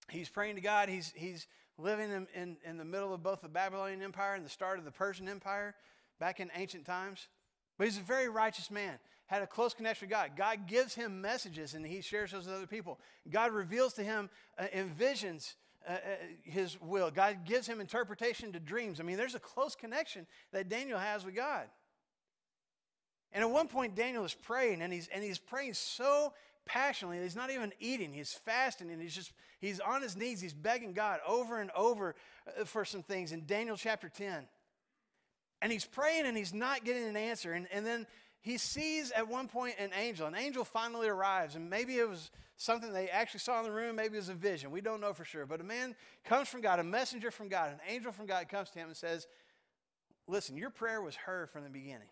He's 0.08 0.28
praying 0.28 0.54
to 0.54 0.60
God. 0.60 0.88
He's, 0.88 1.12
he's 1.16 1.48
living 1.76 2.12
in, 2.12 2.28
in, 2.32 2.56
in 2.64 2.76
the 2.76 2.84
middle 2.84 3.12
of 3.12 3.24
both 3.24 3.40
the 3.40 3.48
Babylonian 3.48 4.02
Empire 4.02 4.36
and 4.36 4.44
the 4.44 4.50
start 4.50 4.78
of 4.78 4.84
the 4.84 4.92
Persian 4.92 5.28
Empire 5.28 5.74
back 6.20 6.38
in 6.38 6.48
ancient 6.54 6.84
times. 6.84 7.26
But 7.76 7.88
he's 7.88 7.98
a 7.98 8.02
very 8.02 8.28
righteous 8.28 8.70
man, 8.70 9.00
had 9.26 9.42
a 9.42 9.46
close 9.46 9.74
connection 9.74 10.06
with 10.06 10.10
God. 10.10 10.30
God 10.36 10.66
gives 10.66 10.94
him 10.94 11.20
messages 11.20 11.74
and 11.74 11.84
he 11.84 12.00
shares 12.00 12.32
those 12.32 12.46
with 12.46 12.54
other 12.54 12.66
people. 12.66 12.98
God 13.30 13.52
reveals 13.52 13.92
to 13.94 14.04
him 14.04 14.30
uh, 14.58 14.66
in 14.72 14.88
visions 14.90 15.56
uh, 15.88 15.92
uh, 15.92 15.96
his 16.42 16.80
will. 16.80 17.10
God 17.10 17.44
gives 17.44 17.66
him 17.66 17.80
interpretation 17.80 18.52
to 18.52 18.60
dreams. 18.60 19.00
I 19.00 19.02
mean, 19.02 19.16
there's 19.16 19.34
a 19.34 19.40
close 19.40 19.74
connection 19.74 20.26
that 20.52 20.68
Daniel 20.68 20.98
has 20.98 21.24
with 21.24 21.34
God. 21.34 21.66
And 23.32 23.42
at 23.42 23.50
one 23.50 23.68
point, 23.68 23.94
Daniel 23.94 24.24
is 24.24 24.34
praying, 24.34 24.80
and 24.82 24.92
he's, 24.92 25.08
and 25.08 25.22
he's 25.22 25.38
praying 25.38 25.74
so 25.74 26.32
passionately. 26.64 27.22
He's 27.22 27.36
not 27.36 27.50
even 27.50 27.72
eating. 27.78 28.12
He's 28.12 28.32
fasting, 28.32 28.90
and 28.90 29.00
he's 29.00 29.14
just 29.14 29.32
he's 29.60 29.78
on 29.78 30.02
his 30.02 30.16
knees. 30.16 30.40
He's 30.40 30.54
begging 30.54 30.92
God 30.92 31.20
over 31.26 31.60
and 31.60 31.70
over 31.72 32.14
uh, 32.60 32.64
for 32.64 32.84
some 32.84 33.02
things. 33.02 33.32
In 33.32 33.44
Daniel 33.46 33.76
chapter 33.76 34.08
10, 34.08 34.48
and 35.62 35.72
he's 35.72 35.84
praying 35.84 36.26
and 36.26 36.36
he's 36.36 36.54
not 36.54 36.84
getting 36.84 37.04
an 37.04 37.16
answer. 37.16 37.52
And, 37.52 37.66
and 37.72 37.84
then 37.84 38.06
he 38.46 38.58
sees 38.58 39.10
at 39.10 39.26
one 39.26 39.48
point 39.48 39.74
an 39.80 39.90
angel. 40.00 40.24
An 40.28 40.36
angel 40.36 40.64
finally 40.64 41.08
arrives, 41.08 41.56
and 41.56 41.68
maybe 41.68 41.98
it 41.98 42.08
was 42.08 42.30
something 42.56 42.92
they 42.92 43.08
actually 43.08 43.40
saw 43.40 43.58
in 43.58 43.64
the 43.64 43.72
room, 43.72 43.96
maybe 43.96 44.14
it 44.14 44.20
was 44.20 44.28
a 44.28 44.34
vision. 44.34 44.70
We 44.70 44.80
don't 44.80 45.00
know 45.00 45.12
for 45.12 45.24
sure. 45.24 45.46
But 45.46 45.60
a 45.60 45.64
man 45.64 45.96
comes 46.24 46.46
from 46.46 46.60
God, 46.60 46.78
a 46.78 46.84
messenger 46.84 47.32
from 47.32 47.48
God, 47.48 47.72
an 47.72 47.80
angel 47.88 48.12
from 48.12 48.26
God 48.26 48.48
comes 48.48 48.70
to 48.70 48.78
him 48.78 48.86
and 48.86 48.96
says, 48.96 49.26
Listen, 50.28 50.56
your 50.56 50.70
prayer 50.70 51.02
was 51.02 51.16
heard 51.16 51.50
from 51.50 51.64
the 51.64 51.70
beginning. 51.70 52.06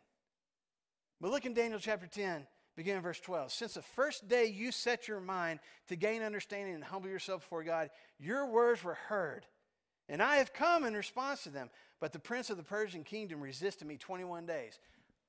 But 1.20 1.30
look 1.30 1.46
in 1.46 1.54
Daniel 1.54 1.78
chapter 1.78 2.08
10, 2.08 2.48
beginning 2.74 3.02
verse 3.02 3.20
12. 3.20 3.52
Since 3.52 3.74
the 3.74 3.82
first 3.82 4.26
day 4.26 4.46
you 4.46 4.72
set 4.72 5.06
your 5.06 5.20
mind 5.20 5.60
to 5.86 5.94
gain 5.94 6.20
understanding 6.20 6.74
and 6.74 6.82
humble 6.82 7.10
yourself 7.10 7.42
before 7.42 7.62
God, 7.62 7.90
your 8.18 8.46
words 8.46 8.82
were 8.82 8.94
heard. 8.94 9.46
And 10.08 10.20
I 10.20 10.36
have 10.38 10.52
come 10.52 10.84
in 10.84 10.94
response 10.94 11.44
to 11.44 11.50
them. 11.50 11.70
But 12.00 12.12
the 12.12 12.18
prince 12.18 12.50
of 12.50 12.56
the 12.56 12.64
Persian 12.64 13.04
kingdom 13.04 13.40
resisted 13.40 13.86
me 13.86 13.96
21 13.96 14.46
days. 14.46 14.78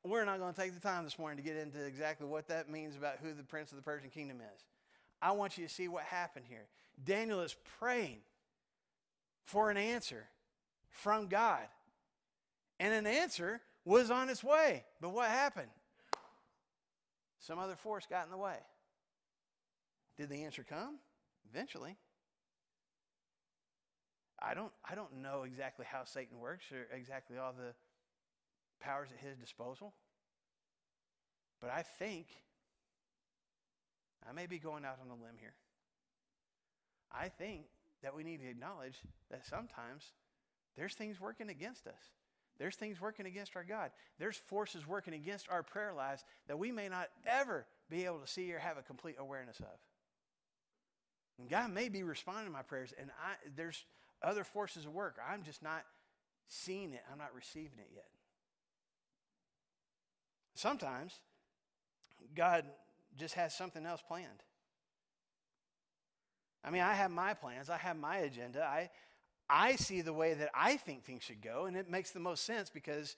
We're 0.06 0.24
not 0.24 0.39
going 0.39 0.53
to 0.53 0.60
take 0.60 0.74
the 0.74 0.80
time 0.80 1.03
this 1.03 1.18
morning 1.18 1.38
to 1.38 1.43
get 1.43 1.58
into 1.58 1.84
exactly 1.84 2.28
what 2.28 2.47
that 2.49 2.70
means 2.70 2.95
about 2.95 3.18
who 3.22 3.34
the 3.34 3.43
prince 3.43 3.72
of 3.72 3.78
the 3.78 3.82
Persian 3.82 4.10
kingdom 4.10 4.38
is. 4.39 4.64
I 5.22 5.32
want 5.32 5.58
you 5.58 5.68
to 5.68 5.74
see 5.74 5.88
what 5.88 6.03
happened 6.03 6.45
here. 6.47 6.68
Daniel 7.03 7.41
is 7.41 7.56
praying 7.80 8.20
for 9.45 9.72
an 9.72 9.78
answer 9.78 10.26
from 10.89 11.28
God. 11.28 11.64
And 12.80 12.93
an 12.93 13.08
answer 13.08 13.62
was 13.84 14.12
on 14.12 14.30
its 14.30 14.43
way. 14.43 14.84
But 15.01 15.10
what 15.10 15.30
happened? 15.30 15.72
Some 17.39 17.58
other 17.58 17.76
force 17.76 18.06
got 18.08 18.26
in 18.26 18.32
the 18.32 18.38
way. 18.38 18.58
Did 20.18 20.30
the 20.30 20.43
answer 20.43 20.64
come? 20.68 20.99
eventually. 21.56 21.95
I 24.41 24.53
don't, 24.53 24.72
I 24.88 24.95
don't 24.95 25.22
know 25.22 25.43
exactly 25.43 25.86
how 25.89 26.03
Satan 26.03 26.39
works 26.39 26.66
or 26.72 26.88
exactly 26.95 27.38
all 27.38 27.53
the 27.53 27.74
powers 28.80 29.09
at 29.11 29.26
his 29.26 29.38
disposal. 29.38 29.93
But 31.61 31.71
I 31.71 31.82
think, 31.82 32.28
I 34.28 34.34
may 34.34 34.45
be 34.45 34.59
going 34.59 34.86
out 34.86 34.99
on 35.03 35.09
a 35.09 35.13
limb 35.13 35.38
here. 35.39 35.55
I 37.11 37.30
think 37.30 37.65
that 38.03 38.15
we 38.15 38.23
need 38.23 38.41
to 38.41 38.49
acknowledge 38.49 38.95
that 39.32 39.45
sometimes 39.45 40.03
there's 40.76 40.93
things 40.93 41.19
working 41.19 41.49
against 41.49 41.88
us. 41.88 42.11
There's 42.57 42.76
things 42.76 43.01
working 43.01 43.26
against 43.26 43.55
our 43.55 43.63
God. 43.63 43.91
There's 44.17 44.38
forces 44.38 44.88
working 44.88 45.13
against 45.13 45.49
our 45.49 45.63
prayer 45.63 45.93
lives 45.93 46.23
that 46.47 46.57
we 46.57 46.71
may 46.71 46.88
not 46.88 47.09
ever 47.26 47.65
be 47.89 48.05
able 48.05 48.19
to 48.19 48.28
see 48.28 48.51
or 48.53 48.59
have 48.59 48.78
a 48.78 48.82
complete 48.82 49.15
awareness 49.19 49.59
of. 49.59 49.80
And 51.38 51.49
God 51.49 51.71
may 51.71 51.89
be 51.89 52.03
responding 52.03 52.45
to 52.45 52.51
my 52.51 52.61
prayers, 52.61 52.93
and 52.97 53.09
I, 53.21 53.34
there's 53.55 53.84
other 54.23 54.45
forces 54.45 54.86
at 54.86 54.91
work. 54.91 55.17
I'm 55.30 55.43
just 55.43 55.61
not 55.61 55.84
seeing 56.47 56.93
it, 56.93 57.01
I'm 57.11 57.17
not 57.17 57.36
receiving 57.36 57.80
it 57.80 57.89
yet. 57.93 58.07
Sometimes 60.56 61.14
God 62.34 62.66
just 63.18 63.36
has 63.36 63.53
something 63.53 63.86
else 63.86 64.01
planned. 64.06 64.43
I 66.64 66.72
mean, 66.72 66.82
I 66.82 66.93
have 66.93 67.12
my 67.12 67.34
plans, 67.36 67.70
I 67.70 67.78
have 67.78 67.97
my 67.97 68.18
agenda. 68.18 68.64
I, 68.64 68.89
I 69.47 69.76
see 69.76 70.01
the 70.01 70.14
way 70.14 70.34
that 70.34 70.49
I 70.56 70.78
think 70.78 71.03
things 71.03 71.22
should 71.22 71.41
go, 71.41 71.66
and 71.66 71.78
it 71.78 71.89
makes 71.89 72.12
the 72.12 72.20
most 72.20 72.45
sense 72.45 72.72
because 72.72 73.16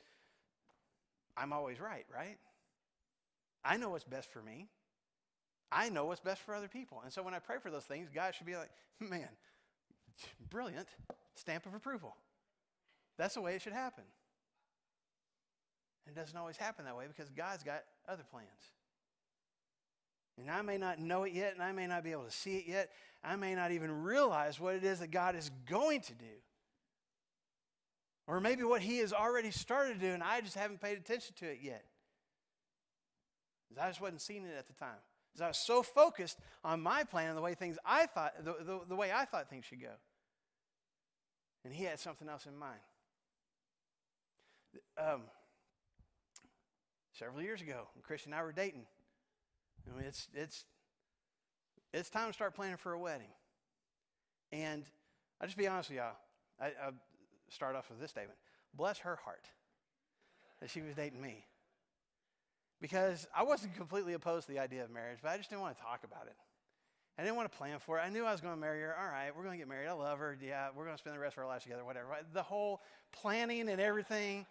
I'm 1.37 1.53
always 1.53 1.79
right, 1.79 2.05
right? 2.13 2.37
I 3.63 3.77
know 3.77 3.91
what's 3.91 4.03
best 4.03 4.31
for 4.31 4.41
me. 4.41 4.67
I 5.71 5.89
know 5.89 6.05
what's 6.05 6.21
best 6.21 6.41
for 6.41 6.55
other 6.55 6.67
people. 6.67 7.01
And 7.03 7.13
so 7.13 7.21
when 7.21 7.33
I 7.33 7.39
pray 7.39 7.57
for 7.61 7.69
those 7.69 7.83
things, 7.83 8.09
God 8.13 8.33
should 8.33 8.47
be 8.47 8.55
like, 8.55 8.71
man, 8.99 9.29
brilliant, 10.49 10.87
stamp 11.35 11.65
of 11.65 11.73
approval. 11.73 12.15
That's 13.17 13.35
the 13.35 13.41
way 13.41 13.55
it 13.55 13.61
should 13.61 13.73
happen. 13.73 14.03
And 16.07 16.15
it 16.15 16.19
doesn't 16.19 16.37
always 16.37 16.55
happen 16.55 16.85
that 16.85 16.95
way 16.95 17.05
because 17.07 17.29
God's 17.29 17.63
got 17.63 17.83
other 18.07 18.23
plans. 18.31 18.47
And 20.39 20.49
I 20.49 20.61
may 20.61 20.77
not 20.77 20.99
know 20.99 21.23
it 21.23 21.33
yet, 21.33 21.53
and 21.53 21.61
I 21.61 21.71
may 21.71 21.87
not 21.87 22.03
be 22.03 22.11
able 22.11 22.23
to 22.23 22.31
see 22.31 22.57
it 22.57 22.65
yet. 22.67 22.91
I 23.23 23.35
may 23.35 23.55
not 23.55 23.71
even 23.71 24.03
realize 24.03 24.59
what 24.59 24.75
it 24.75 24.83
is 24.83 24.99
that 24.99 25.11
God 25.11 25.35
is 25.35 25.51
going 25.69 26.01
to 26.01 26.13
do. 26.13 26.25
Or 28.27 28.39
maybe 28.39 28.63
what 28.63 28.81
He 28.81 28.99
has 28.99 29.11
already 29.11 29.51
started 29.51 29.95
to 29.95 29.99
do, 29.99 30.13
and 30.13 30.23
I 30.23 30.41
just 30.41 30.55
haven't 30.55 30.79
paid 30.79 30.97
attention 30.97 31.33
to 31.39 31.45
it 31.45 31.59
yet. 31.61 31.83
Because 33.67 33.83
I 33.83 33.87
just 33.89 33.99
wasn't 33.99 34.21
seeing 34.21 34.45
it 34.45 34.55
at 34.57 34.67
the 34.67 34.73
time. 34.73 34.99
Because 35.33 35.43
I 35.43 35.47
was 35.47 35.57
so 35.57 35.81
focused 35.83 36.37
on 36.63 36.81
my 36.81 37.03
plan 37.03 37.29
and 37.29 37.37
the 37.37 37.41
way 37.41 37.53
things 37.53 37.77
I 37.83 38.05
thought, 38.05 38.33
the, 38.45 38.55
the, 38.63 38.79
the 38.87 38.95
way 38.95 39.11
I 39.11 39.25
thought 39.25 39.49
things 39.49 39.65
should 39.65 39.81
go. 39.81 39.93
And 41.65 41.73
He 41.73 41.83
had 41.83 41.99
something 41.99 42.29
else 42.29 42.45
in 42.45 42.55
mind. 42.55 42.79
Um, 44.97 45.21
several 47.17 47.41
years 47.41 47.61
ago, 47.61 47.87
when 47.95 48.03
Christian 48.03 48.33
and 48.33 48.39
I 48.39 48.43
were 48.43 48.51
dating, 48.51 48.85
I 49.87 49.97
mean, 49.97 50.05
it's, 50.07 50.27
it's, 50.33 50.65
it's 51.93 52.09
time 52.09 52.27
to 52.27 52.33
start 52.33 52.55
planning 52.55 52.77
for 52.77 52.93
a 52.93 52.99
wedding. 52.99 53.29
And 54.51 54.83
I'll 55.39 55.47
just 55.47 55.57
be 55.57 55.67
honest 55.67 55.89
with 55.89 55.97
y'all. 55.97 56.15
I, 56.59 56.71
I'll 56.83 56.93
start 57.49 57.75
off 57.75 57.89
with 57.89 57.99
this 57.99 58.11
statement. 58.11 58.37
Bless 58.73 58.99
her 58.99 59.17
heart 59.23 59.45
that 60.61 60.69
she 60.69 60.81
was 60.81 60.95
dating 60.95 61.21
me. 61.21 61.45
Because 62.79 63.27
I 63.35 63.43
wasn't 63.43 63.75
completely 63.75 64.13
opposed 64.13 64.47
to 64.47 64.53
the 64.53 64.59
idea 64.59 64.83
of 64.83 64.91
marriage, 64.91 65.19
but 65.21 65.29
I 65.29 65.37
just 65.37 65.49
didn't 65.49 65.61
want 65.61 65.77
to 65.77 65.83
talk 65.83 66.03
about 66.03 66.27
it. 66.27 66.35
I 67.17 67.23
didn't 67.23 67.35
want 67.35 67.51
to 67.51 67.57
plan 67.57 67.79
for 67.79 67.97
it. 67.97 68.01
I 68.01 68.09
knew 68.09 68.25
I 68.25 68.31
was 68.31 68.41
going 68.41 68.53
to 68.53 68.59
marry 68.59 68.81
her. 68.81 68.95
All 68.99 69.09
right, 69.09 69.35
we're 69.35 69.43
going 69.43 69.53
to 69.53 69.57
get 69.57 69.67
married. 69.67 69.87
I 69.87 69.93
love 69.93 70.19
her. 70.19 70.37
Yeah, 70.39 70.67
we're 70.75 70.83
going 70.83 70.95
to 70.95 70.99
spend 70.99 71.15
the 71.15 71.19
rest 71.19 71.35
of 71.35 71.43
our 71.43 71.49
lives 71.49 71.63
together, 71.63 71.83
whatever. 71.83 72.09
The 72.33 72.43
whole 72.43 72.81
planning 73.11 73.69
and 73.69 73.81
everything 73.81 74.45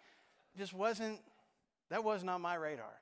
just 0.57 0.73
wasn't, 0.73 1.19
that 1.89 2.03
wasn't 2.03 2.29
on 2.29 2.41
my 2.41 2.55
radar. 2.55 3.01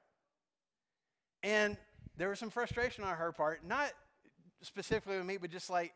And 1.43 1.77
there 2.17 2.29
was 2.29 2.39
some 2.39 2.49
frustration 2.49 3.03
on 3.03 3.15
her 3.15 3.31
part, 3.31 3.65
not 3.65 3.91
specifically 4.61 5.17
with 5.17 5.25
me, 5.25 5.37
but 5.37 5.51
just 5.51 5.69
like 5.69 5.93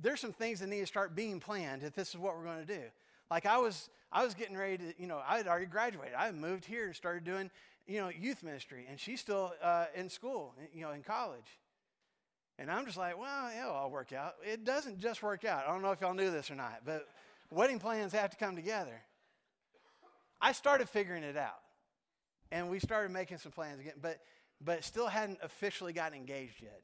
there's 0.00 0.20
some 0.20 0.32
things 0.32 0.60
that 0.60 0.68
need 0.68 0.80
to 0.80 0.86
start 0.86 1.14
being 1.14 1.40
planned 1.40 1.82
if 1.82 1.94
this 1.94 2.10
is 2.10 2.16
what 2.16 2.36
we're 2.36 2.44
going 2.44 2.64
to 2.66 2.74
do. 2.74 2.82
Like 3.30 3.46
I 3.46 3.58
was, 3.58 3.88
I 4.12 4.24
was 4.24 4.34
getting 4.34 4.56
ready 4.56 4.78
to, 4.78 4.94
you 4.98 5.06
know, 5.06 5.20
I 5.26 5.36
had 5.36 5.46
already 5.46 5.66
graduated. 5.66 6.14
I 6.14 6.30
moved 6.32 6.64
here 6.64 6.86
and 6.86 6.96
started 6.96 7.24
doing, 7.24 7.50
you 7.86 8.00
know, 8.00 8.08
youth 8.08 8.42
ministry, 8.42 8.86
and 8.88 8.98
she's 8.98 9.20
still 9.20 9.52
uh, 9.62 9.86
in 9.94 10.08
school, 10.08 10.54
you 10.74 10.82
know, 10.82 10.92
in 10.92 11.02
college. 11.02 11.58
And 12.58 12.70
I'm 12.70 12.84
just 12.84 12.98
like, 12.98 13.18
well, 13.18 13.50
it'll 13.58 13.72
all 13.72 13.90
work 13.90 14.12
out. 14.12 14.34
It 14.44 14.64
doesn't 14.64 15.00
just 15.00 15.22
work 15.22 15.44
out. 15.44 15.64
I 15.66 15.72
don't 15.72 15.82
know 15.82 15.92
if 15.92 16.00
y'all 16.00 16.14
knew 16.14 16.30
this 16.30 16.50
or 16.50 16.54
not, 16.54 16.82
but 16.84 17.08
wedding 17.50 17.78
plans 17.78 18.12
have 18.12 18.30
to 18.30 18.36
come 18.36 18.54
together. 18.54 19.00
I 20.40 20.52
started 20.52 20.88
figuring 20.88 21.22
it 21.22 21.36
out, 21.36 21.60
and 22.52 22.68
we 22.70 22.78
started 22.78 23.10
making 23.10 23.38
some 23.38 23.52
plans 23.52 23.80
again, 23.80 23.94
but 24.00 24.18
but 24.62 24.84
still 24.84 25.06
hadn't 25.06 25.38
officially 25.42 25.92
gotten 25.92 26.16
engaged 26.16 26.62
yet. 26.62 26.82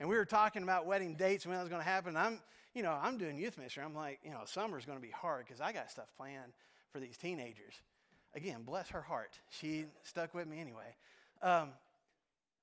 And 0.00 0.08
we 0.08 0.16
were 0.16 0.24
talking 0.24 0.62
about 0.62 0.86
wedding 0.86 1.14
dates 1.14 1.44
and 1.44 1.50
when 1.50 1.58
that 1.58 1.62
was 1.62 1.70
going 1.70 1.82
to 1.82 1.88
happen. 1.88 2.16
I'm, 2.16 2.40
you 2.74 2.82
know, 2.82 2.98
I'm 3.00 3.18
doing 3.18 3.36
youth 3.36 3.56
ministry. 3.56 3.82
I'm 3.82 3.94
like, 3.94 4.20
you 4.24 4.30
know, 4.30 4.40
summer's 4.44 4.84
going 4.84 4.98
to 4.98 5.02
be 5.02 5.10
hard 5.10 5.46
because 5.46 5.60
I 5.60 5.72
got 5.72 5.90
stuff 5.90 6.08
planned 6.16 6.52
for 6.92 7.00
these 7.00 7.16
teenagers. 7.16 7.74
Again, 8.34 8.62
bless 8.64 8.88
her 8.90 9.00
heart. 9.00 9.38
She 9.50 9.86
stuck 10.02 10.34
with 10.34 10.46
me 10.46 10.60
anyway. 10.60 10.94
Um, 11.42 11.70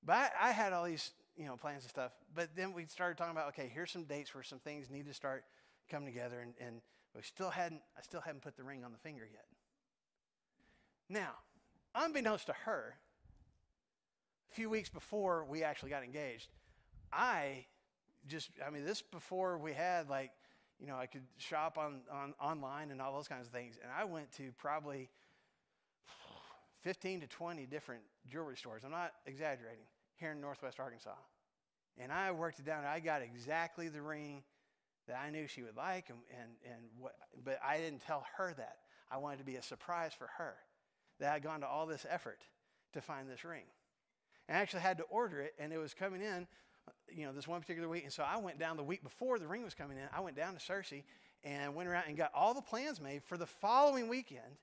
but 0.04 0.16
I, 0.16 0.30
I 0.48 0.50
had 0.52 0.72
all 0.72 0.84
these, 0.84 1.12
you 1.36 1.46
know, 1.46 1.56
plans 1.56 1.82
and 1.82 1.90
stuff. 1.90 2.12
But 2.34 2.50
then 2.56 2.72
we 2.72 2.86
started 2.86 3.16
talking 3.16 3.32
about, 3.32 3.48
okay, 3.48 3.70
here's 3.72 3.90
some 3.90 4.04
dates 4.04 4.34
where 4.34 4.44
some 4.44 4.60
things 4.60 4.90
need 4.90 5.06
to 5.06 5.14
start 5.14 5.44
coming 5.90 6.12
together, 6.12 6.40
and, 6.40 6.54
and 6.60 6.80
we 7.14 7.22
still 7.22 7.50
hadn't, 7.50 7.80
I 7.98 8.02
still 8.02 8.20
hadn't 8.20 8.42
put 8.42 8.56
the 8.56 8.62
ring 8.62 8.84
on 8.84 8.92
the 8.92 8.98
finger 8.98 9.26
yet. 9.30 9.46
Now, 11.08 11.32
unbeknownst 11.94 12.46
to 12.46 12.52
her, 12.64 12.96
a 14.50 14.54
few 14.54 14.70
weeks 14.70 14.88
before 14.88 15.44
we 15.44 15.62
actually 15.62 15.90
got 15.90 16.02
engaged, 16.02 16.48
I 17.12 17.66
just, 18.26 18.50
I 18.66 18.70
mean, 18.70 18.84
this 18.84 19.02
before 19.02 19.58
we 19.58 19.72
had 19.72 20.08
like, 20.08 20.30
you 20.80 20.86
know, 20.86 20.96
I 20.96 21.06
could 21.06 21.22
shop 21.38 21.78
on, 21.78 22.00
on 22.10 22.34
online 22.40 22.90
and 22.90 23.00
all 23.00 23.14
those 23.14 23.28
kinds 23.28 23.46
of 23.46 23.52
things. 23.52 23.78
And 23.82 23.90
I 23.96 24.04
went 24.04 24.32
to 24.32 24.50
probably 24.58 25.08
15 26.82 27.20
to 27.20 27.26
20 27.26 27.66
different 27.66 28.02
jewelry 28.26 28.56
stores. 28.56 28.82
I'm 28.84 28.90
not 28.90 29.12
exaggerating 29.26 29.84
here 30.16 30.32
in 30.32 30.40
Northwest 30.40 30.80
Arkansas. 30.80 31.14
And 31.98 32.10
I 32.10 32.32
worked 32.32 32.58
it 32.58 32.66
down. 32.66 32.84
I 32.84 32.98
got 32.98 33.22
exactly 33.22 33.88
the 33.88 34.02
ring 34.02 34.42
that 35.06 35.16
I 35.16 35.30
knew 35.30 35.46
she 35.46 35.62
would 35.62 35.76
like, 35.76 36.08
and, 36.08 36.18
and, 36.30 36.50
and 36.64 36.82
what, 36.98 37.14
but 37.44 37.58
I 37.64 37.76
didn't 37.76 38.00
tell 38.00 38.26
her 38.36 38.54
that. 38.56 38.78
I 39.10 39.18
wanted 39.18 39.38
to 39.38 39.44
be 39.44 39.56
a 39.56 39.62
surprise 39.62 40.12
for 40.16 40.28
her 40.38 40.54
that 41.20 41.32
I'd 41.32 41.42
gone 41.42 41.60
to 41.60 41.66
all 41.66 41.86
this 41.86 42.06
effort 42.08 42.40
to 42.92 43.00
find 43.00 43.28
this 43.28 43.44
ring. 43.44 43.64
And 44.48 44.58
I 44.58 44.60
actually 44.60 44.80
had 44.80 44.98
to 44.98 45.04
order 45.04 45.40
it, 45.40 45.54
and 45.58 45.72
it 45.72 45.78
was 45.78 45.94
coming 45.94 46.20
in, 46.20 46.46
you 47.08 47.24
know, 47.24 47.32
this 47.32 47.48
one 47.48 47.60
particular 47.60 47.88
week. 47.88 48.04
And 48.04 48.12
so 48.12 48.22
I 48.22 48.36
went 48.36 48.58
down 48.58 48.76
the 48.76 48.82
week 48.82 49.02
before 49.02 49.38
the 49.38 49.46
ring 49.46 49.64
was 49.64 49.74
coming 49.74 49.96
in. 49.96 50.04
I 50.14 50.20
went 50.20 50.36
down 50.36 50.54
to 50.54 50.60
Searcy 50.60 51.04
and 51.42 51.74
went 51.74 51.88
around 51.88 52.04
and 52.08 52.16
got 52.16 52.30
all 52.34 52.54
the 52.54 52.62
plans 52.62 53.00
made 53.00 53.22
for 53.22 53.36
the 53.36 53.46
following 53.46 54.08
weekend 54.08 54.58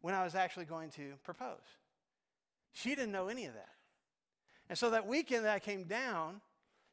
when 0.00 0.14
I 0.14 0.24
was 0.24 0.34
actually 0.34 0.64
going 0.64 0.90
to 0.90 1.14
propose. 1.24 1.58
She 2.72 2.90
didn't 2.90 3.12
know 3.12 3.28
any 3.28 3.46
of 3.46 3.54
that. 3.54 3.70
And 4.68 4.78
so 4.78 4.90
that 4.90 5.06
weekend 5.06 5.44
that 5.44 5.54
I 5.54 5.58
came 5.58 5.84
down 5.84 6.40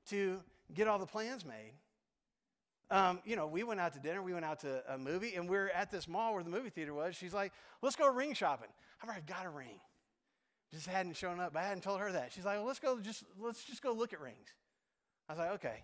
to 0.10 0.42
get 0.74 0.88
all 0.88 1.00
the 1.00 1.06
plans 1.06 1.46
made, 1.46 1.74
um, 2.92 3.20
you 3.26 3.36
know, 3.36 3.48
we 3.48 3.64
went 3.64 3.80
out 3.80 3.94
to 3.94 4.00
dinner, 4.00 4.22
we 4.22 4.34
went 4.34 4.46
out 4.46 4.60
to 4.62 4.84
a 4.94 4.98
movie, 4.98 5.36
and 5.36 5.50
we 5.50 5.58
are 5.58 5.70
at 5.70 5.90
this 5.90 6.08
mall 6.08 6.34
where 6.34 6.44
the 6.44 6.50
movie 6.50 6.70
theater 6.70 6.94
was. 6.94 7.16
She's 7.16 7.34
like, 7.34 7.52
let's 7.82 7.96
go 7.96 8.12
ring 8.12 8.34
shopping. 8.34 8.70
I've 9.02 9.10
already 9.10 9.26
got 9.26 9.46
a 9.46 9.50
ring. 9.50 9.80
Just 10.72 10.88
hadn't 10.88 11.16
shown 11.16 11.40
up. 11.40 11.54
But 11.54 11.60
I 11.60 11.68
hadn't 11.68 11.84
told 11.84 12.00
her 12.00 12.12
that. 12.12 12.34
She's 12.34 12.46
like, 12.46 12.58
well, 12.58 12.66
let's 12.66 12.80
go 12.80 13.00
just 13.00 13.24
let's 13.40 13.64
just 13.64 13.82
go 13.84 13.94
look 13.94 14.12
at 14.14 14.20
rings. 14.20 14.50
I 15.30 15.34
was 15.34 15.40
like, 15.40 15.52
okay. 15.52 15.84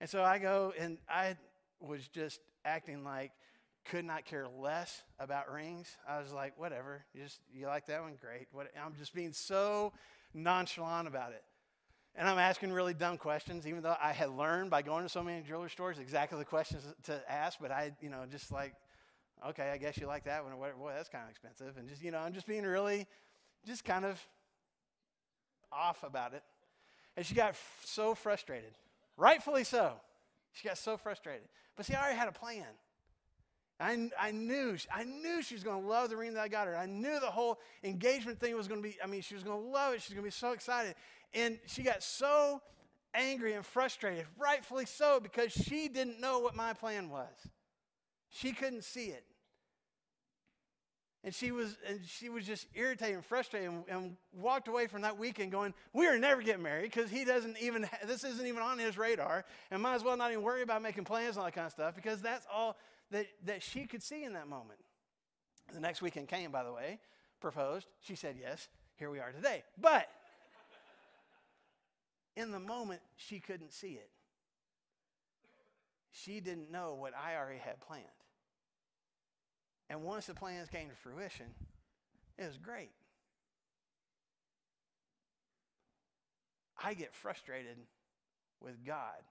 And 0.00 0.10
so 0.10 0.22
I 0.22 0.38
go 0.38 0.72
and 0.78 0.98
I 1.08 1.36
was 1.80 2.08
just 2.08 2.40
acting 2.64 3.04
like 3.04 3.32
could 3.84 4.04
not 4.04 4.24
care 4.24 4.46
less 4.48 5.02
about 5.20 5.52
rings. 5.52 5.96
I 6.08 6.20
was 6.20 6.32
like, 6.32 6.58
whatever. 6.58 7.04
You 7.14 7.22
just 7.22 7.40
you 7.52 7.66
like 7.66 7.86
that 7.86 8.02
one? 8.02 8.14
Great. 8.20 8.48
What 8.50 8.66
I'm 8.84 8.94
just 8.96 9.14
being 9.14 9.32
so 9.32 9.92
nonchalant 10.34 11.06
about 11.06 11.32
it. 11.32 11.44
And 12.18 12.26
I'm 12.26 12.38
asking 12.38 12.72
really 12.72 12.94
dumb 12.94 13.18
questions, 13.18 13.66
even 13.66 13.82
though 13.82 13.96
I 14.00 14.12
had 14.12 14.30
learned 14.30 14.70
by 14.70 14.80
going 14.80 15.02
to 15.02 15.08
so 15.08 15.22
many 15.22 15.42
jewelry 15.42 15.68
stores 15.68 15.98
exactly 15.98 16.38
the 16.38 16.46
questions 16.46 16.82
to 17.04 17.20
ask. 17.30 17.58
But 17.60 17.70
I, 17.70 17.92
you 18.00 18.08
know, 18.08 18.24
just 18.30 18.50
like, 18.50 18.74
okay, 19.50 19.70
I 19.70 19.76
guess 19.76 19.98
you 19.98 20.06
like 20.06 20.24
that 20.24 20.42
one, 20.42 20.52
or 20.54 20.56
what? 20.56 20.78
Boy, 20.78 20.92
that's 20.96 21.10
kind 21.10 21.24
of 21.24 21.30
expensive. 21.30 21.76
And 21.76 21.88
just, 21.88 22.02
you 22.02 22.10
know, 22.10 22.18
I'm 22.18 22.32
just 22.32 22.46
being 22.46 22.64
really, 22.64 23.06
just 23.66 23.84
kind 23.84 24.06
of 24.06 24.18
off 25.70 26.02
about 26.02 26.32
it. 26.32 26.42
And 27.18 27.26
she 27.26 27.34
got 27.34 27.50
f- 27.50 27.80
so 27.84 28.14
frustrated, 28.14 28.72
rightfully 29.18 29.64
so. 29.64 29.92
She 30.52 30.66
got 30.66 30.78
so 30.78 30.96
frustrated. 30.96 31.48
But 31.76 31.84
see, 31.84 31.94
I 31.94 32.00
already 32.00 32.18
had 32.18 32.28
a 32.28 32.32
plan. 32.32 32.64
I, 33.78 34.10
I 34.18 34.30
knew 34.30 34.76
I 34.94 35.04
knew 35.04 35.42
she 35.42 35.54
was 35.54 35.62
going 35.62 35.82
to 35.82 35.88
love 35.88 36.08
the 36.08 36.16
ring 36.16 36.32
that 36.34 36.40
I 36.40 36.48
got 36.48 36.66
her. 36.66 36.76
I 36.76 36.86
knew 36.86 37.20
the 37.20 37.26
whole 37.26 37.58
engagement 37.84 38.40
thing 38.40 38.56
was 38.56 38.68
going 38.68 38.82
to 38.82 38.88
be. 38.88 38.96
I 39.02 39.06
mean, 39.06 39.20
she 39.20 39.34
was 39.34 39.42
going 39.42 39.60
to 39.60 39.68
love 39.68 39.94
it. 39.94 40.02
She's 40.02 40.14
going 40.14 40.24
to 40.24 40.26
be 40.26 40.30
so 40.30 40.52
excited. 40.52 40.94
And 41.34 41.58
she 41.66 41.82
got 41.82 42.02
so 42.02 42.62
angry 43.14 43.52
and 43.52 43.64
frustrated, 43.64 44.26
rightfully 44.38 44.86
so, 44.86 45.20
because 45.20 45.52
she 45.52 45.88
didn't 45.88 46.20
know 46.20 46.38
what 46.38 46.54
my 46.54 46.72
plan 46.72 47.10
was. 47.10 47.28
She 48.30 48.52
couldn't 48.52 48.84
see 48.84 49.06
it. 49.06 49.24
And 51.22 51.34
she 51.34 51.50
was, 51.50 51.76
and 51.86 51.98
she 52.06 52.28
was 52.28 52.46
just 52.46 52.68
irritated 52.72 53.16
and 53.16 53.24
frustrated 53.24 53.68
and, 53.68 53.84
and 53.88 54.16
walked 54.32 54.68
away 54.68 54.86
from 54.86 55.02
that 55.02 55.18
weekend 55.18 55.50
going, 55.50 55.74
We 55.92 56.06
are 56.06 56.16
never 56.18 56.40
getting 56.40 56.62
married 56.62 56.92
because 56.92 57.10
he 57.10 57.24
doesn't 57.24 57.58
even, 57.60 57.82
ha- 57.82 58.06
this 58.06 58.22
isn't 58.22 58.46
even 58.46 58.62
on 58.62 58.78
his 58.78 58.96
radar. 58.96 59.44
And 59.70 59.82
might 59.82 59.96
as 59.96 60.04
well 60.04 60.16
not 60.16 60.30
even 60.30 60.44
worry 60.44 60.62
about 60.62 60.82
making 60.82 61.04
plans 61.04 61.30
and 61.30 61.38
all 61.38 61.44
that 61.46 61.54
kind 61.54 61.66
of 61.66 61.72
stuff 61.72 61.96
because 61.96 62.22
that's 62.22 62.46
all 62.50 62.76
that, 63.10 63.26
that 63.44 63.62
she 63.62 63.86
could 63.86 64.02
see 64.02 64.24
in 64.24 64.32
that 64.34 64.48
moment. 64.48 64.80
The 65.72 65.80
next 65.80 66.02
weekend 66.02 66.28
came, 66.28 66.50
by 66.50 66.62
the 66.62 66.72
way, 66.72 66.98
proposed. 67.40 67.86
She 68.00 68.14
said 68.14 68.36
yes. 68.40 68.68
Here 68.96 69.10
we 69.10 69.18
are 69.18 69.32
today. 69.32 69.62
But 69.80 70.08
in 72.36 72.50
the 72.50 72.60
moment, 72.60 73.00
she 73.16 73.40
couldn't 73.40 73.72
see 73.72 73.92
it. 73.92 74.10
She 76.12 76.40
didn't 76.40 76.70
know 76.70 76.94
what 76.94 77.12
I 77.14 77.36
already 77.36 77.58
had 77.58 77.80
planned. 77.80 78.04
And 79.88 80.02
once 80.02 80.26
the 80.26 80.34
plans 80.34 80.68
came 80.68 80.88
to 80.88 80.96
fruition, 80.96 81.46
it 82.38 82.46
was 82.46 82.56
great. 82.56 82.90
I 86.82 86.94
get 86.94 87.14
frustrated 87.14 87.76
with 88.60 88.84
God 88.84 89.22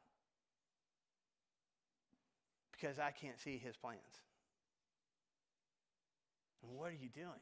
because 2.79 2.99
I 2.99 3.11
can't 3.11 3.39
see 3.39 3.57
his 3.57 3.75
plans. 3.75 3.99
And 6.63 6.77
what 6.77 6.89
are 6.89 6.97
you 7.01 7.09
doing? 7.09 7.41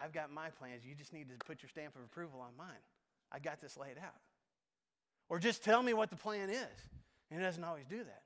I've 0.00 0.12
got 0.12 0.32
my 0.32 0.50
plans. 0.50 0.84
You 0.84 0.94
just 0.94 1.12
need 1.12 1.28
to 1.28 1.44
put 1.46 1.62
your 1.62 1.70
stamp 1.70 1.94
of 1.96 2.02
approval 2.02 2.40
on 2.40 2.56
mine. 2.56 2.82
I 3.30 3.38
got 3.38 3.60
this 3.60 3.76
laid 3.76 3.96
out. 3.98 4.20
Or 5.28 5.38
just 5.38 5.64
tell 5.64 5.82
me 5.82 5.94
what 5.94 6.10
the 6.10 6.16
plan 6.16 6.50
is. 6.50 6.58
And 7.30 7.40
he 7.40 7.44
doesn't 7.44 7.64
always 7.64 7.86
do 7.86 7.98
that. 7.98 8.22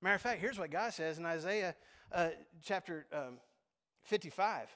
Matter 0.00 0.14
of 0.14 0.22
fact, 0.22 0.40
here's 0.40 0.58
what 0.58 0.70
God 0.70 0.92
says 0.92 1.18
in 1.18 1.26
Isaiah 1.26 1.74
uh, 2.12 2.30
chapter 2.62 3.06
um, 3.12 3.38
55. 4.04 4.68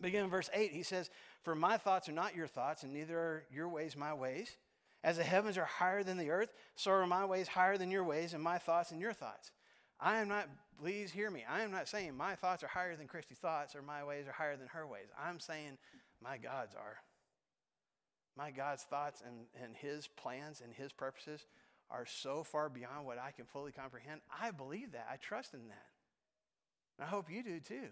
Beginning 0.00 0.24
in 0.24 0.30
verse 0.30 0.50
8, 0.52 0.72
he 0.72 0.82
says, 0.82 1.10
For 1.42 1.54
my 1.54 1.76
thoughts 1.76 2.08
are 2.08 2.12
not 2.12 2.34
your 2.34 2.46
thoughts, 2.46 2.82
and 2.82 2.92
neither 2.92 3.18
are 3.18 3.44
your 3.50 3.68
ways 3.68 3.96
my 3.96 4.12
ways. 4.12 4.56
As 5.04 5.16
the 5.16 5.24
heavens 5.24 5.58
are 5.58 5.64
higher 5.64 6.04
than 6.04 6.16
the 6.16 6.30
earth, 6.30 6.52
so 6.76 6.92
are 6.92 7.06
my 7.06 7.24
ways 7.24 7.48
higher 7.48 7.76
than 7.76 7.90
your 7.90 8.04
ways, 8.04 8.34
and 8.34 8.42
my 8.42 8.58
thoughts 8.58 8.90
than 8.90 9.00
your 9.00 9.12
thoughts. 9.12 9.50
I 9.98 10.18
am 10.18 10.28
not, 10.28 10.48
please 10.80 11.10
hear 11.10 11.30
me, 11.30 11.44
I 11.48 11.62
am 11.62 11.70
not 11.70 11.88
saying 11.88 12.16
my 12.16 12.34
thoughts 12.34 12.62
are 12.62 12.68
higher 12.68 12.96
than 12.96 13.06
Christy's 13.06 13.38
thoughts 13.38 13.74
or 13.74 13.82
my 13.82 14.04
ways 14.04 14.26
are 14.26 14.32
higher 14.32 14.56
than 14.56 14.68
her 14.68 14.86
ways. 14.86 15.08
I'm 15.20 15.40
saying 15.40 15.78
my 16.22 16.38
God's 16.38 16.74
are. 16.74 16.96
My 18.36 18.50
God's 18.50 18.82
thoughts 18.82 19.22
and, 19.26 19.46
and 19.62 19.76
his 19.76 20.08
plans 20.08 20.60
and 20.62 20.72
his 20.72 20.92
purposes 20.92 21.46
are 21.90 22.06
so 22.06 22.42
far 22.42 22.68
beyond 22.68 23.04
what 23.04 23.18
I 23.18 23.30
can 23.30 23.44
fully 23.44 23.72
comprehend. 23.72 24.22
I 24.40 24.50
believe 24.50 24.92
that. 24.92 25.06
I 25.10 25.16
trust 25.16 25.52
in 25.52 25.68
that. 25.68 25.86
And 26.98 27.06
I 27.06 27.10
hope 27.10 27.30
you 27.30 27.42
do 27.42 27.60
too. 27.60 27.88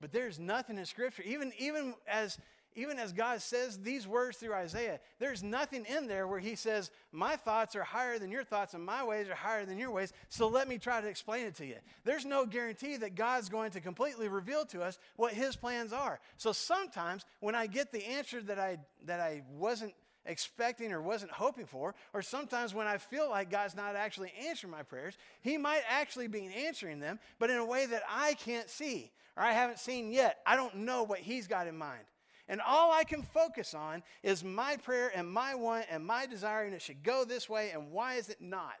But 0.00 0.12
there's 0.12 0.38
nothing 0.38 0.78
in 0.78 0.86
Scripture, 0.86 1.24
even, 1.26 1.52
even 1.58 1.94
as 2.06 2.38
even 2.74 2.98
as 2.98 3.12
God 3.12 3.42
says 3.42 3.78
these 3.78 4.06
words 4.06 4.36
through 4.36 4.54
Isaiah, 4.54 5.00
there's 5.18 5.42
nothing 5.42 5.84
in 5.84 6.06
there 6.06 6.26
where 6.28 6.38
he 6.38 6.54
says, 6.54 6.90
My 7.12 7.36
thoughts 7.36 7.74
are 7.74 7.82
higher 7.82 8.18
than 8.18 8.30
your 8.30 8.44
thoughts, 8.44 8.74
and 8.74 8.84
my 8.84 9.04
ways 9.04 9.28
are 9.28 9.34
higher 9.34 9.64
than 9.64 9.78
your 9.78 9.90
ways, 9.90 10.12
so 10.28 10.48
let 10.48 10.68
me 10.68 10.78
try 10.78 11.00
to 11.00 11.08
explain 11.08 11.46
it 11.46 11.56
to 11.56 11.66
you. 11.66 11.76
There's 12.04 12.24
no 12.24 12.46
guarantee 12.46 12.96
that 12.98 13.14
God's 13.14 13.48
going 13.48 13.72
to 13.72 13.80
completely 13.80 14.28
reveal 14.28 14.64
to 14.66 14.82
us 14.82 14.98
what 15.16 15.32
his 15.32 15.56
plans 15.56 15.92
are. 15.92 16.20
So 16.36 16.52
sometimes 16.52 17.24
when 17.40 17.54
I 17.54 17.66
get 17.66 17.90
the 17.92 18.04
answer 18.04 18.40
that 18.42 18.58
I, 18.58 18.78
that 19.06 19.20
I 19.20 19.42
wasn't 19.56 19.94
expecting 20.24 20.92
or 20.92 21.02
wasn't 21.02 21.32
hoping 21.32 21.66
for, 21.66 21.94
or 22.12 22.22
sometimes 22.22 22.74
when 22.74 22.86
I 22.86 22.98
feel 22.98 23.28
like 23.28 23.50
God's 23.50 23.74
not 23.74 23.96
actually 23.96 24.32
answering 24.46 24.70
my 24.70 24.82
prayers, 24.82 25.16
He 25.40 25.56
might 25.58 25.82
actually 25.88 26.28
be 26.28 26.46
answering 26.66 27.00
them, 27.00 27.18
but 27.38 27.50
in 27.50 27.56
a 27.56 27.64
way 27.64 27.86
that 27.86 28.02
I 28.08 28.34
can't 28.34 28.70
see 28.70 29.10
or 29.36 29.42
I 29.42 29.52
haven't 29.52 29.78
seen 29.78 30.10
yet. 30.10 30.38
I 30.46 30.56
don't 30.56 30.78
know 30.78 31.04
what 31.04 31.20
He's 31.20 31.46
got 31.46 31.66
in 31.66 31.76
mind. 31.76 32.02
And 32.48 32.62
all 32.66 32.92
I 32.92 33.04
can 33.04 33.22
focus 33.22 33.74
on 33.74 34.02
is 34.22 34.42
my 34.42 34.78
prayer 34.78 35.12
and 35.14 35.30
my 35.30 35.54
want 35.54 35.86
and 35.90 36.04
my 36.04 36.24
desire, 36.26 36.64
and 36.64 36.74
it 36.74 36.80
should 36.80 37.02
go 37.02 37.24
this 37.24 37.48
way, 37.48 37.70
and 37.70 37.92
why 37.92 38.14
is 38.14 38.30
it 38.30 38.40
not? 38.40 38.80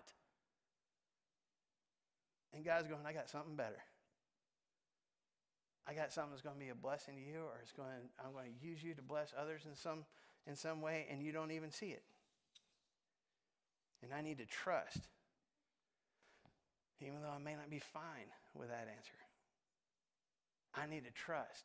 And 2.54 2.64
God's 2.64 2.88
going, 2.88 3.02
I 3.06 3.12
got 3.12 3.28
something 3.28 3.56
better. 3.56 3.82
I 5.86 5.92
got 5.92 6.12
something 6.12 6.32
that's 6.32 6.42
going 6.42 6.56
to 6.56 6.60
be 6.60 6.70
a 6.70 6.74
blessing 6.74 7.14
to 7.16 7.20
you, 7.20 7.40
or 7.40 7.60
it's 7.62 7.72
going 7.72 7.88
I'm 8.24 8.32
going 8.32 8.46
to 8.46 8.66
use 8.66 8.82
you 8.82 8.94
to 8.94 9.02
bless 9.02 9.32
others 9.38 9.62
in 9.66 9.74
some, 9.74 10.04
in 10.46 10.56
some 10.56 10.80
way, 10.80 11.06
and 11.10 11.22
you 11.22 11.32
don't 11.32 11.50
even 11.50 11.70
see 11.70 11.88
it. 11.88 12.02
And 14.02 14.12
I 14.12 14.22
need 14.22 14.38
to 14.38 14.46
trust, 14.46 15.08
even 17.00 17.22
though 17.22 17.34
I 17.34 17.38
may 17.38 17.54
not 17.54 17.68
be 17.68 17.80
fine 17.80 18.30
with 18.54 18.68
that 18.68 18.88
answer. 18.94 19.12
I 20.74 20.86
need 20.86 21.04
to 21.04 21.10
trust 21.10 21.64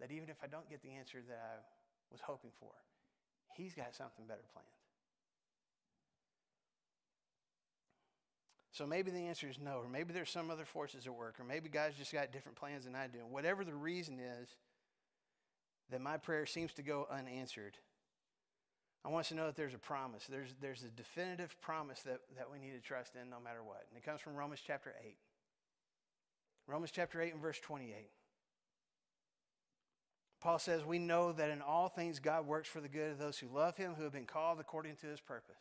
that 0.00 0.10
even 0.10 0.28
if 0.28 0.36
I 0.42 0.46
don't 0.46 0.68
get 0.68 0.82
the 0.82 0.90
answer 0.90 1.18
that 1.28 1.38
I 1.38 1.60
was 2.10 2.20
hoping 2.20 2.50
for, 2.58 2.72
He's 3.54 3.74
got 3.74 3.94
something 3.94 4.24
better 4.26 4.44
planned. 4.52 4.66
So 8.72 8.86
maybe 8.86 9.10
the 9.10 9.26
answer 9.26 9.48
is 9.48 9.58
no, 9.62 9.76
or 9.76 9.88
maybe 9.88 10.14
there's 10.14 10.30
some 10.30 10.50
other 10.50 10.64
forces 10.64 11.06
at 11.06 11.14
work, 11.14 11.38
or 11.38 11.44
maybe 11.44 11.68
God's 11.68 11.96
just 11.96 12.12
got 12.12 12.32
different 12.32 12.56
plans 12.56 12.86
than 12.86 12.94
I 12.94 13.06
do. 13.06 13.18
Whatever 13.28 13.64
the 13.64 13.74
reason 13.74 14.18
is 14.18 14.48
that 15.90 16.00
my 16.00 16.16
prayer 16.16 16.46
seems 16.46 16.72
to 16.74 16.82
go 16.82 17.06
unanswered, 17.10 17.76
I 19.04 19.08
want 19.08 19.24
us 19.24 19.28
to 19.28 19.34
know 19.34 19.46
that 19.46 19.56
there's 19.56 19.74
a 19.74 19.78
promise. 19.78 20.24
There's, 20.26 20.54
there's 20.60 20.84
a 20.84 20.88
definitive 20.88 21.60
promise 21.60 22.00
that, 22.02 22.20
that 22.36 22.50
we 22.50 22.58
need 22.58 22.72
to 22.72 22.80
trust 22.80 23.14
in 23.14 23.28
no 23.28 23.40
matter 23.40 23.62
what. 23.62 23.84
And 23.90 23.98
it 23.98 24.04
comes 24.04 24.22
from 24.22 24.36
Romans 24.36 24.60
chapter 24.66 24.94
8. 25.04 25.16
Romans 26.66 26.92
chapter 26.94 27.20
8 27.20 27.34
and 27.34 27.42
verse 27.42 27.58
28. 27.58 28.08
Paul 30.42 30.58
says, 30.58 30.84
We 30.84 30.98
know 30.98 31.32
that 31.32 31.50
in 31.50 31.62
all 31.62 31.88
things 31.88 32.18
God 32.18 32.46
works 32.46 32.68
for 32.68 32.80
the 32.80 32.88
good 32.88 33.12
of 33.12 33.18
those 33.18 33.38
who 33.38 33.46
love 33.46 33.76
him, 33.76 33.94
who 33.94 34.02
have 34.02 34.12
been 34.12 34.26
called 34.26 34.58
according 34.58 34.96
to 34.96 35.06
his 35.06 35.20
purpose. 35.20 35.54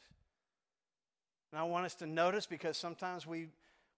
And 1.52 1.60
I 1.60 1.64
want 1.64 1.86
us 1.86 1.96
to 1.96 2.08
notice 2.08 2.48
because 2.48 2.78
sometimes 2.78 3.28
we, 3.28 3.50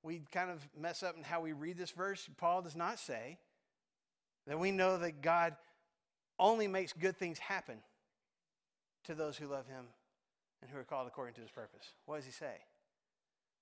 we 0.01 0.21
kind 0.31 0.49
of 0.49 0.67
mess 0.77 1.01
up 1.01 1.15
in 1.15 1.23
how 1.23 1.39
we 1.39 1.53
read 1.53 1.77
this 1.77 1.91
verse. 1.91 2.27
Paul 2.37 2.61
does 2.61 2.75
not 2.75 2.99
say 2.99 3.37
that 4.45 4.59
we 4.59 4.71
know 4.71 4.97
that 4.97 5.21
God 5.21 5.55
only 6.37 6.67
makes 6.67 6.91
good 6.91 7.15
things 7.15 7.39
happen 7.39 7.77
to 9.05 9.15
those 9.15 9.37
who 9.37 9.47
love 9.47 9.67
him 9.67 9.85
and 10.61 10.69
who 10.69 10.77
are 10.77 10.83
called 10.83 11.07
according 11.07 11.35
to 11.35 11.41
his 11.41 11.51
purpose. 11.51 11.93
What 12.05 12.17
does 12.17 12.25
he 12.25 12.31
say? 12.31 12.55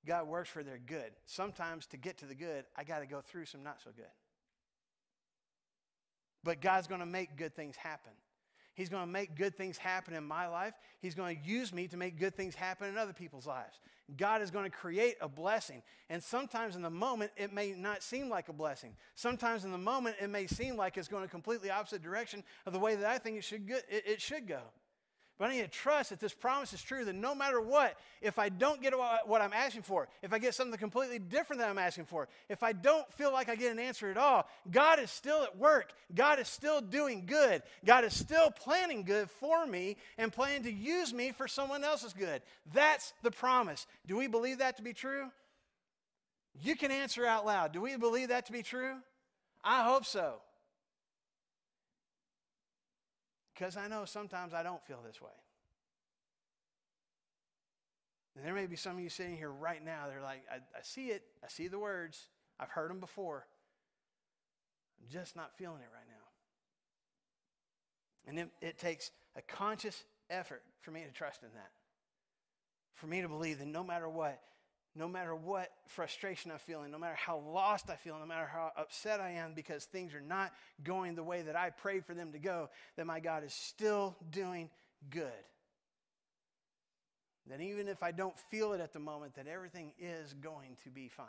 God 0.07 0.27
works 0.27 0.49
for 0.49 0.63
their 0.63 0.79
good. 0.79 1.11
Sometimes 1.27 1.85
to 1.87 1.97
get 1.97 2.17
to 2.19 2.25
the 2.25 2.33
good, 2.33 2.65
I 2.75 2.83
got 2.83 2.99
to 2.99 3.05
go 3.05 3.21
through 3.21 3.45
some 3.45 3.61
not 3.61 3.79
so 3.83 3.91
good. 3.95 4.05
But 6.43 6.61
God's 6.61 6.87
going 6.87 7.01
to 7.01 7.05
make 7.05 7.35
good 7.35 7.55
things 7.55 7.75
happen. 7.75 8.13
He's 8.73 8.89
going 8.89 9.03
to 9.03 9.11
make 9.11 9.35
good 9.35 9.55
things 9.55 9.77
happen 9.77 10.13
in 10.13 10.23
my 10.23 10.47
life. 10.47 10.73
He's 11.01 11.13
going 11.13 11.37
to 11.37 11.47
use 11.47 11.73
me 11.73 11.87
to 11.89 11.97
make 11.97 12.17
good 12.17 12.35
things 12.35 12.55
happen 12.55 12.87
in 12.87 12.97
other 12.97 13.13
people's 13.13 13.45
lives. 13.45 13.79
God 14.17 14.41
is 14.41 14.49
going 14.49 14.63
to 14.63 14.75
create 14.75 15.15
a 15.21 15.27
blessing. 15.27 15.83
And 16.09 16.23
sometimes 16.23 16.75
in 16.75 16.81
the 16.81 16.89
moment, 16.89 17.31
it 17.35 17.53
may 17.53 17.73
not 17.73 18.01
seem 18.01 18.29
like 18.29 18.47
a 18.47 18.53
blessing. 18.53 18.95
Sometimes 19.15 19.65
in 19.65 19.71
the 19.71 19.77
moment, 19.77 20.15
it 20.21 20.29
may 20.29 20.47
seem 20.47 20.77
like 20.77 20.97
it's 20.97 21.09
going 21.09 21.23
a 21.23 21.27
completely 21.27 21.69
opposite 21.69 22.01
direction 22.01 22.43
of 22.65 22.73
the 22.73 22.79
way 22.79 22.95
that 22.95 23.05
I 23.05 23.17
think 23.17 23.37
it 23.37 23.43
should 23.43 23.67
go. 23.67 23.75
It, 23.89 24.03
it 24.07 24.21
should 24.21 24.47
go. 24.47 24.61
But 25.41 25.49
I 25.49 25.55
need 25.55 25.63
to 25.63 25.67
trust 25.69 26.11
that 26.11 26.19
this 26.19 26.35
promise 26.35 26.71
is 26.71 26.83
true 26.83 27.03
that 27.03 27.15
no 27.15 27.33
matter 27.33 27.59
what, 27.59 27.97
if 28.21 28.37
I 28.37 28.49
don't 28.49 28.79
get 28.79 28.93
what 29.25 29.41
I'm 29.41 29.53
asking 29.53 29.81
for, 29.81 30.07
if 30.21 30.33
I 30.33 30.37
get 30.37 30.53
something 30.53 30.77
completely 30.77 31.17
different 31.17 31.59
than 31.59 31.67
I'm 31.67 31.79
asking 31.79 32.05
for, 32.05 32.27
if 32.47 32.61
I 32.61 32.73
don't 32.73 33.11
feel 33.13 33.33
like 33.33 33.49
I 33.49 33.55
get 33.55 33.71
an 33.71 33.79
answer 33.79 34.11
at 34.11 34.17
all, 34.17 34.47
God 34.69 34.99
is 34.99 35.09
still 35.09 35.41
at 35.41 35.57
work. 35.57 35.93
God 36.13 36.37
is 36.37 36.47
still 36.47 36.79
doing 36.79 37.25
good. 37.25 37.63
God 37.83 38.05
is 38.05 38.13
still 38.13 38.51
planning 38.51 39.01
good 39.01 39.31
for 39.31 39.65
me 39.65 39.97
and 40.19 40.31
planning 40.31 40.61
to 40.65 40.71
use 40.71 41.11
me 41.11 41.31
for 41.31 41.47
someone 41.47 41.83
else's 41.83 42.13
good. 42.13 42.43
That's 42.71 43.11
the 43.23 43.31
promise. 43.31 43.87
Do 44.05 44.17
we 44.17 44.27
believe 44.27 44.59
that 44.59 44.77
to 44.77 44.83
be 44.83 44.93
true? 44.93 45.25
You 46.61 46.75
can 46.75 46.91
answer 46.91 47.25
out 47.25 47.47
loud. 47.47 47.71
Do 47.73 47.81
we 47.81 47.97
believe 47.97 48.27
that 48.27 48.45
to 48.45 48.51
be 48.51 48.61
true? 48.61 48.93
I 49.63 49.85
hope 49.85 50.05
so. 50.05 50.35
Because 53.61 53.77
I 53.77 53.87
know 53.87 54.05
sometimes 54.05 54.55
I 54.55 54.63
don't 54.63 54.81
feel 54.81 54.97
this 55.05 55.21
way. 55.21 55.29
And 58.35 58.43
there 58.43 58.55
may 58.55 58.65
be 58.65 58.75
some 58.75 58.97
of 58.97 59.03
you 59.03 59.09
sitting 59.09 59.37
here 59.37 59.51
right 59.51 59.85
now, 59.85 60.05
they're 60.07 60.19
like, 60.19 60.41
I, 60.51 60.55
I 60.55 60.81
see 60.81 61.09
it, 61.09 61.21
I 61.43 61.47
see 61.47 61.67
the 61.67 61.77
words, 61.77 62.25
I've 62.59 62.69
heard 62.69 62.89
them 62.89 62.99
before. 62.99 63.45
I'm 64.99 65.07
just 65.11 65.35
not 65.35 65.55
feeling 65.59 65.77
it 65.77 65.89
right 65.93 66.07
now. 66.09 66.15
And 68.31 68.39
it, 68.39 68.49
it 68.65 68.79
takes 68.79 69.11
a 69.35 69.43
conscious 69.43 70.05
effort 70.31 70.63
for 70.79 70.89
me 70.89 71.03
to 71.03 71.11
trust 71.11 71.43
in 71.43 71.49
that. 71.53 71.69
For 72.95 73.05
me 73.05 73.21
to 73.21 73.29
believe 73.29 73.59
that 73.59 73.67
no 73.67 73.83
matter 73.83 74.09
what, 74.09 74.41
no 74.95 75.07
matter 75.07 75.33
what 75.33 75.69
frustration 75.87 76.51
I'm 76.51 76.59
feeling, 76.59 76.91
no 76.91 76.97
matter 76.97 77.15
how 77.15 77.37
lost 77.39 77.89
I 77.89 77.95
feel, 77.95 78.19
no 78.19 78.25
matter 78.25 78.45
how 78.45 78.71
upset 78.75 79.21
I 79.21 79.31
am 79.31 79.53
because 79.53 79.85
things 79.85 80.13
are 80.13 80.21
not 80.21 80.51
going 80.83 81.15
the 81.15 81.23
way 81.23 81.43
that 81.43 81.55
I 81.55 81.69
prayed 81.69 82.05
for 82.05 82.13
them 82.13 82.33
to 82.33 82.39
go, 82.39 82.69
that 82.97 83.05
my 83.05 83.19
God 83.19 83.43
is 83.43 83.53
still 83.53 84.17
doing 84.31 84.69
good. 85.09 85.31
that 87.47 87.61
even 87.61 87.87
if 87.87 88.03
I 88.03 88.11
don't 88.11 88.37
feel 88.37 88.73
it 88.73 88.81
at 88.81 88.93
the 88.93 88.99
moment, 88.99 89.35
that 89.35 89.47
everything 89.47 89.93
is 89.97 90.33
going 90.33 90.77
to 90.83 90.89
be 90.89 91.07
fine. 91.07 91.25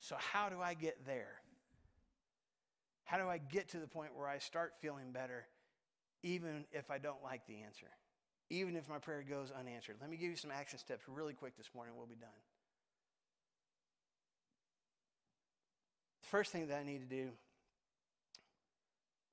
So, 0.00 0.16
how 0.18 0.48
do 0.48 0.60
I 0.60 0.74
get 0.74 1.06
there? 1.06 1.40
How 3.04 3.18
do 3.18 3.28
I 3.28 3.38
get 3.38 3.68
to 3.70 3.78
the 3.78 3.86
point 3.86 4.16
where 4.16 4.26
I 4.26 4.38
start 4.38 4.72
feeling 4.80 5.12
better, 5.12 5.44
even 6.22 6.64
if 6.72 6.90
I 6.90 6.98
don't 6.98 7.22
like 7.22 7.46
the 7.46 7.62
answer? 7.62 7.86
Even 8.52 8.76
if 8.76 8.86
my 8.86 8.98
prayer 8.98 9.24
goes 9.26 9.50
unanswered. 9.50 9.96
Let 9.98 10.10
me 10.10 10.18
give 10.18 10.28
you 10.28 10.36
some 10.36 10.50
action 10.50 10.78
steps 10.78 11.04
really 11.08 11.32
quick 11.32 11.56
this 11.56 11.70
morning. 11.74 11.94
We'll 11.96 12.04
be 12.04 12.16
done. 12.16 12.28
The 16.20 16.28
first 16.28 16.52
thing 16.52 16.68
that 16.68 16.78
I 16.78 16.84
need 16.84 16.98
to 16.98 17.16
do 17.16 17.30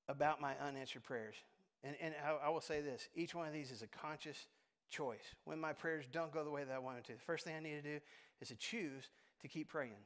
about 0.07 0.39
my 0.39 0.53
unanswered 0.65 1.03
prayers, 1.03 1.35
and, 1.83 1.97
and 2.01 2.13
I, 2.25 2.47
I 2.47 2.49
will 2.49 2.61
say 2.61 2.79
this 2.79 3.09
each 3.13 3.35
one 3.35 3.45
of 3.45 3.51
these 3.51 3.71
is 3.71 3.81
a 3.81 3.87
conscious 3.87 4.47
choice. 4.89 5.35
When 5.43 5.59
my 5.59 5.73
prayers 5.73 6.05
don't 6.09 6.31
go 6.31 6.45
the 6.45 6.49
way 6.49 6.63
that 6.63 6.73
I 6.73 6.79
want 6.79 6.95
them 6.95 7.03
to, 7.07 7.13
the 7.13 7.19
first 7.19 7.43
thing 7.43 7.57
I 7.57 7.59
need 7.59 7.75
to 7.75 7.81
do 7.81 7.99
is 8.39 8.47
to 8.47 8.55
choose 8.55 9.09
to 9.41 9.49
keep 9.49 9.67
praying. 9.67 9.99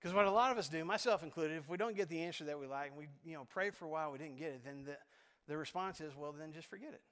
Because 0.00 0.14
what 0.14 0.24
a 0.24 0.30
lot 0.30 0.52
of 0.52 0.56
us 0.56 0.68
do, 0.68 0.84
myself 0.84 1.24
included, 1.24 1.56
if 1.56 1.68
we 1.68 1.76
don't 1.76 1.96
get 1.96 2.08
the 2.08 2.20
answer 2.20 2.44
that 2.44 2.60
we 2.60 2.68
like 2.68 2.90
and 2.90 2.96
we 2.96 3.08
you 3.24 3.34
know 3.34 3.44
pray 3.50 3.70
for 3.70 3.86
a 3.86 3.88
while, 3.88 4.12
we 4.12 4.18
didn't 4.18 4.38
get 4.38 4.50
it, 4.50 4.64
then 4.64 4.84
the, 4.84 4.96
the 5.48 5.56
response 5.56 6.00
is, 6.00 6.14
well, 6.16 6.32
then 6.32 6.52
just 6.52 6.68
forget 6.68 6.92
it. 6.92 7.02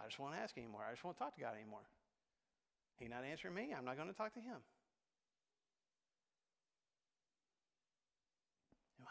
I 0.00 0.06
just 0.06 0.18
won't 0.18 0.34
ask 0.34 0.56
anymore. 0.56 0.82
I 0.86 0.92
just 0.92 1.04
won't 1.04 1.16
talk 1.16 1.34
to 1.34 1.40
God 1.40 1.54
anymore. 1.54 1.86
He's 2.98 3.10
not 3.10 3.24
answering 3.24 3.54
me. 3.54 3.74
I'm 3.76 3.84
not 3.84 3.96
going 3.96 4.08
to 4.08 4.14
talk 4.14 4.34
to 4.34 4.40
him. 4.40 4.58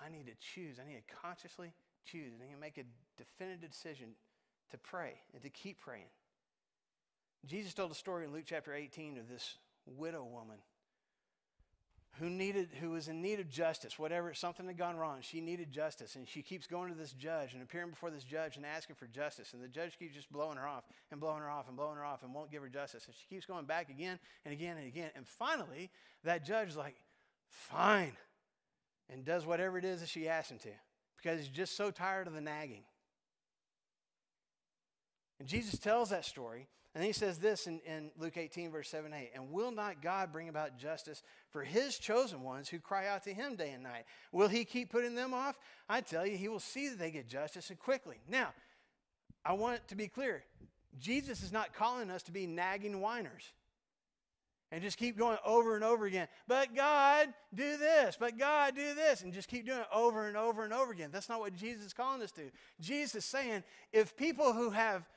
I 0.04 0.10
need 0.10 0.26
to 0.26 0.34
choose. 0.40 0.78
I 0.80 0.88
need 0.88 0.98
to 0.98 1.16
consciously 1.22 1.74
choose. 2.06 2.34
I 2.40 2.46
need 2.46 2.54
to 2.54 2.60
make 2.60 2.78
a 2.78 2.84
definitive 3.18 3.70
decision 3.70 4.10
to 4.72 4.78
pray 4.78 5.22
and 5.34 5.44
to 5.44 5.50
keep 5.50 5.80
praying. 5.80 6.10
Jesus 7.46 7.74
told 7.74 7.92
a 7.92 7.96
story 7.96 8.26
in 8.26 8.34
Luke 8.34 8.46
chapter 8.46 8.74
18 8.74 9.18
of 9.18 9.28
this 9.30 9.58
widow 9.86 10.24
woman 10.24 10.58
who 12.20 12.30
needed 12.30 12.70
who 12.80 12.92
was 12.92 13.08
in 13.08 13.22
need 13.22 13.40
of 13.40 13.50
justice 13.50 13.98
whatever 13.98 14.34
something 14.34 14.68
had 14.68 14.78
gone 14.78 14.98
wrong 14.98 15.20
she 15.22 15.40
needed 15.40 15.72
justice. 15.72 16.16
And 16.16 16.28
she 16.28 16.42
keeps 16.42 16.68
going 16.68 16.92
to 16.92 16.98
this 16.98 17.14
judge 17.14 17.54
and 17.54 17.64
appearing 17.64 17.90
before 17.90 18.12
this 18.12 18.24
judge 18.24 18.58
and 18.58 18.66
asking 18.66 18.96
for 18.98 19.08
justice. 19.08 19.54
And 19.54 19.64
the 19.64 19.68
judge 19.68 19.98
keeps 19.98 20.16
just 20.16 20.32
blowing 20.32 20.58
her 20.58 20.68
off 20.68 20.84
and 21.12 21.20
blowing 21.20 21.42
her 21.42 21.50
off 21.50 21.68
and 21.68 21.78
blowing 21.78 21.96
her 21.96 22.06
off 22.06 22.24
and 22.24 22.34
won't 22.34 22.52
give 22.52 22.62
her 22.62 22.70
justice. 22.70 23.06
And 23.06 23.16
she 23.16 23.34
keeps 23.34 23.46
going 23.46 23.66
back 23.66 23.90
again 23.90 24.20
and 24.46 24.54
again 24.54 24.78
and 24.78 24.88
again. 24.88 25.12
And 25.16 25.26
finally 25.26 25.90
that 26.24 26.46
judge 26.46 26.70
is 26.70 26.78
like 26.78 26.96
fine 27.48 28.18
and 29.10 29.26
does 29.26 29.46
whatever 29.46 29.78
it 29.78 29.86
is 29.86 30.02
that 30.02 30.10
she 30.10 30.28
asks 30.28 30.52
him 30.52 30.60
to 30.60 30.70
because 31.18 31.40
he's 31.40 31.50
just 31.50 31.78
so 31.78 31.92
tired 31.92 32.28
of 32.28 32.34
the 32.34 32.42
nagging. 32.42 32.84
And 35.40 35.48
jesus 35.48 35.80
tells 35.80 36.12
that 36.12 36.24
story 36.24 36.68
and 36.94 37.04
he 37.04 37.14
says 37.14 37.38
this 37.38 37.68
in, 37.68 37.80
in 37.86 38.12
Luke 38.20 38.36
18, 38.36 38.72
verse 38.72 38.90
7 38.90 39.14
8. 39.14 39.32
And 39.34 39.52
will 39.52 39.72
not 39.72 40.02
God 40.02 40.32
bring 40.34 40.50
about 40.50 40.78
justice 40.78 41.24
for 41.50 41.64
his 41.64 41.98
chosen 41.98 42.44
ones 42.44 42.68
who 42.68 42.80
cry 42.80 43.08
out 43.08 43.24
to 43.24 43.34
him 43.34 43.56
day 43.56 43.72
and 43.72 43.84
night? 43.84 44.04
Will 44.32 44.50
he 44.50 44.66
keep 44.66 44.92
putting 44.92 45.16
them 45.16 45.34
off? 45.34 45.58
I 45.88 46.02
tell 46.02 46.26
you, 46.26 46.36
he 46.36 46.50
will 46.50 46.60
see 46.60 46.90
that 46.90 47.00
they 47.00 47.12
get 47.12 47.30
justice 47.30 47.70
and 47.70 47.80
quickly. 47.80 48.18
Now, 48.28 48.54
I 49.46 49.54
want 49.54 49.78
it 49.78 49.88
to 49.88 49.96
be 49.96 50.08
clear 50.08 50.44
Jesus 51.00 51.44
is 51.44 51.54
not 51.54 51.74
calling 51.74 52.12
us 52.12 52.24
to 52.24 52.34
be 52.34 52.46
nagging 52.46 53.00
whiners 53.00 53.54
and 54.72 54.82
just 54.82 54.98
keep 54.98 55.18
going 55.18 55.38
over 55.46 55.76
and 55.76 55.84
over 55.84 56.06
again. 56.06 56.28
But 56.48 56.76
God, 56.76 57.30
do 57.54 57.78
this. 57.78 58.18
But 58.20 58.38
God, 58.38 58.76
do 58.76 58.94
this. 58.94 59.22
And 59.22 59.34
just 59.34 59.50
keep 59.50 59.66
doing 59.66 59.80
it 59.80 59.88
over 59.94 60.28
and 60.28 60.36
over 60.36 60.64
and 60.64 60.74
over 60.74 60.92
again. 60.92 61.10
That's 61.12 61.30
not 61.30 61.40
what 61.40 61.54
Jesus 61.56 61.86
is 61.86 61.94
calling 61.94 62.22
us 62.22 62.32
to. 62.34 62.52
Jesus 62.80 63.16
is 63.16 63.26
saying 63.26 63.64
if 63.94 64.16
people 64.16 64.54
who 64.54 64.70
have 64.72 65.08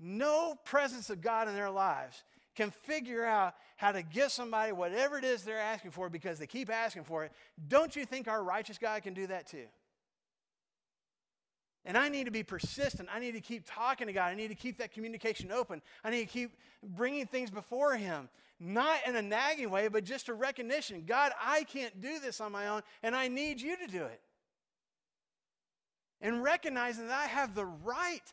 no 0.00 0.56
presence 0.64 1.10
of 1.10 1.20
God 1.20 1.48
in 1.48 1.54
their 1.54 1.70
lives 1.70 2.24
can 2.56 2.70
figure 2.70 3.24
out 3.24 3.54
how 3.76 3.92
to 3.92 4.02
give 4.02 4.32
somebody 4.32 4.72
whatever 4.72 5.18
it 5.18 5.24
is 5.24 5.42
they're 5.42 5.58
asking 5.58 5.90
for 5.90 6.08
because 6.08 6.38
they 6.38 6.46
keep 6.46 6.70
asking 6.70 7.04
for 7.04 7.24
it, 7.24 7.32
don't 7.68 7.94
you 7.94 8.04
think 8.04 8.28
our 8.28 8.42
righteous 8.42 8.78
God 8.78 9.02
can 9.02 9.14
do 9.14 9.26
that 9.26 9.46
too? 9.46 9.66
And 11.84 11.96
I 11.96 12.08
need 12.08 12.24
to 12.24 12.30
be 12.30 12.42
persistent. 12.42 13.08
I 13.12 13.20
need 13.20 13.32
to 13.32 13.40
keep 13.40 13.64
talking 13.66 14.06
to 14.06 14.12
God. 14.12 14.30
I 14.30 14.34
need 14.34 14.48
to 14.48 14.54
keep 14.54 14.78
that 14.78 14.92
communication 14.92 15.50
open. 15.50 15.80
I 16.04 16.10
need 16.10 16.20
to 16.20 16.32
keep 16.32 16.56
bringing 16.82 17.26
things 17.26 17.50
before 17.50 17.96
Him, 17.96 18.28
not 18.58 18.98
in 19.06 19.16
a 19.16 19.22
nagging 19.22 19.70
way, 19.70 19.88
but 19.88 20.04
just 20.04 20.28
a 20.28 20.34
recognition 20.34 21.04
God, 21.06 21.32
I 21.42 21.64
can't 21.64 22.00
do 22.00 22.18
this 22.20 22.40
on 22.40 22.52
my 22.52 22.68
own, 22.68 22.82
and 23.02 23.16
I 23.16 23.28
need 23.28 23.60
you 23.60 23.76
to 23.78 23.86
do 23.86 24.04
it. 24.04 24.20
And 26.20 26.42
recognizing 26.42 27.08
that 27.08 27.18
I 27.18 27.26
have 27.28 27.54
the 27.54 27.64
right 27.64 28.30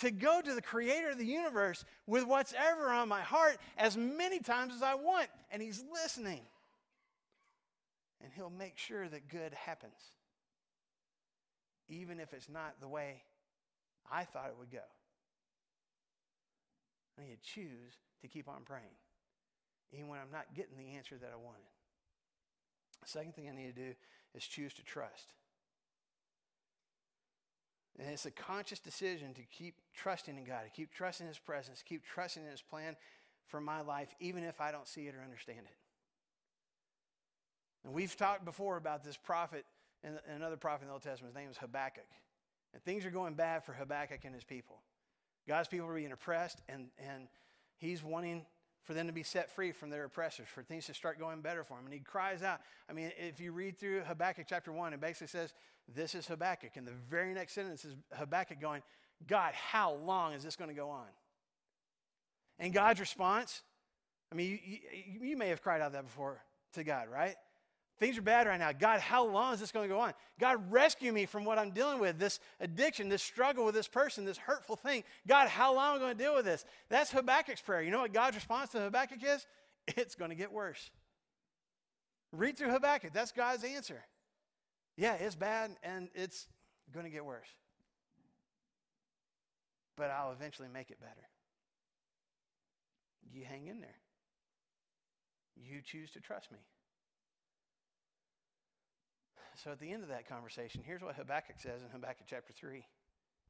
to 0.00 0.10
go 0.10 0.40
to 0.40 0.54
the 0.54 0.62
creator 0.62 1.10
of 1.10 1.18
the 1.18 1.26
universe 1.26 1.84
with 2.06 2.26
what's 2.26 2.54
ever 2.56 2.88
on 2.88 3.08
my 3.08 3.20
heart 3.20 3.58
as 3.76 3.96
many 3.96 4.38
times 4.38 4.74
as 4.74 4.82
I 4.82 4.94
want. 4.94 5.28
And 5.50 5.62
he's 5.62 5.82
listening. 5.92 6.40
And 8.22 8.32
he'll 8.34 8.50
make 8.50 8.76
sure 8.76 9.08
that 9.08 9.28
good 9.28 9.54
happens, 9.54 10.12
even 11.88 12.20
if 12.20 12.34
it's 12.34 12.48
not 12.48 12.74
the 12.80 12.88
way 12.88 13.22
I 14.10 14.24
thought 14.24 14.48
it 14.48 14.56
would 14.58 14.70
go. 14.70 14.78
I 17.18 17.22
need 17.24 17.38
to 17.42 17.50
choose 17.50 17.94
to 18.22 18.28
keep 18.28 18.48
on 18.48 18.62
praying, 18.64 18.96
even 19.92 20.08
when 20.08 20.18
I'm 20.18 20.32
not 20.32 20.54
getting 20.54 20.76
the 20.76 20.96
answer 20.96 21.16
that 21.16 21.30
I 21.32 21.36
wanted. 21.36 21.60
The 23.02 23.08
second 23.08 23.34
thing 23.34 23.48
I 23.48 23.54
need 23.54 23.74
to 23.74 23.80
do 23.88 23.94
is 24.34 24.44
choose 24.44 24.74
to 24.74 24.82
trust. 24.82 25.34
And 27.98 28.08
it's 28.08 28.26
a 28.26 28.30
conscious 28.30 28.78
decision 28.78 29.34
to 29.34 29.42
keep 29.42 29.74
trusting 29.94 30.36
in 30.36 30.44
God, 30.44 30.62
to 30.64 30.70
keep 30.70 30.92
trusting 30.92 31.26
His 31.26 31.38
presence, 31.38 31.82
keep 31.86 32.04
trusting 32.04 32.44
in 32.44 32.50
His 32.50 32.62
plan 32.62 32.96
for 33.46 33.60
my 33.60 33.80
life, 33.80 34.08
even 34.20 34.44
if 34.44 34.60
I 34.60 34.70
don't 34.70 34.88
see 34.88 35.06
it 35.06 35.14
or 35.14 35.22
understand 35.22 35.60
it. 35.60 35.76
And 37.84 37.92
we've 37.92 38.16
talked 38.16 38.44
before 38.44 38.76
about 38.76 39.04
this 39.04 39.16
prophet 39.16 39.64
and 40.04 40.18
another 40.34 40.56
prophet 40.56 40.82
in 40.82 40.88
the 40.88 40.92
Old 40.92 41.02
Testament. 41.02 41.34
His 41.34 41.42
name 41.42 41.50
is 41.50 41.58
Habakkuk. 41.58 42.06
And 42.72 42.82
things 42.84 43.04
are 43.04 43.10
going 43.10 43.34
bad 43.34 43.64
for 43.64 43.72
Habakkuk 43.72 44.24
and 44.24 44.34
his 44.34 44.44
people. 44.44 44.80
God's 45.48 45.68
people 45.68 45.88
are 45.88 45.94
being 45.94 46.12
oppressed, 46.12 46.60
and, 46.68 46.88
and 46.98 47.26
he's 47.78 48.04
wanting 48.04 48.46
for 48.84 48.94
them 48.94 49.06
to 49.06 49.12
be 49.12 49.22
set 49.22 49.50
free 49.50 49.72
from 49.72 49.90
their 49.90 50.04
oppressors, 50.04 50.48
for 50.48 50.62
things 50.62 50.86
to 50.86 50.94
start 50.94 51.18
going 51.18 51.40
better 51.40 51.64
for 51.64 51.76
them. 51.76 51.84
And 51.84 51.92
he 51.92 52.00
cries 52.00 52.42
out. 52.42 52.60
I 52.88 52.92
mean, 52.92 53.12
if 53.18 53.40
you 53.40 53.52
read 53.52 53.78
through 53.78 54.00
Habakkuk 54.02 54.46
chapter 54.48 54.72
1, 54.72 54.94
it 54.94 55.00
basically 55.00 55.26
says, 55.26 55.52
This 55.94 56.14
is 56.14 56.26
Habakkuk. 56.26 56.76
And 56.76 56.86
the 56.86 56.94
very 57.08 57.34
next 57.34 57.52
sentence 57.52 57.84
is 57.84 57.94
Habakkuk 58.12 58.60
going, 58.60 58.82
God, 59.26 59.52
how 59.54 59.94
long 59.94 60.32
is 60.32 60.42
this 60.42 60.56
going 60.56 60.70
to 60.70 60.74
go 60.74 60.90
on? 60.90 61.06
And 62.58 62.72
God's 62.72 63.00
response, 63.00 63.62
I 64.32 64.34
mean, 64.34 64.58
you, 64.64 64.78
you, 64.92 65.28
you 65.30 65.36
may 65.36 65.48
have 65.48 65.62
cried 65.62 65.80
out 65.80 65.92
that 65.92 66.04
before 66.04 66.42
to 66.74 66.84
God, 66.84 67.08
right? 67.08 67.36
Things 68.00 68.16
are 68.16 68.22
bad 68.22 68.46
right 68.46 68.58
now. 68.58 68.72
God, 68.72 69.00
how 69.00 69.26
long 69.26 69.52
is 69.52 69.60
this 69.60 69.70
going 69.70 69.86
to 69.86 69.94
go 69.94 70.00
on? 70.00 70.14
God, 70.40 70.72
rescue 70.72 71.12
me 71.12 71.26
from 71.26 71.44
what 71.44 71.58
I'm 71.58 71.70
dealing 71.70 72.00
with 72.00 72.18
this 72.18 72.40
addiction, 72.58 73.10
this 73.10 73.22
struggle 73.22 73.66
with 73.66 73.74
this 73.74 73.88
person, 73.88 74.24
this 74.24 74.38
hurtful 74.38 74.76
thing. 74.76 75.04
God, 75.28 75.48
how 75.48 75.74
long 75.74 75.90
am 75.90 75.96
I 75.96 75.98
going 75.98 76.16
to 76.16 76.24
deal 76.24 76.34
with 76.34 76.46
this? 76.46 76.64
That's 76.88 77.10
Habakkuk's 77.10 77.60
prayer. 77.60 77.82
You 77.82 77.90
know 77.90 78.00
what 78.00 78.14
God's 78.14 78.36
response 78.36 78.70
to 78.70 78.80
Habakkuk 78.80 79.22
is? 79.22 79.46
It's 79.96 80.14
going 80.14 80.30
to 80.30 80.36
get 80.36 80.52
worse. 80.52 80.90
Read 82.32 82.56
through 82.56 82.70
Habakkuk. 82.70 83.12
That's 83.12 83.32
God's 83.32 83.64
answer. 83.64 84.04
Yeah, 84.96 85.14
it's 85.14 85.34
bad 85.34 85.72
and 85.82 86.08
it's 86.14 86.46
going 86.92 87.04
to 87.04 87.10
get 87.10 87.24
worse. 87.24 87.48
But 89.96 90.10
I'll 90.10 90.30
eventually 90.30 90.68
make 90.72 90.90
it 90.90 91.00
better. 91.00 91.28
You 93.32 93.44
hang 93.44 93.66
in 93.66 93.80
there. 93.80 93.98
You 95.56 95.80
choose 95.82 96.12
to 96.12 96.20
trust 96.20 96.52
me. 96.52 96.58
So 99.62 99.70
at 99.70 99.78
the 99.78 99.92
end 99.92 100.02
of 100.02 100.08
that 100.08 100.26
conversation, 100.26 100.82
here's 100.86 101.02
what 101.02 101.16
Habakkuk 101.16 101.56
says 101.58 101.82
in 101.82 101.90
Habakkuk 101.90 102.26
chapter 102.26 102.52
3. 102.52 102.82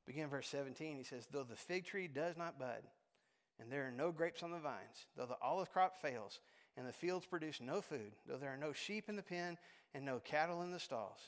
Begin 0.06 0.28
verse 0.28 0.48
17. 0.48 0.96
He 0.96 1.04
says, 1.04 1.28
Though 1.30 1.44
the 1.44 1.54
fig 1.54 1.84
tree 1.84 2.08
does 2.08 2.36
not 2.36 2.58
bud, 2.58 2.82
and 3.60 3.70
there 3.70 3.86
are 3.86 3.92
no 3.92 4.10
grapes 4.10 4.42
on 4.42 4.50
the 4.50 4.58
vines, 4.58 5.06
though 5.16 5.26
the 5.26 5.36
olive 5.40 5.70
crop 5.70 6.00
fails, 6.00 6.40
and 6.76 6.86
the 6.86 6.92
fields 6.92 7.26
produce 7.26 7.60
no 7.60 7.80
food, 7.80 8.16
though 8.26 8.38
there 8.38 8.52
are 8.52 8.56
no 8.56 8.72
sheep 8.72 9.08
in 9.08 9.14
the 9.14 9.22
pen 9.22 9.56
and 9.94 10.04
no 10.04 10.18
cattle 10.18 10.62
in 10.62 10.72
the 10.72 10.80
stalls, 10.80 11.20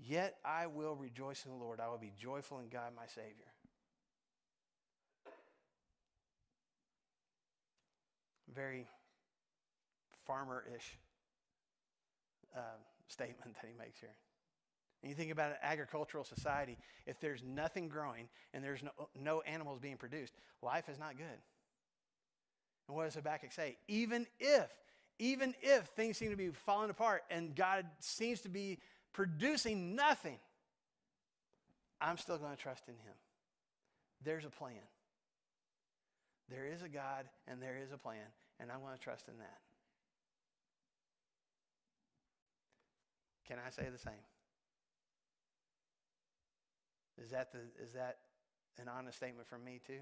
yet 0.00 0.38
I 0.44 0.66
will 0.66 0.96
rejoice 0.96 1.44
in 1.44 1.52
the 1.52 1.56
Lord. 1.56 1.78
I 1.78 1.88
will 1.88 1.98
be 1.98 2.12
joyful 2.20 2.58
in 2.58 2.68
God 2.68 2.92
my 2.96 3.06
Savior. 3.06 3.46
Very 8.52 8.88
farmer 10.26 10.64
ish. 10.74 10.98
Uh, 12.56 12.78
statement 13.10 13.54
that 13.54 13.66
he 13.66 13.74
makes 13.78 14.00
here. 14.00 14.14
And 15.02 15.10
you 15.10 15.16
think 15.16 15.30
about 15.30 15.52
an 15.52 15.56
agricultural 15.62 16.24
society, 16.24 16.76
if 17.06 17.20
there's 17.20 17.42
nothing 17.42 17.88
growing 17.88 18.28
and 18.52 18.62
there's 18.62 18.82
no, 18.82 18.90
no 19.18 19.40
animals 19.42 19.78
being 19.78 19.96
produced, 19.96 20.34
life 20.62 20.88
is 20.88 20.98
not 20.98 21.16
good. 21.16 21.40
And 22.86 22.96
what 22.96 23.04
does 23.04 23.14
Habakkuk 23.14 23.52
say? 23.52 23.76
Even 23.88 24.26
if, 24.38 24.70
even 25.18 25.54
if 25.62 25.84
things 25.88 26.18
seem 26.18 26.30
to 26.30 26.36
be 26.36 26.50
falling 26.50 26.90
apart 26.90 27.22
and 27.30 27.54
God 27.54 27.86
seems 28.00 28.40
to 28.42 28.48
be 28.48 28.78
producing 29.12 29.94
nothing, 29.94 30.38
I'm 32.00 32.18
still 32.18 32.36
going 32.36 32.54
to 32.54 32.60
trust 32.60 32.88
in 32.88 32.94
him. 32.94 33.14
there's 34.22 34.44
a 34.44 34.50
plan. 34.50 34.74
There 36.50 36.66
is 36.66 36.82
a 36.82 36.88
God 36.88 37.26
and 37.46 37.62
there 37.62 37.78
is 37.82 37.92
a 37.92 37.98
plan, 37.98 38.26
and 38.58 38.70
I'm 38.70 38.80
going 38.80 38.96
to 38.96 39.00
trust 39.00 39.28
in 39.28 39.38
that. 39.38 39.58
Can 43.50 43.58
I 43.58 43.70
say 43.70 43.90
the 43.90 43.98
same? 43.98 44.22
Is 47.18 47.32
that, 47.32 47.50
the, 47.50 47.58
is 47.82 47.92
that 47.94 48.18
an 48.78 48.86
honest 48.86 49.18
statement 49.18 49.48
from 49.48 49.64
me, 49.64 49.80
too? 49.84 49.98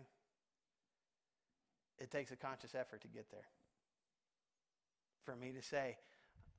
It 1.99 2.11
takes 2.11 2.30
a 2.30 2.36
conscious 2.36 2.74
effort 2.74 3.01
to 3.01 3.09
get 3.09 3.30
there. 3.30 3.49
For 5.24 5.34
me 5.34 5.53
to 5.57 5.62
say, 5.62 5.96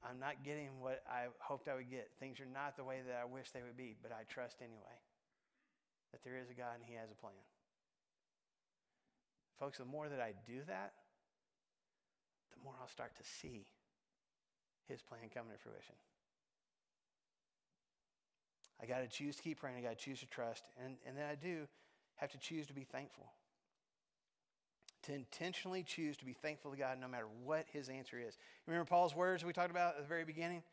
I'm 0.04 0.20
not 0.20 0.44
getting 0.44 0.82
what 0.82 1.04
I 1.08 1.30
hoped 1.38 1.68
I 1.68 1.76
would 1.76 1.92
get. 1.92 2.10
Things 2.20 2.40
are 2.40 2.50
not 2.52 2.76
the 2.76 2.84
way 2.84 3.02
that 3.06 3.22
I 3.22 3.26
wish 3.26 3.52
they 3.52 3.62
would 3.62 3.78
be, 3.78 3.96
but 4.02 4.12
I 4.12 4.24
trust 4.28 4.58
anyway 4.60 4.98
that 6.12 6.24
there 6.24 6.42
is 6.42 6.50
a 6.50 6.56
God 6.56 6.82
and 6.82 6.84
He 6.84 6.96
has 6.96 7.12
a 7.12 7.22
plan. 7.22 7.38
Folks, 9.60 9.78
the 9.78 9.86
more 9.86 10.10
that 10.10 10.20
I 10.20 10.34
do 10.48 10.62
that, 10.66 10.94
the 12.50 12.64
more 12.64 12.74
I'll 12.82 12.90
start 12.90 13.16
to 13.18 13.24
see 13.24 13.68
His 14.88 15.04
plan 15.04 15.30
coming 15.32 15.54
to 15.54 15.60
fruition. 15.60 15.94
I 18.82 18.86
got 18.86 19.00
to 19.00 19.08
choose 19.08 19.36
to 19.36 19.44
keep 19.44 19.60
praying. 19.60 19.78
I 19.78 19.82
got 19.82 19.98
to 19.98 20.04
choose 20.04 20.20
to 20.22 20.26
trust. 20.28 20.64
And, 20.84 20.96
and 21.06 21.18
then 21.18 21.26
I 21.30 21.36
do 21.36 21.68
have 22.16 22.32
to 22.32 22.38
choose 22.38 22.68
to 22.68 22.74
be 22.74 22.84
thankful. 22.84 23.26
To 25.04 25.14
intentionally 25.14 25.84
choose 25.84 26.18
to 26.18 26.26
be 26.26 26.34
thankful 26.34 26.72
to 26.72 26.78
God 26.78 26.98
no 27.00 27.08
matter 27.08 27.28
what 27.44 27.66
his 27.72 27.90
answer 27.90 28.18
is. 28.20 28.38
Remember 28.68 28.86
Paul's 28.86 29.16
words 29.16 29.44
we 29.44 29.54
talked 29.54 29.72
about 29.72 29.96
at 29.96 30.02
the 30.02 30.08
very 30.08 30.26
beginning 30.26 30.64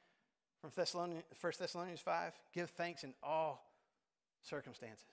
from 0.61 0.71
Thessalonians, 0.75 1.25
1 1.41 1.53
Thessalonians 1.59 2.01
5? 2.01 2.33
Give 2.53 2.69
thanks 2.71 3.05
in 3.05 3.15
all 3.23 3.65
circumstances. 4.43 5.05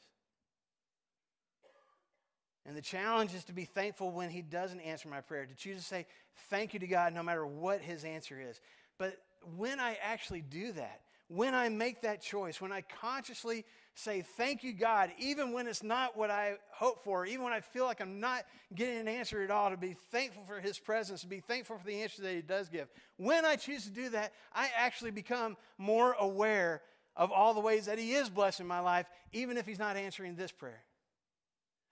And 2.65 2.77
the 2.77 2.81
challenge 2.81 3.33
is 3.33 3.43
to 3.45 3.53
be 3.53 3.65
thankful 3.65 4.11
when 4.11 4.29
he 4.29 4.41
doesn't 4.41 4.79
answer 4.79 5.09
my 5.09 5.21
prayer, 5.21 5.45
to 5.45 5.55
choose 5.55 5.77
to 5.77 5.83
say 5.83 6.05
thank 6.49 6.73
you 6.73 6.79
to 6.79 6.87
God 6.87 7.13
no 7.13 7.21
matter 7.21 7.45
what 7.45 7.81
his 7.81 8.05
answer 8.05 8.39
is. 8.39 8.61
But 8.97 9.17
when 9.57 9.79
I 9.79 9.97
actually 10.01 10.41
do 10.41 10.71
that, 10.73 11.01
when 11.33 11.55
I 11.55 11.69
make 11.69 12.01
that 12.01 12.21
choice, 12.21 12.61
when 12.61 12.71
I 12.71 12.81
consciously 13.01 13.65
say, 13.95 14.21
Thank 14.21 14.63
you, 14.63 14.71
God, 14.73 15.11
even 15.17 15.51
when 15.51 15.67
it's 15.67 15.81
not 15.81 16.15
what 16.15 16.29
I 16.29 16.55
hope 16.71 17.03
for, 17.03 17.25
even 17.25 17.43
when 17.43 17.53
I 17.53 17.61
feel 17.61 17.85
like 17.85 18.01
I'm 18.01 18.19
not 18.19 18.43
getting 18.75 18.97
an 18.97 19.07
answer 19.07 19.41
at 19.41 19.49
all, 19.49 19.71
to 19.71 19.77
be 19.77 19.95
thankful 20.11 20.43
for 20.43 20.59
His 20.59 20.77
presence, 20.77 21.21
to 21.21 21.27
be 21.27 21.39
thankful 21.39 21.77
for 21.77 21.85
the 21.85 22.01
answer 22.01 22.21
that 22.21 22.35
He 22.35 22.41
does 22.41 22.69
give. 22.69 22.87
When 23.17 23.45
I 23.45 23.55
choose 23.55 23.83
to 23.85 23.89
do 23.89 24.09
that, 24.09 24.33
I 24.53 24.69
actually 24.77 25.11
become 25.11 25.57
more 25.77 26.13
aware 26.19 26.81
of 27.15 27.31
all 27.31 27.53
the 27.53 27.61
ways 27.61 27.85
that 27.87 27.97
He 27.97 28.13
is 28.13 28.29
blessing 28.29 28.67
my 28.67 28.79
life, 28.79 29.07
even 29.31 29.57
if 29.57 29.65
He's 29.65 29.79
not 29.79 29.97
answering 29.97 30.35
this 30.35 30.51
prayer. 30.51 30.83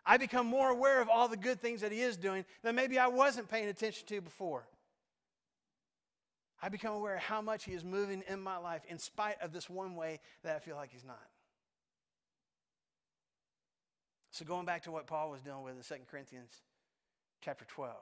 I 0.06 0.18
become 0.18 0.46
more 0.46 0.70
aware 0.70 1.02
of 1.02 1.10
all 1.10 1.28
the 1.28 1.38
good 1.38 1.62
things 1.62 1.82
that 1.82 1.92
He 1.92 2.02
is 2.02 2.16
doing 2.16 2.46
that 2.64 2.76
maybe 2.76 3.00
I 3.00 3.08
wasn't 3.08 3.50
paying 3.50 3.70
attention 3.70 4.08
to 4.08 4.22
before. 4.22 4.68
I 6.62 6.70
become 6.70 6.94
aware 6.94 7.16
of 7.16 7.22
how 7.22 7.42
much 7.42 7.64
He 7.64 7.72
is 7.72 7.84
moving 7.84 8.24
in 8.28 8.40
my 8.40 8.58
life 8.58 8.82
in 8.88 9.00
spite 9.00 9.42
of 9.42 9.52
this 9.52 9.70
one 9.70 9.96
way 9.96 10.20
that 10.44 10.56
I 10.56 10.60
feel 10.60 10.76
like 10.76 10.92
He's 10.92 11.06
not. 11.06 11.18
So, 14.32 14.46
going 14.46 14.66
back 14.66 14.84
to 14.84 14.92
what 14.92 15.08
Paul 15.08 15.30
was 15.32 15.42
dealing 15.42 15.64
with 15.64 15.76
in 15.76 15.84
2 15.84 16.04
Corinthians 16.10 16.52
chapter 17.42 17.66
12, 17.66 17.96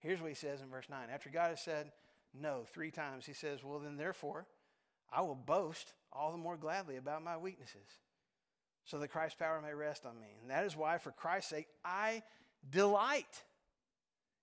here's 0.00 0.20
what 0.20 0.30
he 0.30 0.34
says 0.34 0.62
in 0.62 0.70
verse 0.70 0.86
9. 0.88 1.08
After 1.12 1.28
God 1.28 1.50
has 1.50 1.60
said 1.60 1.92
no 2.32 2.64
three 2.72 2.90
times, 2.90 3.26
he 3.26 3.34
says, 3.34 3.62
Well, 3.62 3.78
then, 3.78 3.96
therefore, 3.96 4.46
I 5.12 5.20
will 5.20 5.34
boast 5.34 5.92
all 6.10 6.32
the 6.32 6.38
more 6.38 6.56
gladly 6.56 6.96
about 6.96 7.22
my 7.22 7.36
weaknesses, 7.36 7.98
so 8.86 8.98
that 8.98 9.08
Christ's 9.08 9.38
power 9.38 9.60
may 9.60 9.74
rest 9.74 10.06
on 10.06 10.18
me. 10.18 10.28
And 10.40 10.50
that 10.50 10.64
is 10.64 10.74
why, 10.74 10.96
for 10.96 11.10
Christ's 11.10 11.50
sake, 11.50 11.68
I 11.84 12.22
delight 12.70 13.42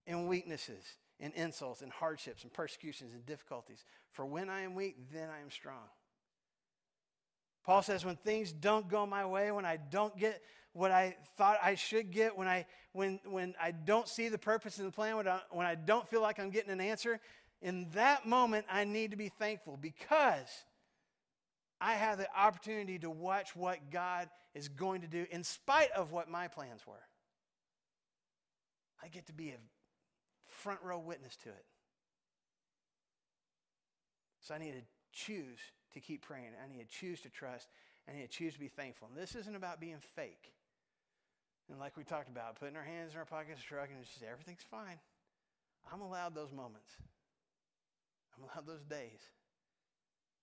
in 0.06 0.28
weaknesses 0.28 0.84
in 1.20 1.32
insults 1.34 1.82
and 1.82 1.92
hardships 1.92 2.44
and 2.44 2.54
persecutions 2.54 3.14
and 3.14 3.26
difficulties. 3.26 3.84
For 4.12 4.26
when 4.26 4.50
I 4.50 4.62
am 4.62 4.76
weak, 4.76 4.96
then 5.12 5.30
I 5.30 5.42
am 5.42 5.52
strong. 5.52 5.90
Paul 7.66 7.82
says, 7.82 8.06
when 8.06 8.16
things 8.16 8.52
don't 8.52 8.88
go 8.90 9.06
my 9.06 9.26
way, 9.26 9.52
when 9.52 9.66
I 9.66 9.78
don't 9.78 10.18
get 10.18 10.42
what 10.74 10.92
I 10.92 11.18
thought 11.38 11.58
I 11.62 11.76
should 11.76 12.12
get, 12.12 12.38
when 12.38 12.48
I, 12.48 12.66
when, 12.94 13.20
when 13.26 13.54
I 13.62 13.72
don't 13.72 14.08
see 14.08 14.30
the 14.30 14.38
purpose 14.38 14.80
in 14.80 14.86
the 14.86 14.92
plan, 14.92 15.18
when 15.18 15.28
I, 15.28 15.42
when 15.52 15.66
I 15.68 15.76
don't 15.76 16.08
feel 16.08 16.22
like 16.22 16.40
I'm 16.40 16.52
getting 16.52 16.72
an 16.72 16.82
answer, 16.82 17.20
in 17.62 17.88
that 17.94 18.26
moment, 18.26 18.66
I 18.72 18.86
need 18.86 19.12
to 19.12 19.18
be 19.18 19.30
thankful 19.30 19.78
because 19.80 20.48
I 21.82 21.94
have 21.94 22.18
the 22.18 22.28
opportunity 22.36 22.98
to 23.00 23.10
watch 23.10 23.56
what 23.56 23.92
God 23.92 24.30
is 24.54 24.70
going 24.70 25.02
to 25.02 25.08
do 25.08 25.26
in 25.30 25.44
spite 25.44 25.92
of 25.92 26.12
what 26.12 26.30
my 26.30 26.48
plans 26.48 26.88
were. 26.88 26.96
I 29.04 29.08
get 29.08 29.28
to 29.28 29.34
be 29.34 29.50
a 29.50 29.58
front 30.60 30.80
row 30.84 31.00
witness 31.00 31.36
to 31.44 31.50
it. 31.50 31.66
So 34.42 34.54
I 34.54 34.58
need 34.58 34.74
to 34.74 34.84
choose 35.12 35.60
to 35.94 36.00
keep 36.00 36.22
praying. 36.22 36.52
I 36.64 36.68
need 36.72 36.84
to 36.84 36.90
choose 36.90 37.22
to 37.22 37.30
trust. 37.30 37.68
I 38.08 38.14
need 38.14 38.24
to 38.24 38.28
choose 38.28 38.54
to 38.54 38.60
be 38.60 38.68
thankful. 38.68 39.08
And 39.08 39.18
this 39.18 39.36
isn't 39.36 39.56
about 39.56 39.80
being 39.80 40.00
fake. 40.16 40.54
And 41.70 41.80
like 41.80 41.96
we 41.98 42.04
talked 42.04 42.30
about, 42.30 42.60
putting 42.60 42.76
our 42.76 42.84
hands 42.84 43.14
in 43.14 43.20
our 43.20 43.26
pockets, 43.26 43.62
shrugging, 43.62 43.96
and 43.96 44.06
just 44.06 44.24
everything's 44.24 44.66
fine. 44.70 44.98
I'm 45.92 46.02
allowed 46.02 46.36
those 46.36 46.52
moments. 46.52 46.90
I'm 48.36 48.44
allowed 48.44 48.68
those 48.68 48.84
days 48.84 49.22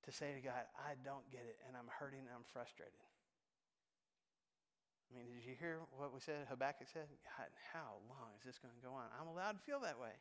to 0.04 0.12
say 0.12 0.32
to 0.34 0.40
God, 0.40 0.64
I 0.78 0.94
don't 1.04 1.28
get 1.30 1.42
it, 1.42 1.58
and 1.66 1.76
I'm 1.76 1.90
hurting 1.98 2.20
and 2.20 2.30
I'm 2.34 2.46
frustrated. 2.52 2.94
I 5.06 5.14
mean, 5.14 5.26
did 5.30 5.46
you 5.46 5.54
hear 5.58 5.78
what 5.94 6.12
we 6.12 6.20
said? 6.20 6.46
Habakkuk 6.50 6.88
said, 6.90 7.06
God, 7.22 7.48
how 7.72 8.02
long 8.10 8.34
is 8.38 8.44
this 8.44 8.58
going 8.58 8.74
to 8.74 8.82
go 8.82 8.92
on? 8.92 9.06
I'm 9.14 9.30
allowed 9.30 9.54
to 9.54 9.62
feel 9.62 9.80
that 9.86 10.00
way. 10.00 10.18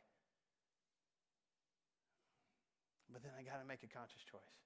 But 3.10 3.22
then 3.22 3.32
I 3.38 3.42
got 3.42 3.58
to 3.62 3.66
make 3.66 3.82
a 3.82 3.90
conscious 3.90 4.22
choice. 4.22 4.56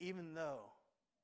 Even 0.00 0.34
though 0.34 0.72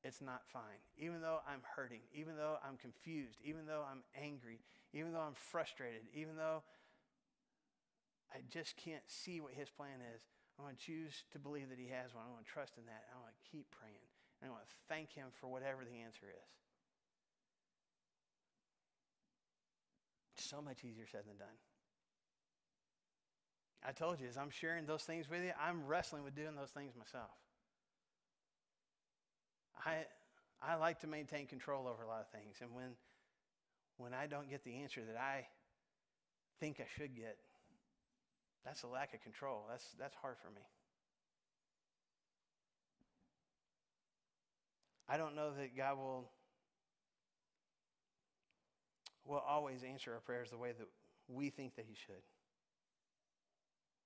it's 0.05 0.21
not 0.21 0.49
fine, 0.49 0.81
even 0.97 1.21
though 1.21 1.41
I'm 1.45 1.61
hurting, 1.65 2.01
even 2.15 2.37
though 2.37 2.57
I'm 2.65 2.77
confused, 2.77 3.37
even 3.45 3.67
though 3.67 3.85
I'm 3.85 4.05
angry, 4.17 4.61
even 4.93 5.13
though 5.13 5.25
I'm 5.25 5.37
frustrated, 5.37 6.09
even 6.15 6.37
though 6.37 6.63
I 8.33 8.41
just 8.49 8.77
can't 8.77 9.05
see 9.09 9.41
what 9.41 9.53
his 9.53 9.69
plan 9.69 10.01
is, 10.15 10.23
I 10.59 10.63
want 10.63 10.79
to 10.79 10.85
choose 10.85 11.25
to 11.33 11.39
believe 11.39 11.69
that 11.69 11.81
he 11.81 11.89
has 11.89 12.15
one. 12.15 12.25
I 12.25 12.33
want 12.33 12.45
to 12.45 12.53
trust 12.53 12.77
in 12.77 12.85
that. 12.87 13.09
I 13.13 13.17
want 13.21 13.33
to 13.33 13.45
keep 13.49 13.69
praying. 13.73 14.07
And 14.41 14.49
I 14.49 14.53
want 14.53 14.69
to 14.69 14.77
thank 14.89 15.13
him 15.13 15.29
for 15.37 15.49
whatever 15.49 15.85
the 15.85 16.01
answer 16.01 16.29
is. 16.29 16.49
So 20.41 20.63
much 20.63 20.85
easier 20.85 21.07
said 21.11 21.23
than 21.27 21.37
done. 21.37 21.57
I 23.87 23.93
told 23.93 24.21
you, 24.21 24.29
as 24.29 24.37
I'm 24.37 24.51
sharing 24.51 24.87
those 24.87 25.03
things 25.03 25.29
with 25.29 25.43
you, 25.43 25.53
I'm 25.61 25.87
wrestling 25.87 26.25
with 26.25 26.35
doing 26.35 26.55
those 26.55 26.71
things 26.71 26.93
myself. 26.97 27.31
I, 29.85 30.05
I 30.63 30.75
like 30.75 31.01
to 31.01 31.07
maintain 31.07 31.47
control 31.47 31.87
over 31.89 32.03
a 32.03 32.07
lot 32.07 32.21
of 32.21 32.29
things. 32.29 32.57
And 32.61 32.75
when, 32.75 32.91
when 33.97 34.13
I 34.13 34.27
don't 34.27 34.51
get 34.51 34.65
the 34.65 34.83
answer 34.83 35.01
that 35.07 35.17
I 35.17 35.47
think 36.59 36.81
I 36.81 36.87
should 36.99 37.17
get, 37.17 37.39
that's 38.65 38.83
a 38.83 38.87
lack 38.87 39.15
of 39.15 39.23
control. 39.23 39.65
That's, 39.71 39.87
that's 39.99 40.15
hard 40.17 40.37
for 40.43 40.51
me. 40.51 40.63
I 45.09 45.17
don't 45.17 45.35
know 45.35 45.53
that 45.59 45.77
God 45.77 45.97
will 45.97 46.31
will 49.27 49.43
always 49.47 49.83
answer 49.83 50.13
our 50.15 50.21
prayers 50.21 50.51
the 50.51 50.59
way 50.59 50.73
that 50.77 50.89
we 51.29 51.51
think 51.51 51.77
that 51.77 51.85
He 51.89 51.95
should. 51.95 52.23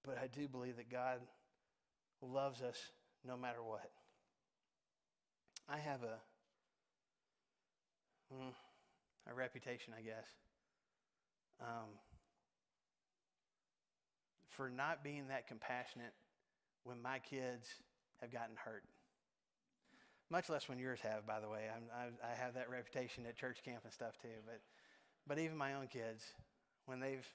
But 0.05 0.19
I 0.23 0.27
do 0.27 0.49
believe 0.49 0.77
that 0.77 0.91
God 0.91 1.21
loves 2.21 2.61
us 2.63 2.77
no 3.27 3.37
matter 3.37 3.63
what. 3.63 3.91
I 5.69 5.79
have 5.79 6.03
a 6.03 6.19
mm, 8.35 8.53
a 9.31 9.35
reputation, 9.35 9.95
I 9.97 10.03
guess, 10.03 10.27
um, 11.61 11.89
for 14.49 14.69
not 14.69 15.03
being 15.03 15.29
that 15.29 15.49
compassionate 15.49 16.13
when 16.85 17.01
my 17.01 17.19
kids 17.19 17.67
have 18.21 18.31
gotten 18.31 18.57
hurt. 18.57 18.85
Much 20.31 20.49
less 20.49 20.69
when 20.69 20.79
yours 20.79 21.01
have, 21.03 21.27
by 21.27 21.41
the 21.41 21.49
way. 21.49 21.69
I, 21.71 22.27
I 22.27 22.35
have 22.35 22.55
that 22.55 22.71
reputation 22.71 23.25
at 23.27 23.37
church 23.37 23.59
camp 23.65 23.81
and 23.85 23.93
stuff 23.93 24.15
too. 24.21 24.41
But 24.45 24.61
but 25.27 25.39
even 25.39 25.57
my 25.57 25.75
own 25.75 25.87
kids, 25.87 26.23
when 26.87 27.01
they've, 27.01 27.27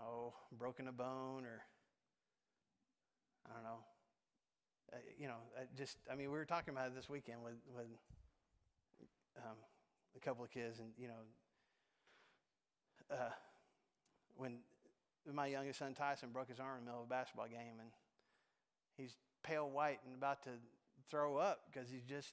oh, 0.00 0.32
broken 0.58 0.88
a 0.88 0.92
bone 0.92 1.44
or, 1.44 1.62
I 3.46 3.54
don't 3.54 3.64
know, 3.64 3.78
uh, 4.92 4.96
you 5.18 5.26
know, 5.28 5.40
uh, 5.58 5.64
just, 5.76 5.98
I 6.10 6.14
mean, 6.14 6.30
we 6.30 6.38
were 6.38 6.44
talking 6.44 6.72
about 6.72 6.88
it 6.88 6.94
this 6.94 7.08
weekend 7.08 7.42
with, 7.42 7.54
with 7.74 7.86
um, 9.38 9.56
a 10.16 10.20
couple 10.20 10.44
of 10.44 10.50
kids, 10.50 10.78
and, 10.78 10.88
you 10.98 11.08
know, 11.08 11.22
uh, 13.10 13.30
when 14.36 14.58
my 15.32 15.46
youngest 15.46 15.78
son 15.78 15.94
Tyson 15.94 16.30
broke 16.32 16.48
his 16.48 16.60
arm 16.60 16.78
in 16.78 16.84
the 16.84 16.90
middle 16.90 17.02
of 17.02 17.06
a 17.06 17.10
basketball 17.10 17.46
game, 17.46 17.78
and 17.78 17.90
he's 18.96 19.16
pale 19.42 19.68
white 19.68 20.00
and 20.06 20.14
about 20.14 20.42
to 20.44 20.50
throw 21.10 21.36
up 21.36 21.60
because 21.70 21.88
he's 21.90 22.04
just 22.04 22.32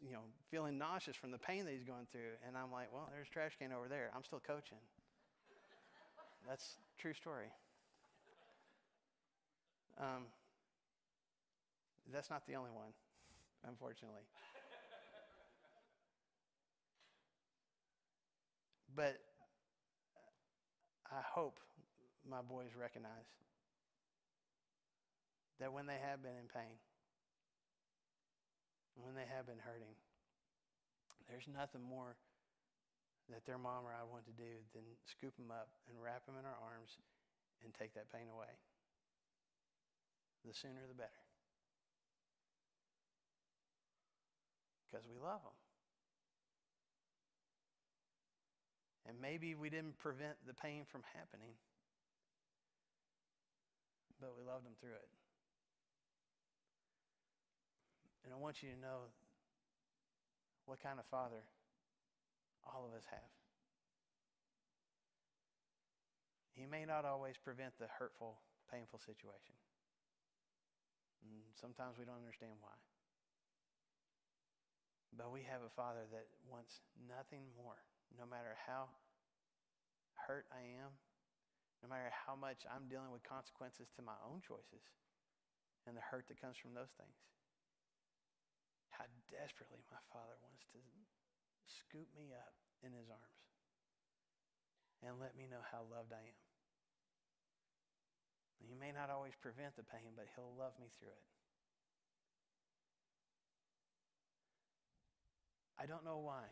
you 0.00 0.12
know, 0.12 0.20
feeling 0.50 0.78
nauseous 0.78 1.16
from 1.16 1.30
the 1.30 1.38
pain 1.38 1.64
that 1.64 1.72
he's 1.72 1.84
going 1.84 2.06
through. 2.10 2.36
And 2.46 2.56
I'm 2.56 2.72
like, 2.72 2.88
well, 2.92 3.08
there's 3.12 3.28
a 3.28 3.30
trash 3.30 3.52
can 3.58 3.72
over 3.72 3.88
there. 3.88 4.10
I'm 4.14 4.24
still 4.24 4.40
coaching. 4.40 4.78
That's 6.46 6.78
true 6.98 7.14
story. 7.14 7.52
Um, 10.00 10.24
that's 12.12 12.30
not 12.30 12.46
the 12.46 12.54
only 12.54 12.70
one, 12.70 12.92
unfortunately. 13.66 14.22
But 18.94 19.18
I 21.10 21.20
hope 21.22 21.58
my 22.28 22.42
boys 22.42 22.70
recognize 22.78 23.28
that 25.60 25.72
when 25.72 25.86
they 25.86 25.98
have 26.02 26.22
been 26.22 26.36
in 26.36 26.48
pain, 26.52 26.78
when 29.00 29.14
they 29.14 29.26
have 29.30 29.46
been 29.46 29.62
hurting, 29.62 29.94
there's 31.30 31.46
nothing 31.46 31.82
more 31.82 32.16
that 33.28 33.44
their 33.44 33.60
mom 33.60 33.84
or 33.84 33.92
I 33.92 34.08
want 34.08 34.24
to 34.24 34.34
do 34.34 34.48
than 34.72 34.82
scoop 35.04 35.36
them 35.36 35.52
up 35.52 35.68
and 35.88 36.00
wrap 36.00 36.24
them 36.24 36.34
in 36.40 36.48
our 36.48 36.56
arms 36.58 36.96
and 37.62 37.72
take 37.76 37.92
that 37.94 38.08
pain 38.08 38.26
away. 38.32 38.50
The 40.46 40.54
sooner 40.54 40.80
the 40.88 40.96
better. 40.96 41.22
Because 44.88 45.04
we 45.04 45.20
love 45.20 45.44
them. 45.44 45.58
And 49.08 49.20
maybe 49.20 49.54
we 49.54 49.68
didn't 49.68 49.98
prevent 49.98 50.36
the 50.46 50.54
pain 50.54 50.84
from 50.88 51.00
happening, 51.16 51.52
but 54.20 54.32
we 54.36 54.44
loved 54.44 54.64
them 54.64 54.76
through 54.80 54.96
it. 54.96 55.08
And 58.24 58.32
I 58.32 58.36
want 58.36 58.62
you 58.62 58.70
to 58.70 58.78
know 58.78 59.10
what 60.66 60.82
kind 60.82 60.98
of 60.98 61.06
father 61.06 61.42
all 62.64 62.84
of 62.84 62.92
us 62.92 63.04
have. 63.10 63.32
He 66.52 66.66
may 66.66 66.84
not 66.84 67.06
always 67.06 67.38
prevent 67.38 67.78
the 67.78 67.86
hurtful, 67.86 68.42
painful 68.66 68.98
situation. 68.98 69.54
And 71.22 71.38
sometimes 71.54 71.94
we 71.96 72.04
don't 72.04 72.18
understand 72.18 72.58
why. 72.58 72.74
But 75.14 75.30
we 75.30 75.46
have 75.46 75.62
a 75.62 75.72
father 75.72 76.04
that 76.10 76.26
wants 76.50 76.82
nothing 76.98 77.48
more, 77.56 77.78
no 78.18 78.26
matter 78.26 78.58
how 78.66 78.90
hurt 80.26 80.44
I 80.50 80.66
am, 80.82 80.92
no 81.80 81.88
matter 81.88 82.10
how 82.10 82.34
much 82.34 82.66
I'm 82.66 82.90
dealing 82.90 83.14
with 83.14 83.22
consequences 83.22 83.88
to 83.96 84.02
my 84.02 84.18
own 84.26 84.42
choices 84.42 84.82
and 85.86 85.96
the 85.96 86.04
hurt 86.04 86.26
that 86.28 86.42
comes 86.42 86.58
from 86.58 86.74
those 86.74 86.92
things. 86.98 87.16
How 88.98 89.06
desperately 89.30 89.86
my 89.88 90.02
father 90.10 90.34
wants 90.42 90.66
to 90.74 90.82
scoop 91.70 92.10
me 92.18 92.34
up 92.34 92.58
in 92.82 92.90
his 92.90 93.06
arms 93.06 93.46
and 95.06 95.22
let 95.22 95.38
me 95.38 95.46
know 95.46 95.62
how 95.70 95.86
loved 95.86 96.10
I 96.10 96.26
am. 96.26 96.42
He 98.58 98.74
may 98.74 98.90
not 98.90 99.06
always 99.06 99.38
prevent 99.38 99.78
the 99.78 99.86
pain, 99.86 100.18
but 100.18 100.26
he'll 100.34 100.50
love 100.58 100.74
me 100.82 100.90
through 100.98 101.14
it. 101.14 101.28
I 105.78 105.86
don't 105.86 106.02
know 106.02 106.18
why. 106.18 106.50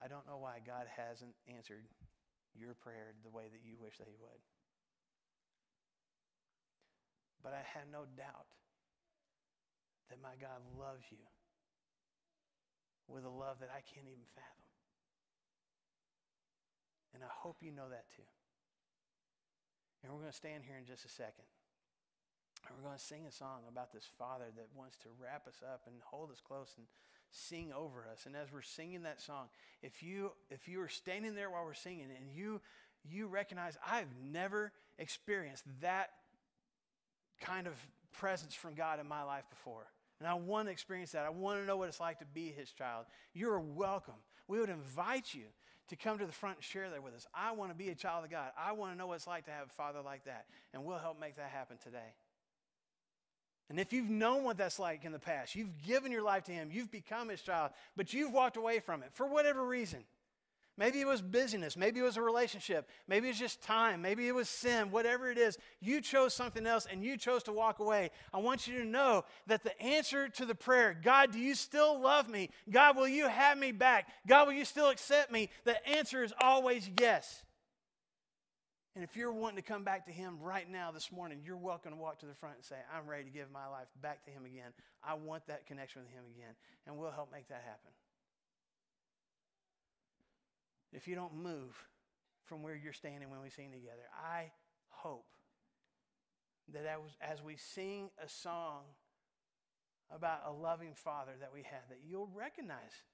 I 0.00 0.08
don't 0.08 0.24
know 0.24 0.40
why 0.40 0.64
God 0.64 0.88
hasn't 0.88 1.36
answered 1.44 1.84
your 2.56 2.72
prayer 2.72 3.12
the 3.20 3.28
way 3.28 3.44
that 3.52 3.60
you 3.60 3.76
wish 3.76 4.00
that 4.00 4.08
He 4.08 4.16
would. 4.16 4.40
But 7.44 7.52
I 7.52 7.60
have 7.76 7.88
no 7.92 8.08
doubt 8.16 8.48
that 10.10 10.22
my 10.22 10.34
God 10.40 10.62
loves 10.78 11.04
you 11.10 11.22
with 13.08 13.24
a 13.24 13.30
love 13.30 13.58
that 13.60 13.70
I 13.70 13.82
can't 13.82 14.06
even 14.06 14.26
fathom. 14.34 14.66
And 17.14 17.24
I 17.24 17.32
hope 17.32 17.62
you 17.62 17.72
know 17.72 17.88
that 17.88 18.10
too. 18.14 18.26
And 20.02 20.12
we're 20.12 20.20
going 20.20 20.30
to 20.32 20.36
stand 20.36 20.62
here 20.66 20.76
in 20.76 20.84
just 20.84 21.04
a 21.04 21.08
second. 21.08 21.48
And 22.68 22.76
we're 22.76 22.88
going 22.88 22.98
to 22.98 23.02
sing 23.02 23.24
a 23.26 23.32
song 23.32 23.62
about 23.70 23.92
this 23.92 24.06
Father 24.18 24.46
that 24.56 24.68
wants 24.76 24.98
to 24.98 25.08
wrap 25.22 25.46
us 25.46 25.62
up 25.62 25.82
and 25.86 25.96
hold 26.04 26.30
us 26.30 26.42
close 26.46 26.74
and 26.76 26.86
sing 27.30 27.72
over 27.72 28.06
us. 28.10 28.26
And 28.26 28.34
as 28.36 28.52
we're 28.52 28.62
singing 28.62 29.02
that 29.02 29.20
song, 29.20 29.46
if 29.82 30.02
you 30.02 30.32
if 30.50 30.68
you 30.68 30.80
are 30.80 30.88
standing 30.88 31.34
there 31.34 31.50
while 31.50 31.64
we're 31.64 31.74
singing 31.74 32.08
and 32.16 32.30
you 32.34 32.60
you 33.08 33.28
recognize 33.28 33.76
I've 33.86 34.08
never 34.22 34.72
experienced 34.98 35.64
that 35.80 36.10
kind 37.40 37.66
of 37.66 37.74
presence 38.12 38.54
from 38.54 38.74
God 38.74 39.00
in 39.00 39.06
my 39.06 39.22
life 39.22 39.44
before. 39.50 39.86
And 40.18 40.28
I 40.28 40.34
want 40.34 40.68
to 40.68 40.72
experience 40.72 41.12
that. 41.12 41.26
I 41.26 41.30
want 41.30 41.60
to 41.60 41.66
know 41.66 41.76
what 41.76 41.88
it's 41.88 42.00
like 42.00 42.20
to 42.20 42.24
be 42.24 42.50
his 42.50 42.70
child. 42.72 43.06
You're 43.34 43.60
welcome. 43.60 44.14
We 44.48 44.60
would 44.60 44.70
invite 44.70 45.34
you 45.34 45.44
to 45.88 45.96
come 45.96 46.18
to 46.18 46.26
the 46.26 46.32
front 46.32 46.56
and 46.56 46.64
share 46.64 46.90
that 46.90 47.02
with 47.02 47.14
us. 47.14 47.26
I 47.34 47.52
want 47.52 47.70
to 47.70 47.76
be 47.76 47.90
a 47.90 47.94
child 47.94 48.24
of 48.24 48.30
God. 48.30 48.50
I 48.58 48.72
want 48.72 48.92
to 48.92 48.98
know 48.98 49.06
what 49.06 49.14
it's 49.14 49.26
like 49.26 49.44
to 49.44 49.50
have 49.50 49.66
a 49.66 49.72
father 49.72 50.00
like 50.02 50.24
that. 50.24 50.46
And 50.72 50.84
we'll 50.84 50.98
help 50.98 51.20
make 51.20 51.36
that 51.36 51.50
happen 51.50 51.76
today. 51.82 52.14
And 53.68 53.80
if 53.80 53.92
you've 53.92 54.08
known 54.08 54.44
what 54.44 54.56
that's 54.56 54.78
like 54.78 55.04
in 55.04 55.12
the 55.12 55.18
past, 55.18 55.54
you've 55.54 55.82
given 55.84 56.12
your 56.12 56.22
life 56.22 56.44
to 56.44 56.52
him, 56.52 56.70
you've 56.72 56.90
become 56.90 57.28
his 57.28 57.42
child, 57.42 57.72
but 57.96 58.14
you've 58.14 58.32
walked 58.32 58.56
away 58.56 58.78
from 58.78 59.02
it 59.02 59.10
for 59.12 59.26
whatever 59.26 59.64
reason. 59.64 60.04
Maybe 60.78 61.00
it 61.00 61.06
was 61.06 61.22
busyness. 61.22 61.74
Maybe 61.74 62.00
it 62.00 62.02
was 62.02 62.18
a 62.18 62.22
relationship. 62.22 62.88
Maybe 63.08 63.30
it's 63.30 63.38
just 63.38 63.62
time. 63.62 64.02
Maybe 64.02 64.28
it 64.28 64.34
was 64.34 64.48
sin. 64.48 64.90
Whatever 64.90 65.30
it 65.30 65.38
is, 65.38 65.56
you 65.80 66.02
chose 66.02 66.34
something 66.34 66.66
else 66.66 66.86
and 66.90 67.02
you 67.02 67.16
chose 67.16 67.42
to 67.44 67.52
walk 67.52 67.78
away. 67.78 68.10
I 68.34 68.38
want 68.38 68.66
you 68.66 68.78
to 68.78 68.84
know 68.84 69.24
that 69.46 69.62
the 69.64 69.80
answer 69.80 70.28
to 70.28 70.44
the 70.44 70.54
prayer, 70.54 70.98
God, 71.02 71.32
do 71.32 71.38
you 71.38 71.54
still 71.54 71.98
love 71.98 72.28
me? 72.28 72.50
God, 72.70 72.96
will 72.96 73.08
you 73.08 73.26
have 73.26 73.56
me 73.56 73.72
back? 73.72 74.08
God, 74.26 74.48
will 74.48 74.54
you 74.54 74.66
still 74.66 74.90
accept 74.90 75.32
me? 75.32 75.48
The 75.64 75.86
answer 75.88 76.22
is 76.22 76.34
always 76.38 76.90
yes. 77.00 77.42
And 78.94 79.02
if 79.02 79.16
you're 79.16 79.32
wanting 79.32 79.56
to 79.56 79.62
come 79.62 79.82
back 79.82 80.06
to 80.06 80.12
Him 80.12 80.38
right 80.40 80.70
now 80.70 80.90
this 80.90 81.10
morning, 81.10 81.40
you're 81.44 81.56
welcome 81.56 81.92
to 81.92 81.98
walk 81.98 82.18
to 82.20 82.26
the 82.26 82.34
front 82.34 82.56
and 82.56 82.64
say, 82.64 82.76
I'm 82.94 83.08
ready 83.08 83.24
to 83.24 83.30
give 83.30 83.50
my 83.50 83.66
life 83.68 83.88
back 84.02 84.24
to 84.24 84.30
Him 84.30 84.44
again. 84.44 84.72
I 85.02 85.14
want 85.14 85.46
that 85.48 85.66
connection 85.66 86.02
with 86.02 86.10
Him 86.10 86.24
again. 86.34 86.54
And 86.86 86.96
we'll 86.96 87.10
help 87.10 87.32
make 87.32 87.48
that 87.48 87.62
happen 87.66 87.92
if 90.96 91.06
you 91.06 91.14
don't 91.14 91.36
move 91.36 91.76
from 92.44 92.62
where 92.62 92.74
you're 92.74 92.94
standing 92.94 93.28
when 93.28 93.42
we 93.42 93.50
sing 93.50 93.70
together, 93.70 94.08
I 94.16 94.50
hope 94.88 95.26
that 96.72 96.88
as 97.20 97.42
we 97.42 97.56
sing 97.56 98.08
a 98.16 98.28
song 98.28 98.84
about 100.10 100.40
a 100.48 100.52
loving 100.52 100.94
Father 100.94 101.32
that 101.38 101.50
we 101.52 101.62
have, 101.64 101.84
that 101.90 102.00
you'll 102.02 102.30
recognize 102.34 103.04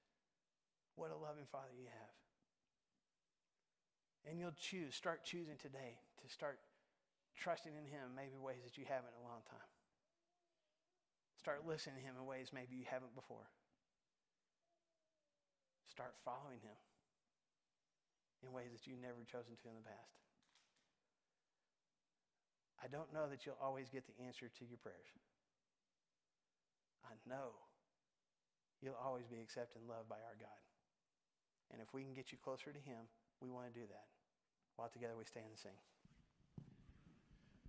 what 0.94 1.10
a 1.10 1.16
loving 1.16 1.44
Father 1.50 1.74
you 1.76 1.86
have. 1.90 2.14
And 4.30 4.38
you'll 4.38 4.54
choose, 4.54 4.94
start 4.94 5.24
choosing 5.24 5.56
today 5.60 5.98
to 6.22 6.32
start 6.32 6.60
trusting 7.36 7.72
in 7.74 7.90
Him 7.90 8.14
maybe 8.14 8.38
ways 8.38 8.62
that 8.62 8.78
you 8.78 8.84
haven't 8.86 9.10
in 9.18 9.26
a 9.26 9.28
long 9.28 9.42
time. 9.50 9.70
Start 11.36 11.66
listening 11.66 11.96
to 11.96 12.02
Him 12.02 12.14
in 12.14 12.26
ways 12.26 12.54
maybe 12.54 12.76
you 12.76 12.86
haven't 12.86 13.16
before. 13.16 13.50
Start 15.90 16.14
following 16.14 16.62
Him 16.62 16.78
in 18.42 18.52
ways 18.52 18.74
that 18.74 18.86
you've 18.86 19.00
never 19.00 19.22
chosen 19.24 19.54
to 19.62 19.68
in 19.70 19.78
the 19.78 19.86
past. 19.86 20.18
I 22.82 22.90
don't 22.90 23.14
know 23.14 23.30
that 23.30 23.46
you'll 23.46 23.62
always 23.62 23.88
get 23.88 24.04
the 24.10 24.18
answer 24.26 24.50
to 24.50 24.64
your 24.66 24.78
prayers. 24.82 25.14
I 27.06 27.14
know 27.30 27.54
you'll 28.82 28.98
always 28.98 29.26
be 29.30 29.38
accepted 29.38 29.78
and 29.80 29.88
loved 29.88 30.08
by 30.08 30.18
our 30.26 30.34
God. 30.38 30.58
And 31.72 31.80
if 31.80 31.94
we 31.94 32.02
can 32.02 32.12
get 32.12 32.32
you 32.32 32.38
closer 32.42 32.72
to 32.72 32.78
Him, 32.78 33.06
we 33.40 33.50
want 33.50 33.72
to 33.72 33.80
do 33.80 33.86
that. 33.86 34.06
While 34.76 34.88
together 34.88 35.14
we 35.16 35.24
stand 35.24 35.46
and 35.48 35.58
sing. 35.58 35.78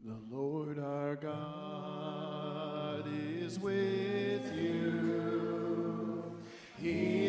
The 0.04 0.18
Lord 0.36 0.80
our 0.80 1.16
God 1.16 3.06
is 3.08 3.60
with 3.60 4.54
you. 4.54 6.36
He 6.78 7.23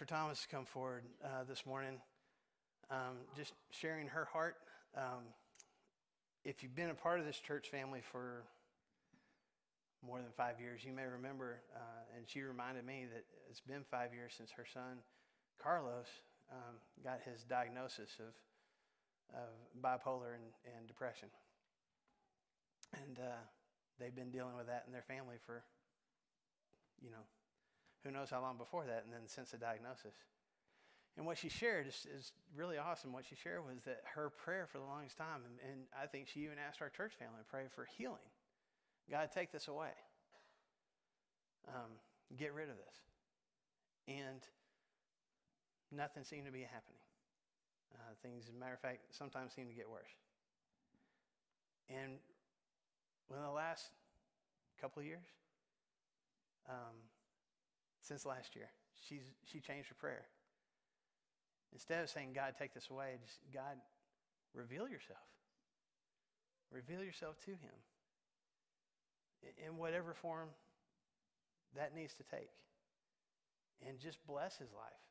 Jennifer 0.00 0.14
Thomas 0.14 0.38
has 0.38 0.46
come 0.46 0.64
forward 0.64 1.02
uh, 1.22 1.44
this 1.46 1.66
morning, 1.66 2.00
um, 2.90 3.20
just 3.36 3.52
sharing 3.70 4.06
her 4.06 4.24
heart. 4.24 4.56
Um, 4.96 5.28
if 6.42 6.62
you've 6.62 6.74
been 6.74 6.88
a 6.88 6.94
part 6.94 7.20
of 7.20 7.26
this 7.26 7.38
church 7.38 7.68
family 7.68 8.00
for 8.00 8.44
more 10.00 10.16
than 10.16 10.30
five 10.34 10.58
years, 10.58 10.80
you 10.86 10.94
may 10.94 11.04
remember, 11.04 11.60
uh, 11.76 12.16
and 12.16 12.26
she 12.26 12.40
reminded 12.40 12.86
me 12.86 13.08
that 13.12 13.24
it's 13.50 13.60
been 13.60 13.84
five 13.90 14.14
years 14.14 14.32
since 14.34 14.50
her 14.52 14.64
son, 14.72 15.04
Carlos, 15.62 16.06
um, 16.50 16.76
got 17.04 17.20
his 17.20 17.44
diagnosis 17.44 18.16
of, 18.20 18.32
of 19.36 19.52
bipolar 19.84 20.32
and, 20.32 20.78
and 20.78 20.88
depression. 20.88 21.28
And 22.94 23.18
uh, 23.18 23.42
they've 23.98 24.16
been 24.16 24.30
dealing 24.30 24.56
with 24.56 24.68
that 24.68 24.84
in 24.86 24.94
their 24.94 25.04
family 25.06 25.36
for, 25.44 25.62
you 27.02 27.10
know, 27.10 27.26
who 28.04 28.10
knows 28.10 28.30
how 28.30 28.40
long 28.40 28.56
before 28.56 28.84
that, 28.86 29.04
and 29.04 29.12
then 29.12 29.26
since 29.26 29.50
the 29.50 29.58
diagnosis. 29.58 30.14
And 31.16 31.26
what 31.26 31.36
she 31.36 31.48
shared 31.48 31.86
is, 31.86 32.06
is 32.16 32.32
really 32.56 32.78
awesome. 32.78 33.12
What 33.12 33.26
she 33.26 33.34
shared 33.34 33.60
was 33.66 33.82
that 33.84 34.02
her 34.14 34.30
prayer 34.30 34.66
for 34.70 34.78
the 34.78 34.84
longest 34.84 35.18
time, 35.18 35.42
and, 35.44 35.70
and 35.70 35.80
I 35.92 36.06
think 36.06 36.28
she 36.28 36.40
even 36.40 36.56
asked 36.56 36.80
our 36.80 36.88
church 36.88 37.12
family 37.18 37.38
to 37.38 37.50
pray 37.50 37.64
for 37.74 37.86
healing. 37.98 38.30
God, 39.10 39.28
take 39.34 39.52
this 39.52 39.68
away. 39.68 39.90
Um, 41.68 41.90
get 42.38 42.54
rid 42.54 42.70
of 42.70 42.76
this. 42.76 42.96
And 44.08 44.40
nothing 45.92 46.24
seemed 46.24 46.46
to 46.46 46.52
be 46.52 46.62
happening. 46.62 47.02
Uh, 47.92 48.14
things, 48.22 48.44
as 48.48 48.54
a 48.54 48.58
matter 48.58 48.74
of 48.74 48.80
fact, 48.80 49.00
sometimes 49.10 49.52
seem 49.52 49.66
to 49.66 49.74
get 49.74 49.90
worse. 49.90 50.14
And 51.90 52.18
within 53.28 53.44
the 53.44 53.50
last 53.50 53.90
couple 54.80 55.00
of 55.00 55.06
years, 55.06 55.26
um, 56.68 56.96
since 58.00 58.26
last 58.26 58.56
year, 58.56 58.70
she's 59.08 59.22
she 59.44 59.60
changed 59.60 59.88
her 59.88 59.94
prayer. 59.94 60.26
Instead 61.72 62.02
of 62.02 62.10
saying, 62.10 62.32
God, 62.34 62.54
take 62.58 62.74
this 62.74 62.88
away, 62.90 63.14
just 63.24 63.38
God, 63.54 63.78
reveal 64.54 64.88
yourself. 64.88 65.22
Reveal 66.70 67.02
yourself 67.02 67.38
to 67.44 67.52
him 67.52 67.78
in 69.66 69.76
whatever 69.76 70.14
form 70.14 70.48
that 71.76 71.94
needs 71.94 72.14
to 72.14 72.22
take. 72.24 72.50
And 73.86 73.98
just 73.98 74.18
bless 74.26 74.58
his 74.58 74.72
life 74.72 75.04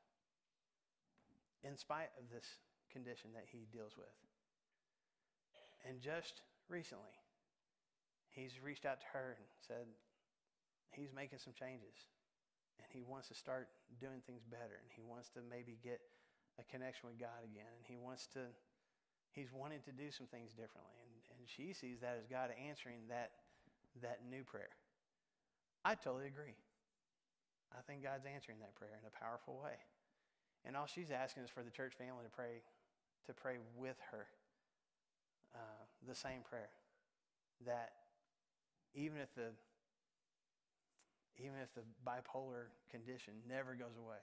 in 1.63 1.75
spite 1.75 2.11
of 2.19 2.29
this 2.31 2.45
condition 2.91 3.31
that 3.33 3.45
he 3.51 3.65
deals 3.71 3.93
with. 3.97 4.13
And 5.87 6.01
just 6.01 6.41
recently, 6.69 7.17
he's 8.29 8.61
reached 8.63 8.85
out 8.85 9.01
to 9.01 9.07
her 9.13 9.35
and 9.37 9.47
said 9.65 9.87
he's 10.91 11.09
making 11.15 11.39
some 11.39 11.53
changes 11.53 11.95
and 12.79 12.87
he 12.89 13.03
wants 13.03 13.27
to 13.29 13.35
start 13.35 13.67
doing 13.99 14.23
things 14.25 14.41
better 14.47 14.79
and 14.79 14.89
he 14.89 15.03
wants 15.03 15.29
to 15.35 15.39
maybe 15.45 15.77
get 15.83 15.99
a 16.59 16.63
connection 16.67 17.11
with 17.11 17.19
God 17.19 17.43
again 17.43 17.69
and 17.75 17.83
he 17.83 17.99
wants 17.99 18.27
to 18.35 18.47
he's 19.31 19.53
wanting 19.53 19.83
to 19.85 19.93
do 19.93 20.09
some 20.09 20.27
things 20.27 20.51
differently 20.55 20.97
and, 21.03 21.15
and 21.37 21.43
she 21.45 21.75
sees 21.75 21.99
that 22.01 22.17
as 22.17 22.25
God 22.25 22.49
answering 22.55 23.05
that 23.11 23.31
that 24.01 24.21
new 24.29 24.43
prayer. 24.43 24.71
I 25.83 25.95
totally 25.95 26.27
agree. 26.27 26.55
I 27.71 27.81
think 27.85 28.03
God's 28.03 28.25
answering 28.25 28.59
that 28.59 28.75
prayer 28.75 28.97
in 28.99 29.05
a 29.05 29.13
powerful 29.13 29.59
way. 29.61 29.77
And 30.65 30.75
all 30.75 30.87
she's 30.87 31.11
asking 31.11 31.43
is 31.43 31.49
for 31.49 31.63
the 31.63 31.71
church 31.71 31.93
family 31.95 32.23
to 32.23 32.31
pray 32.31 32.63
to 33.27 33.33
pray 33.33 33.57
with 33.77 33.97
her 34.11 34.25
uh, 35.53 35.83
the 36.07 36.15
same 36.15 36.41
prayer 36.47 36.69
that 37.65 37.91
even 38.95 39.17
if 39.19 39.33
the 39.35 39.51
even 41.39 41.57
if 41.63 41.71
the 41.73 41.87
bipolar 42.03 42.75
condition 42.91 43.33
never 43.47 43.73
goes 43.73 43.95
away, 43.95 44.21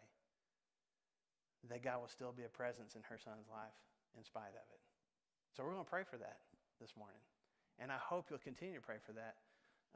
that 1.69 1.83
God 1.83 2.01
will 2.01 2.13
still 2.13 2.31
be 2.31 2.45
a 2.45 2.53
presence 2.53 2.95
in 2.95 3.03
her 3.09 3.19
son's 3.19 3.49
life 3.51 3.75
in 4.17 4.23
spite 4.23 4.55
of 4.55 4.67
it. 4.71 4.83
So 5.57 5.65
we're 5.65 5.73
going 5.73 5.85
to 5.85 5.91
pray 5.91 6.05
for 6.05 6.21
that 6.21 6.45
this 6.81 6.93
morning. 6.95 7.21
And 7.81 7.91
I 7.91 7.97
hope 7.97 8.29
you'll 8.29 8.45
continue 8.45 8.77
to 8.77 8.85
pray 8.85 9.01
for 9.01 9.13
that 9.17 9.41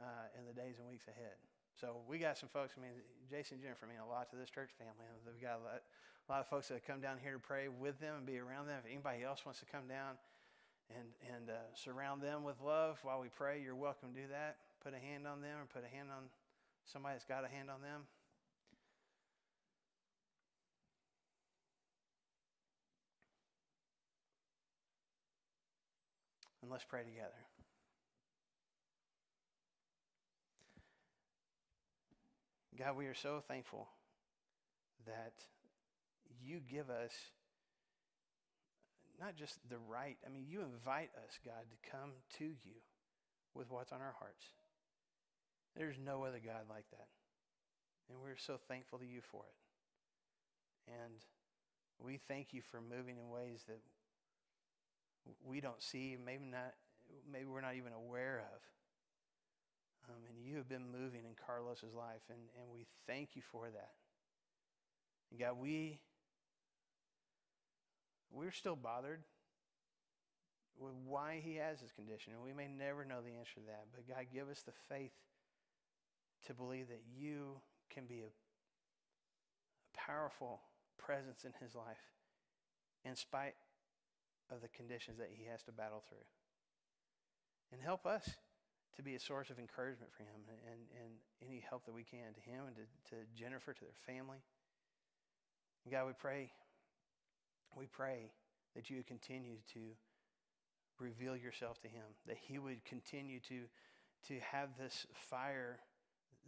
uh, 0.00 0.32
in 0.36 0.48
the 0.48 0.56
days 0.56 0.80
and 0.80 0.88
weeks 0.88 1.08
ahead. 1.08 1.36
So 1.76 2.00
we 2.08 2.18
got 2.18 2.36
some 2.36 2.48
folks, 2.48 2.74
I 2.76 2.80
mean, 2.80 2.96
Jason 3.28 3.56
and 3.56 3.62
Jennifer 3.62 3.86
mean 3.86 4.00
a 4.04 4.08
lot 4.08 4.28
to 4.32 4.36
this 4.36 4.50
church 4.50 4.72
family. 4.76 5.06
We've 5.24 5.40
got 5.40 5.60
a 5.60 5.64
lot, 5.64 5.80
a 5.80 6.28
lot 6.28 6.40
of 6.40 6.48
folks 6.48 6.68
that 6.68 6.84
come 6.84 7.00
down 7.00 7.16
here 7.20 7.36
to 7.36 7.42
pray 7.42 7.68
with 7.68 8.00
them 8.00 8.16
and 8.20 8.26
be 8.26 8.36
around 8.36 8.66
them. 8.66 8.80
If 8.84 8.90
anybody 8.90 9.24
else 9.24 9.44
wants 9.44 9.60
to 9.60 9.68
come 9.68 9.88
down 9.88 10.20
and, 10.92 11.08
and 11.24 11.48
uh, 11.48 11.72
surround 11.72 12.20
them 12.20 12.44
with 12.44 12.60
love 12.60 12.98
while 13.04 13.20
we 13.20 13.28
pray, 13.28 13.60
you're 13.62 13.78
welcome 13.78 14.12
to 14.12 14.18
do 14.20 14.28
that. 14.28 14.56
Put 14.82 14.92
a 14.92 15.00
hand 15.00 15.24
on 15.24 15.40
them 15.40 15.60
or 15.60 15.66
put 15.68 15.84
a 15.84 15.92
hand 15.92 16.08
on 16.08 16.28
somebody 16.92 17.14
that's 17.14 17.24
got 17.24 17.44
a 17.44 17.48
hand 17.48 17.70
on 17.70 17.82
them. 17.82 18.02
And 26.62 26.70
let's 26.70 26.84
pray 26.84 27.02
together. 27.02 27.30
God, 32.78 32.96
we 32.96 33.06
are 33.06 33.14
so 33.14 33.42
thankful 33.46 33.88
that 35.06 35.34
you 36.42 36.60
give 36.60 36.88
us 36.88 37.12
not 39.20 39.36
just 39.36 39.58
the 39.68 39.76
right, 39.86 40.16
I 40.24 40.30
mean, 40.30 40.46
you 40.48 40.62
invite 40.62 41.10
us, 41.16 41.38
God, 41.44 41.64
to 41.70 41.90
come 41.90 42.12
to 42.38 42.44
you 42.44 42.80
with 43.54 43.70
what's 43.70 43.92
on 43.92 44.00
our 44.00 44.14
hearts. 44.18 44.46
There's 45.80 45.96
no 45.96 46.24
other 46.24 46.40
God 46.44 46.68
like 46.68 46.84
that. 46.90 47.08
And 48.10 48.20
we're 48.20 48.36
so 48.36 48.58
thankful 48.68 48.98
to 48.98 49.06
you 49.06 49.22
for 49.22 49.44
it. 49.48 50.92
And 50.92 51.14
we 51.98 52.18
thank 52.28 52.52
you 52.52 52.60
for 52.60 52.82
moving 52.82 53.16
in 53.16 53.30
ways 53.30 53.64
that 53.66 53.80
we 55.42 55.62
don't 55.62 55.80
see, 55.80 56.18
maybe 56.22 56.44
not, 56.44 56.74
maybe 57.32 57.46
we're 57.46 57.62
not 57.62 57.76
even 57.76 57.92
aware 57.94 58.44
of. 58.52 58.60
Um, 60.10 60.20
and 60.28 60.44
you 60.44 60.58
have 60.58 60.68
been 60.68 60.84
moving 60.84 61.24
in 61.24 61.32
Carlos's 61.46 61.94
life, 61.94 62.28
and, 62.28 62.40
and 62.60 62.70
we 62.70 62.84
thank 63.06 63.30
you 63.34 63.40
for 63.50 63.70
that. 63.70 63.92
And 65.30 65.40
God, 65.40 65.56
we 65.58 66.00
we're 68.30 68.52
still 68.52 68.76
bothered 68.76 69.22
with 70.78 70.92
why 71.06 71.40
he 71.42 71.56
has 71.56 71.80
his 71.80 71.90
condition, 71.92 72.34
and 72.34 72.42
we 72.42 72.52
may 72.52 72.68
never 72.68 73.06
know 73.06 73.22
the 73.24 73.38
answer 73.38 73.54
to 73.54 73.66
that. 73.68 73.86
But 73.94 74.06
God, 74.06 74.26
give 74.30 74.50
us 74.50 74.60
the 74.60 74.72
faith 74.90 75.12
to 76.46 76.54
believe 76.54 76.88
that 76.88 77.02
you 77.16 77.60
can 77.92 78.06
be 78.06 78.20
a, 78.20 78.30
a 78.30 79.98
powerful 79.98 80.60
presence 80.98 81.44
in 81.44 81.52
his 81.60 81.74
life 81.74 82.12
in 83.04 83.16
spite 83.16 83.54
of 84.50 84.60
the 84.60 84.68
conditions 84.68 85.18
that 85.18 85.30
he 85.32 85.44
has 85.50 85.62
to 85.64 85.72
battle 85.72 86.02
through. 86.08 86.26
And 87.72 87.80
help 87.80 88.06
us 88.06 88.28
to 88.96 89.02
be 89.02 89.14
a 89.14 89.20
source 89.20 89.50
of 89.50 89.58
encouragement 89.58 90.12
for 90.12 90.24
him 90.24 90.42
and, 90.66 90.80
and 91.00 91.10
any 91.46 91.62
help 91.68 91.84
that 91.86 91.94
we 91.94 92.02
can 92.02 92.34
to 92.34 92.40
him 92.40 92.66
and 92.66 92.76
to, 92.76 93.14
to 93.14 93.16
Jennifer, 93.34 93.72
to 93.72 93.80
their 93.80 94.14
family. 94.14 94.38
And 95.84 95.92
God, 95.92 96.06
we 96.06 96.12
pray, 96.12 96.50
we 97.76 97.86
pray 97.86 98.32
that 98.74 98.90
you 98.90 99.02
continue 99.06 99.56
to 99.72 99.80
reveal 100.98 101.36
yourself 101.36 101.80
to 101.80 101.88
him, 101.88 102.04
that 102.26 102.36
he 102.40 102.58
would 102.58 102.84
continue 102.84 103.40
to, 103.48 103.62
to 104.28 104.34
have 104.52 104.70
this 104.78 105.06
fire 105.14 105.78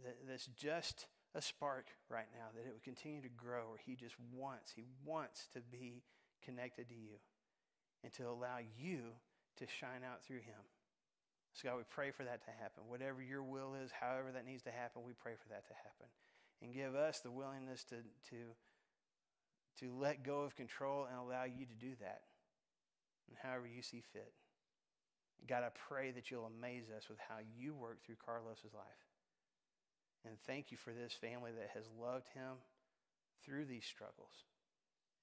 that, 0.03 0.17
that's 0.27 0.47
just 0.47 1.07
a 1.35 1.41
spark 1.41 1.87
right 2.09 2.29
now, 2.33 2.47
that 2.55 2.67
it 2.67 2.73
would 2.73 2.83
continue 2.83 3.21
to 3.21 3.29
grow, 3.29 3.71
or 3.71 3.77
he 3.83 3.95
just 3.95 4.15
wants, 4.33 4.71
he 4.75 4.85
wants 5.03 5.47
to 5.53 5.61
be 5.61 6.03
connected 6.43 6.87
to 6.89 6.95
you 6.95 7.17
and 8.03 8.13
to 8.13 8.27
allow 8.27 8.57
you 8.59 9.17
to 9.57 9.65
shine 9.65 10.03
out 10.05 10.23
through 10.23 10.43
him. 10.43 10.61
So, 11.53 11.69
God, 11.69 11.77
we 11.77 11.83
pray 11.89 12.11
for 12.11 12.23
that 12.23 12.43
to 12.45 12.51
happen. 12.51 12.83
Whatever 12.87 13.21
your 13.21 13.43
will 13.43 13.75
is, 13.75 13.91
however 13.93 14.31
that 14.33 14.45
needs 14.45 14.63
to 14.63 14.71
happen, 14.71 15.03
we 15.05 15.13
pray 15.13 15.33
for 15.37 15.49
that 15.49 15.67
to 15.67 15.73
happen. 15.73 16.09
And 16.61 16.73
give 16.73 16.95
us 16.95 17.19
the 17.19 17.31
willingness 17.31 17.83
to, 17.85 17.97
to, 18.29 18.57
to 19.79 19.93
let 19.93 20.23
go 20.23 20.41
of 20.41 20.55
control 20.55 21.05
and 21.05 21.17
allow 21.17 21.43
you 21.43 21.65
to 21.65 21.75
do 21.75 21.93
that. 22.01 22.21
And 23.29 23.37
however 23.41 23.67
you 23.67 23.81
see 23.81 24.01
fit. 24.13 24.33
God, 25.47 25.63
I 25.63 25.69
pray 25.89 26.11
that 26.11 26.31
you'll 26.31 26.45
amaze 26.45 26.85
us 26.95 27.09
with 27.09 27.19
how 27.19 27.35
you 27.57 27.75
work 27.75 28.03
through 28.03 28.15
Carlos's 28.23 28.73
life. 28.73 29.12
And 30.23 30.39
thank 30.47 30.71
you 30.71 30.77
for 30.77 30.91
this 30.91 31.13
family 31.13 31.51
that 31.51 31.75
has 31.75 31.91
loved 31.99 32.29
him 32.33 32.59
through 33.43 33.65
these 33.65 33.85
struggles. 33.85 34.47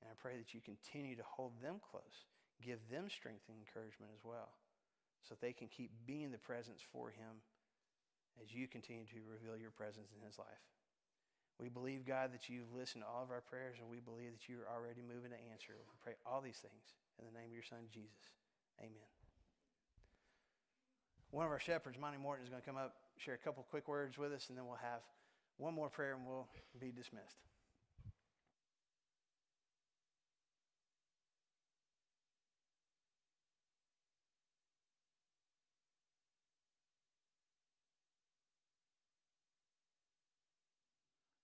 And 0.00 0.08
I 0.12 0.16
pray 0.20 0.36
that 0.36 0.52
you 0.52 0.60
continue 0.60 1.16
to 1.16 1.24
hold 1.24 1.56
them 1.60 1.80
close, 1.80 2.28
give 2.60 2.80
them 2.92 3.08
strength 3.08 3.48
and 3.48 3.56
encouragement 3.56 4.12
as 4.12 4.24
well 4.24 4.52
so 5.24 5.36
they 5.36 5.52
can 5.52 5.68
keep 5.68 5.92
being 6.06 6.32
the 6.32 6.40
presence 6.40 6.80
for 6.92 7.10
him 7.10 7.44
as 8.40 8.52
you 8.52 8.68
continue 8.68 9.04
to 9.04 9.20
reveal 9.28 9.56
your 9.56 9.72
presence 9.72 10.08
in 10.16 10.24
his 10.24 10.38
life. 10.38 10.64
We 11.60 11.68
believe, 11.68 12.08
God, 12.08 12.32
that 12.32 12.48
you've 12.48 12.72
listened 12.72 13.04
to 13.04 13.08
all 13.08 13.20
of 13.20 13.28
our 13.28 13.44
prayers, 13.44 13.76
and 13.76 13.92
we 13.92 14.00
believe 14.00 14.32
that 14.32 14.48
you 14.48 14.64
are 14.64 14.70
already 14.72 15.04
moving 15.04 15.28
to 15.28 15.40
answer. 15.52 15.76
We 15.76 16.00
pray 16.00 16.16
all 16.24 16.40
these 16.40 16.56
things 16.56 16.96
in 17.20 17.28
the 17.28 17.36
name 17.36 17.52
of 17.52 17.56
your 17.56 17.68
son, 17.68 17.84
Jesus. 17.92 18.32
Amen. 18.80 19.12
One 21.30 21.44
of 21.44 21.52
our 21.52 21.60
shepherds, 21.60 22.00
Monty 22.00 22.16
Morton, 22.16 22.48
is 22.48 22.50
going 22.50 22.64
to 22.64 22.66
come 22.66 22.80
up, 22.80 22.96
share 23.20 23.34
a 23.34 23.38
couple 23.38 23.62
quick 23.70 23.86
words 23.86 24.16
with 24.16 24.32
us, 24.32 24.48
and 24.48 24.56
then 24.56 24.66
we'll 24.66 24.76
have 24.76 25.00
one 25.58 25.74
more 25.74 25.90
prayer 25.90 26.14
and 26.14 26.26
we'll 26.26 26.48
be 26.80 26.90
dismissed. 26.90 27.36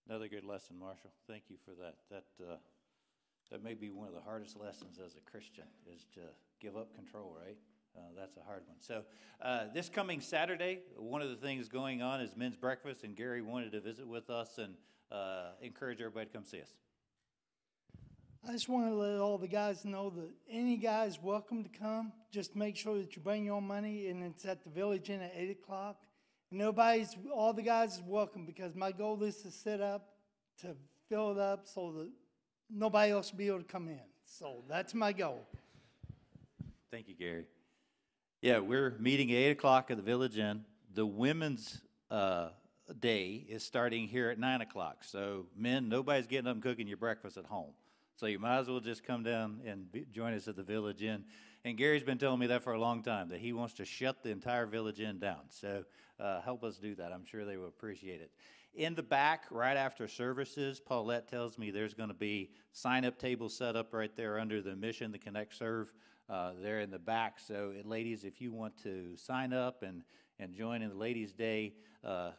Another 0.08 0.28
good 0.28 0.44
lesson, 0.44 0.78
Marshall. 0.78 1.10
Thank 1.28 1.44
you 1.48 1.56
for 1.64 1.72
that. 1.72 1.96
That 2.10 2.24
uh, 2.42 2.56
that 3.50 3.62
may 3.62 3.74
be 3.74 3.90
one 3.90 4.08
of 4.08 4.14
the 4.14 4.20
hardest 4.20 4.56
lessons 4.58 4.98
as 5.04 5.16
a 5.16 5.30
Christian 5.30 5.64
is 5.92 6.06
to 6.14 6.20
give 6.60 6.76
up 6.76 6.94
control. 6.94 7.36
Right? 7.44 7.58
Uh, 7.96 8.00
that's 8.18 8.36
a 8.36 8.42
hard 8.42 8.62
one. 8.66 8.76
So 8.80 9.02
uh, 9.40 9.64
this 9.72 9.88
coming 9.88 10.20
Saturday, 10.20 10.80
one 10.96 11.22
of 11.22 11.30
the 11.30 11.36
things 11.36 11.68
going 11.68 12.02
on 12.02 12.20
is 12.20 12.36
men's 12.36 12.56
breakfast, 12.56 13.04
and 13.04 13.16
Gary 13.16 13.40
wanted 13.40 13.72
to 13.72 13.80
visit 13.80 14.06
with 14.06 14.28
us 14.28 14.58
and 14.58 14.74
uh, 15.10 15.52
encourage 15.62 16.00
everybody 16.00 16.26
to 16.26 16.32
come 16.32 16.44
see 16.44 16.60
us. 16.60 16.74
I 18.46 18.52
just 18.52 18.68
want 18.68 18.88
to 18.88 18.94
let 18.94 19.18
all 19.18 19.38
the 19.38 19.48
guys 19.48 19.84
know 19.84 20.10
that 20.10 20.30
any 20.48 20.76
guys 20.76 21.18
welcome 21.20 21.64
to 21.64 21.70
come. 21.70 22.12
Just 22.30 22.54
make 22.54 22.76
sure 22.76 22.96
that 22.98 23.16
you 23.16 23.22
bring 23.22 23.46
your 23.46 23.56
own 23.56 23.66
money, 23.66 24.08
and 24.08 24.22
it's 24.22 24.44
at 24.44 24.62
the 24.62 24.70
Village 24.70 25.10
Inn 25.10 25.20
at 25.20 25.32
eight 25.34 25.50
o'clock. 25.50 26.02
And 26.50 26.60
nobody's, 26.60 27.16
all 27.34 27.52
the 27.52 27.62
guys 27.62 27.94
is 27.94 28.02
welcome 28.06 28.46
because 28.46 28.74
my 28.74 28.92
goal 28.92 29.20
is 29.22 29.38
to 29.38 29.50
set 29.50 29.80
up 29.80 30.10
to 30.60 30.76
fill 31.08 31.32
it 31.32 31.38
up 31.38 31.66
so 31.66 31.92
that 31.92 32.10
nobody 32.70 33.12
else 33.12 33.32
will 33.32 33.38
be 33.38 33.48
able 33.48 33.58
to 33.58 33.64
come 33.64 33.88
in. 33.88 34.00
So 34.24 34.62
that's 34.68 34.94
my 34.94 35.12
goal. 35.12 35.46
Thank 36.90 37.08
you, 37.08 37.14
Gary. 37.14 37.46
Yeah, 38.46 38.60
we're 38.60 38.94
meeting 39.00 39.32
at 39.32 39.38
8 39.38 39.50
o'clock 39.50 39.90
at 39.90 39.96
the 39.96 40.04
Village 40.04 40.38
Inn. 40.38 40.64
The 40.94 41.04
women's 41.04 41.80
uh, 42.12 42.50
day 43.00 43.44
is 43.48 43.64
starting 43.64 44.06
here 44.06 44.30
at 44.30 44.38
9 44.38 44.60
o'clock. 44.60 45.02
So, 45.02 45.46
men, 45.56 45.88
nobody's 45.88 46.28
getting 46.28 46.46
up 46.46 46.54
and 46.54 46.62
cooking 46.62 46.86
your 46.86 46.96
breakfast 46.96 47.38
at 47.38 47.44
home. 47.44 47.72
So, 48.14 48.26
you 48.26 48.38
might 48.38 48.58
as 48.58 48.68
well 48.68 48.78
just 48.78 49.02
come 49.02 49.24
down 49.24 49.62
and 49.66 49.90
be, 49.90 50.06
join 50.12 50.32
us 50.32 50.46
at 50.46 50.54
the 50.54 50.62
Village 50.62 51.02
Inn. 51.02 51.24
And 51.64 51.76
Gary's 51.76 52.04
been 52.04 52.18
telling 52.18 52.38
me 52.38 52.46
that 52.46 52.62
for 52.62 52.72
a 52.72 52.78
long 52.78 53.02
time, 53.02 53.30
that 53.30 53.40
he 53.40 53.52
wants 53.52 53.74
to 53.74 53.84
shut 53.84 54.22
the 54.22 54.30
entire 54.30 54.66
Village 54.66 55.00
Inn 55.00 55.18
down. 55.18 55.40
So, 55.48 55.82
uh, 56.20 56.40
help 56.42 56.62
us 56.62 56.76
do 56.76 56.94
that. 56.94 57.12
I'm 57.12 57.24
sure 57.24 57.44
they 57.44 57.56
will 57.56 57.66
appreciate 57.66 58.20
it. 58.20 58.30
In 58.74 58.94
the 58.94 59.02
back, 59.02 59.46
right 59.50 59.76
after 59.76 60.06
services, 60.06 60.78
Paulette 60.78 61.26
tells 61.26 61.58
me 61.58 61.72
there's 61.72 61.94
going 61.94 62.10
to 62.10 62.14
be 62.14 62.52
sign 62.70 63.04
up 63.04 63.18
tables 63.18 63.56
set 63.56 63.74
up 63.74 63.92
right 63.92 64.14
there 64.14 64.38
under 64.38 64.62
the 64.62 64.76
mission, 64.76 65.10
the 65.10 65.18
Connect 65.18 65.52
Serve 65.52 65.92
uh, 66.28 66.52
there 66.60 66.80
in 66.80 66.90
the 66.90 66.98
back. 66.98 67.38
So, 67.38 67.72
ladies, 67.84 68.24
if 68.24 68.40
you 68.40 68.52
want 68.52 68.76
to 68.82 69.16
sign 69.16 69.52
up 69.52 69.82
and, 69.82 70.02
and 70.38 70.54
join 70.54 70.82
in 70.82 70.90
the 70.90 70.96
Ladies' 70.96 71.32
Day, 71.32 71.74
uh, 72.04 72.08
uh, 72.08 72.32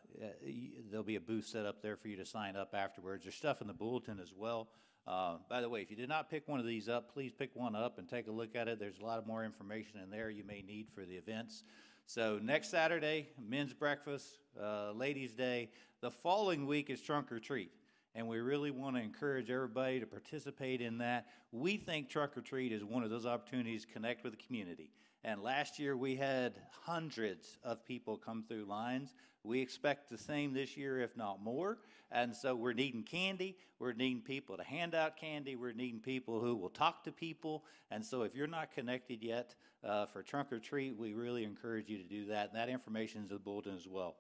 there'll 0.90 1.04
be 1.04 1.16
a 1.16 1.22
booth 1.22 1.46
set 1.46 1.66
up 1.66 1.82
there 1.82 1.96
for 1.96 2.08
you 2.08 2.18
to 2.18 2.26
sign 2.26 2.56
up 2.56 2.74
afterwards. 2.74 3.24
There's 3.24 3.36
stuff 3.36 3.62
in 3.62 3.68
the 3.68 3.74
bulletin 3.74 4.20
as 4.20 4.34
well. 4.36 4.70
Uh, 5.08 5.38
by 5.50 5.62
the 5.62 5.70
way, 5.70 5.82
if 5.82 5.90
you 5.90 5.96
did 5.96 6.10
not 6.10 6.30
pick 6.30 6.48
one 6.48 6.60
of 6.60 6.66
these 6.66 6.90
up, 6.90 7.14
please 7.14 7.32
pick 7.32 7.52
one 7.56 7.76
up 7.76 7.98
and 7.98 8.10
take 8.10 8.28
a 8.28 8.32
look 8.32 8.56
at 8.56 8.68
it. 8.68 8.78
There's 8.78 9.00
a 9.00 9.06
lot 9.06 9.20
of 9.20 9.26
more 9.26 9.46
information 9.46 10.02
in 10.04 10.10
there 10.10 10.30
you 10.30 10.44
may 10.44 10.62
need 10.62 10.88
for 10.94 11.06
the 11.06 11.16
events. 11.16 11.64
So, 12.06 12.40
next 12.42 12.70
Saturday, 12.70 13.30
men's 13.38 13.74
breakfast, 13.74 14.40
uh, 14.62 14.92
Ladies' 14.92 15.34
Day. 15.34 15.70
The 16.02 16.12
following 16.12 16.68
week 16.68 16.90
is 16.90 17.02
trunk 17.02 17.32
or 17.32 17.40
treat 17.40 17.72
and 18.18 18.28
we 18.28 18.40
really 18.40 18.72
want 18.72 18.96
to 18.96 19.02
encourage 19.02 19.52
everybody 19.52 20.00
to 20.00 20.08
participate 20.08 20.82
in 20.82 20.98
that. 20.98 21.28
We 21.52 21.78
think 21.78 22.10
Trunk 22.10 22.36
or 22.36 22.42
Treat 22.42 22.72
is 22.72 22.84
one 22.84 23.04
of 23.04 23.12
those 23.12 23.28
opportunities 23.28 23.86
to 23.86 23.94
connect 23.94 24.24
with 24.24 24.36
the 24.36 24.44
community. 24.44 24.90
And 25.24 25.44
last 25.44 25.78
year 25.78 25.96
we 25.96 26.16
had 26.16 26.56
hundreds 26.84 27.60
of 27.64 27.86
people 27.86 28.18
come 28.18 28.44
through 28.48 28.66
lines. 28.66 29.14
We 29.44 29.62
expect 29.62 30.10
the 30.10 30.18
same 30.18 30.52
this 30.52 30.76
year, 30.76 31.00
if 31.00 31.16
not 31.16 31.44
more. 31.44 31.78
And 32.12 32.36
so 32.36 32.56
we're 32.56 32.74
needing 32.74 33.04
candy. 33.04 33.56
We're 33.78 33.94
needing 33.94 34.24
people 34.24 34.58
to 34.58 34.64
hand 34.64 34.96
out 34.96 35.16
candy. 35.16 35.56
We're 35.56 35.74
needing 35.74 36.00
people 36.00 36.40
who 36.40 36.56
will 36.56 36.70
talk 36.70 37.04
to 37.04 37.12
people. 37.12 37.66
And 37.92 38.04
so 38.04 38.24
if 38.24 38.34
you're 38.34 38.48
not 38.48 38.74
connected 38.74 39.22
yet 39.22 39.54
uh, 39.84 40.08
for 40.08 40.24
Trunk 40.24 40.52
or 40.52 40.58
Treat, 40.58 40.98
we 40.98 41.14
really 41.14 41.44
encourage 41.44 41.88
you 41.88 42.00
to 42.00 42.04
do 42.04 42.26
that. 42.28 42.48
And 42.48 42.58
that 42.58 42.70
information 42.70 43.22
is 43.22 43.30
in 43.30 43.36
the 43.36 43.40
bulletin 43.40 43.76
as 43.76 43.88
well. 43.88 44.16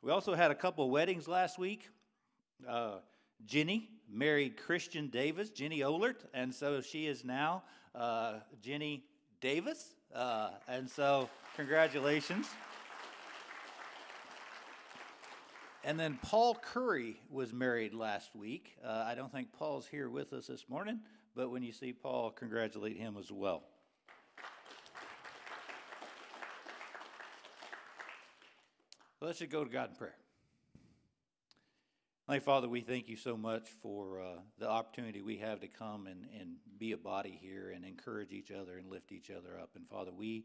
We 0.00 0.12
also 0.12 0.34
had 0.34 0.52
a 0.52 0.54
couple 0.54 0.84
of 0.84 0.92
weddings 0.92 1.26
last 1.26 1.58
week. 1.58 1.88
Uh, 2.68 2.98
Jenny 3.46 3.88
married 4.10 4.56
Christian 4.56 5.08
Davis, 5.08 5.50
Jenny 5.50 5.80
Olert, 5.80 6.24
and 6.34 6.54
so 6.54 6.80
she 6.80 7.06
is 7.06 7.24
now 7.24 7.62
uh, 7.94 8.34
Jenny 8.60 9.04
Davis. 9.40 9.94
Uh, 10.14 10.50
and 10.68 10.88
so, 10.88 11.28
congratulations. 11.56 12.46
And 15.84 15.98
then 15.98 16.18
Paul 16.22 16.54
Curry 16.54 17.16
was 17.28 17.52
married 17.52 17.92
last 17.92 18.36
week. 18.36 18.76
Uh, 18.84 19.04
I 19.06 19.14
don't 19.14 19.32
think 19.32 19.52
Paul's 19.52 19.86
here 19.86 20.08
with 20.08 20.32
us 20.32 20.46
this 20.46 20.68
morning, 20.68 21.00
but 21.34 21.50
when 21.50 21.62
you 21.62 21.72
see 21.72 21.92
Paul, 21.92 22.30
congratulate 22.30 22.96
him 22.96 23.16
as 23.18 23.32
well. 23.32 23.64
Let's 29.20 29.38
just 29.38 29.50
go 29.50 29.64
to 29.64 29.70
God 29.70 29.90
in 29.90 29.96
prayer. 29.96 30.16
My 32.28 32.38
Father, 32.38 32.68
we 32.68 32.82
thank 32.82 33.08
you 33.08 33.16
so 33.16 33.36
much 33.36 33.68
for 33.82 34.20
uh, 34.20 34.38
the 34.56 34.68
opportunity 34.68 35.22
we 35.22 35.38
have 35.38 35.58
to 35.58 35.66
come 35.66 36.06
and, 36.06 36.24
and 36.38 36.54
be 36.78 36.92
a 36.92 36.96
body 36.96 37.36
here 37.42 37.72
and 37.74 37.84
encourage 37.84 38.30
each 38.30 38.52
other 38.52 38.78
and 38.78 38.88
lift 38.88 39.10
each 39.10 39.28
other 39.28 39.58
up. 39.60 39.70
And 39.74 39.88
Father, 39.88 40.12
we 40.16 40.44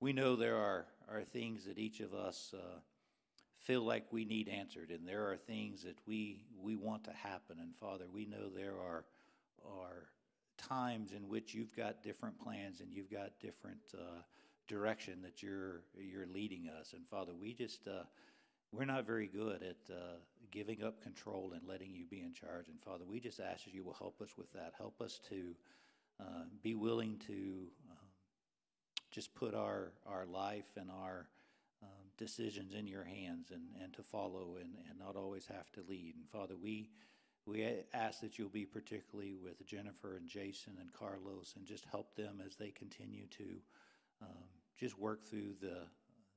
we 0.00 0.14
know 0.14 0.34
there 0.34 0.56
are, 0.56 0.86
are 1.10 1.22
things 1.22 1.66
that 1.66 1.78
each 1.78 2.00
of 2.00 2.14
us 2.14 2.54
uh, 2.54 2.78
feel 3.60 3.82
like 3.82 4.06
we 4.12 4.24
need 4.24 4.48
answered, 4.48 4.90
and 4.90 5.06
there 5.06 5.30
are 5.30 5.36
things 5.36 5.82
that 5.82 5.98
we 6.06 6.46
we 6.58 6.74
want 6.74 7.04
to 7.04 7.12
happen. 7.12 7.58
And 7.60 7.76
Father, 7.78 8.06
we 8.10 8.24
know 8.24 8.48
there 8.48 8.80
are 8.80 9.04
are 9.62 10.08
times 10.56 11.12
in 11.12 11.28
which 11.28 11.52
you've 11.52 11.76
got 11.76 12.02
different 12.02 12.38
plans 12.38 12.80
and 12.80 12.90
you've 12.90 13.10
got 13.10 13.38
different 13.40 13.80
uh, 13.92 14.22
direction 14.68 15.20
that 15.20 15.42
you're 15.42 15.82
you're 15.98 16.26
leading 16.26 16.70
us. 16.80 16.94
And 16.94 17.06
Father, 17.10 17.32
we 17.38 17.52
just 17.52 17.86
uh, 17.86 18.04
we're 18.74 18.84
not 18.84 19.06
very 19.06 19.26
good 19.26 19.62
at 19.62 19.94
uh, 19.94 20.16
giving 20.50 20.82
up 20.82 21.02
control 21.02 21.52
and 21.54 21.66
letting 21.68 21.94
you 21.94 22.04
be 22.06 22.20
in 22.20 22.32
charge. 22.32 22.68
And 22.68 22.80
Father, 22.80 23.04
we 23.08 23.20
just 23.20 23.40
ask 23.40 23.64
that 23.64 23.74
you 23.74 23.84
will 23.84 23.94
help 23.94 24.20
us 24.20 24.30
with 24.36 24.52
that. 24.52 24.72
Help 24.76 25.00
us 25.00 25.20
to 25.28 25.54
uh, 26.20 26.44
be 26.62 26.74
willing 26.74 27.18
to 27.26 27.32
um, 27.90 28.08
just 29.10 29.34
put 29.34 29.54
our, 29.54 29.92
our 30.06 30.26
life 30.26 30.76
and 30.76 30.90
our 30.90 31.28
um, 31.82 32.06
decisions 32.16 32.74
in 32.74 32.86
your 32.86 33.04
hands 33.04 33.50
and, 33.52 33.62
and 33.82 33.92
to 33.94 34.02
follow 34.02 34.56
and, 34.60 34.74
and 34.88 34.98
not 34.98 35.16
always 35.16 35.46
have 35.46 35.70
to 35.72 35.80
lead. 35.88 36.14
And 36.16 36.28
Father, 36.28 36.54
we, 36.60 36.90
we 37.46 37.68
ask 37.92 38.20
that 38.20 38.38
you'll 38.38 38.48
be 38.48 38.64
particularly 38.66 39.34
with 39.34 39.64
Jennifer 39.66 40.16
and 40.16 40.28
Jason 40.28 40.74
and 40.80 40.92
Carlos 40.92 41.54
and 41.56 41.66
just 41.66 41.84
help 41.90 42.14
them 42.16 42.42
as 42.44 42.56
they 42.56 42.70
continue 42.70 43.26
to 43.38 43.44
um, 44.22 44.44
just 44.78 44.98
work 44.98 45.26
through 45.28 45.54
the, 45.60 45.82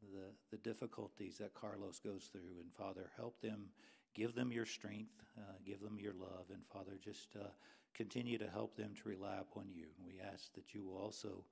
the, 0.01 0.31
the 0.51 0.57
difficulties 0.57 1.37
that 1.37 1.53
Carlos 1.53 1.99
goes 1.99 2.29
through. 2.31 2.61
And 2.61 2.73
Father, 2.73 3.09
help 3.15 3.39
them, 3.41 3.67
give 4.13 4.35
them 4.35 4.51
your 4.51 4.65
strength, 4.65 5.23
uh, 5.37 5.57
give 5.65 5.81
them 5.81 5.97
your 5.99 6.13
love. 6.13 6.45
And 6.51 6.61
Father, 6.71 6.97
just 7.03 7.35
uh, 7.35 7.47
continue 7.93 8.37
to 8.37 8.49
help 8.49 8.75
them 8.75 8.93
to 9.01 9.09
rely 9.09 9.37
upon 9.39 9.65
you. 9.73 9.85
And 9.97 10.05
we 10.05 10.19
ask 10.21 10.53
that 10.53 10.73
you 10.73 10.83
will 10.83 10.97
also 10.97 11.43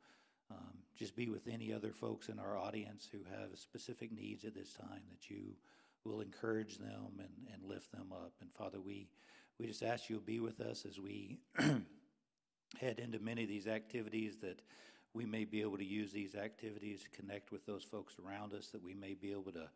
um, 0.51 0.77
just 0.97 1.15
be 1.15 1.29
with 1.29 1.47
any 1.47 1.73
other 1.73 1.91
folks 1.91 2.29
in 2.29 2.39
our 2.39 2.57
audience 2.57 3.09
who 3.11 3.19
have 3.29 3.57
specific 3.57 4.11
needs 4.11 4.45
at 4.45 4.53
this 4.53 4.73
time, 4.73 5.01
that 5.09 5.29
you 5.29 5.55
will 6.03 6.21
encourage 6.21 6.77
them 6.77 7.19
and, 7.19 7.53
and 7.53 7.63
lift 7.63 7.91
them 7.91 8.11
up. 8.11 8.33
And 8.41 8.51
Father, 8.53 8.79
we, 8.79 9.07
we 9.59 9.65
just 9.65 9.83
ask 9.83 10.09
you 10.09 10.17
to 10.17 10.21
be 10.21 10.39
with 10.39 10.61
us 10.61 10.85
as 10.87 10.99
we 10.99 11.39
head 12.79 12.99
into 12.99 13.19
many 13.19 13.43
of 13.43 13.49
these 13.49 13.67
activities 13.67 14.37
that 14.41 14.61
we 15.15 15.25
may 15.25 15.45
be 15.45 15.61
able 15.61 15.77
to 15.77 15.85
use 15.85 16.11
these 16.11 16.35
activities 16.35 17.03
to 17.03 17.09
connect 17.09 17.51
with 17.51 17.65
those 17.65 17.83
folks 17.83 18.17
around 18.23 18.53
us, 18.53 18.67
that 18.67 18.83
we 18.83 18.93
may 18.93 19.13
be 19.13 19.31
able 19.31 19.51
to 19.53 19.67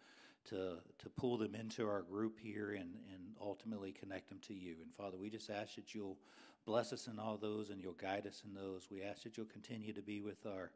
to 0.45 0.75
to 0.97 1.09
pull 1.17 1.37
them 1.37 1.55
into 1.55 1.87
our 1.87 2.01
group 2.01 2.37
here 2.39 2.71
and 2.71 2.93
and 3.13 3.35
ultimately 3.41 3.91
connect 3.91 4.29
them 4.29 4.39
to 4.41 4.53
you. 4.53 4.75
And 4.81 4.93
Father, 4.93 5.17
we 5.17 5.29
just 5.29 5.49
ask 5.49 5.75
that 5.75 5.95
you'll 5.95 6.17
bless 6.65 6.91
us 6.93 7.07
in 7.07 7.19
all 7.19 7.37
those 7.37 7.69
and 7.69 7.81
you'll 7.81 7.93
guide 7.93 8.27
us 8.27 8.43
in 8.45 8.53
those. 8.53 8.89
We 8.91 9.01
ask 9.01 9.23
that 9.23 9.37
you'll 9.37 9.45
continue 9.47 9.93
to 9.93 10.01
be 10.01 10.19
with 10.21 10.45
our 10.45 10.71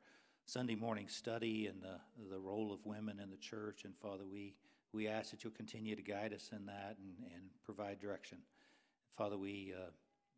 Sunday 0.45 0.75
morning 0.75 1.07
study 1.07 1.67
and 1.67 1.81
the 1.81 1.99
the 2.31 2.39
role 2.39 2.71
of 2.71 2.85
women 2.85 3.19
in 3.19 3.29
the 3.29 3.37
church. 3.37 3.83
And 3.83 3.93
Father, 3.97 4.23
we 4.25 4.55
we 4.93 5.07
ask 5.07 5.31
that 5.31 5.43
you'll 5.43 5.53
continue 5.53 5.95
to 5.95 6.01
guide 6.01 6.33
us 6.33 6.51
in 6.53 6.65
that 6.67 6.97
and, 6.99 7.31
and 7.33 7.43
provide 7.65 7.99
direction. 7.99 8.37
Father, 9.17 9.37
we 9.37 9.73
uh, 9.77 9.89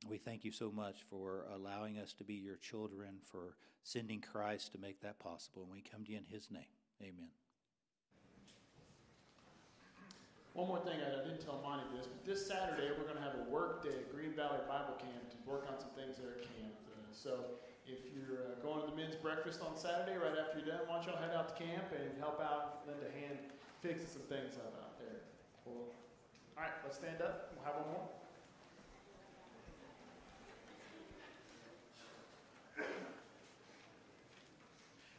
we 0.09 0.17
thank 0.17 0.43
you 0.43 0.51
so 0.51 0.71
much 0.71 1.03
for 1.09 1.45
allowing 1.53 1.97
us 1.97 2.13
to 2.13 2.23
be 2.23 2.35
your 2.35 2.57
children, 2.57 3.17
for 3.23 3.55
sending 3.83 4.21
Christ 4.21 4.71
to 4.73 4.77
make 4.77 5.01
that 5.01 5.19
possible. 5.19 5.63
And 5.63 5.71
we 5.71 5.81
come 5.81 6.03
to 6.05 6.11
you 6.11 6.17
in 6.17 6.25
his 6.25 6.51
name. 6.51 6.69
Amen. 7.01 7.29
One 10.55 10.71
more 10.71 10.79
thing, 10.79 10.95
I, 11.03 11.19
didn't 11.27 11.43
tell 11.43 11.59
Monty 11.59 11.83
this, 11.91 12.07
but 12.07 12.23
this 12.23 12.39
Saturday 12.47 12.87
we're 12.95 13.03
going 13.03 13.19
to 13.19 13.27
have 13.27 13.35
a 13.35 13.51
work 13.51 13.83
day 13.83 13.91
at 13.91 14.07
Green 14.07 14.31
Valley 14.31 14.63
Bible 14.71 14.95
Camp 14.95 15.27
to 15.27 15.37
work 15.43 15.67
on 15.67 15.75
some 15.75 15.91
things 15.99 16.15
there 16.15 16.39
at 16.39 16.47
camp. 16.47 16.71
Uh, 16.87 17.11
so 17.11 17.59
if 17.83 17.99
you're 18.15 18.39
uh, 18.39 18.63
going 18.63 18.79
to 18.79 18.87
the 18.87 18.95
men's 18.95 19.19
breakfast 19.19 19.59
on 19.59 19.75
Saturday, 19.75 20.15
right 20.15 20.31
after 20.31 20.63
you're 20.63 20.71
done, 20.71 20.87
why 20.87 20.95
don't 20.95 21.11
y'all 21.11 21.19
head 21.19 21.35
out 21.35 21.51
to 21.51 21.55
camp 21.59 21.91
and 21.91 22.07
help 22.23 22.39
out, 22.39 22.87
lend 22.87 23.03
a 23.03 23.11
hand 23.11 23.35
fixing 23.83 24.07
some 24.07 24.23
things 24.31 24.55
up 24.55 24.71
out 24.79 24.95
there. 24.95 25.27
Cool. 25.67 25.91
All 26.55 26.63
right, 26.63 26.71
let's 26.87 27.03
stand 27.03 27.19
up. 27.19 27.51
We'll 27.51 27.67
have 27.67 27.83
one 27.83 27.99
more. 27.99 28.07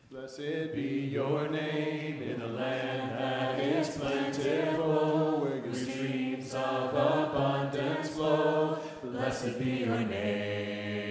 Blessed 0.09 0.73
be 0.73 1.09
your 1.11 1.49
name 1.49 2.23
in 2.23 2.41
a 2.41 2.47
land 2.47 3.19
that 3.19 3.59
is 3.59 3.89
plentiful, 3.89 5.41
where 5.41 5.57
your 5.57 5.75
streams 5.75 6.55
of 6.55 6.95
abundance 6.95 8.11
flow. 8.11 8.79
Blessed 9.03 9.59
be 9.59 9.71
your 9.85 9.99
name. 9.99 11.11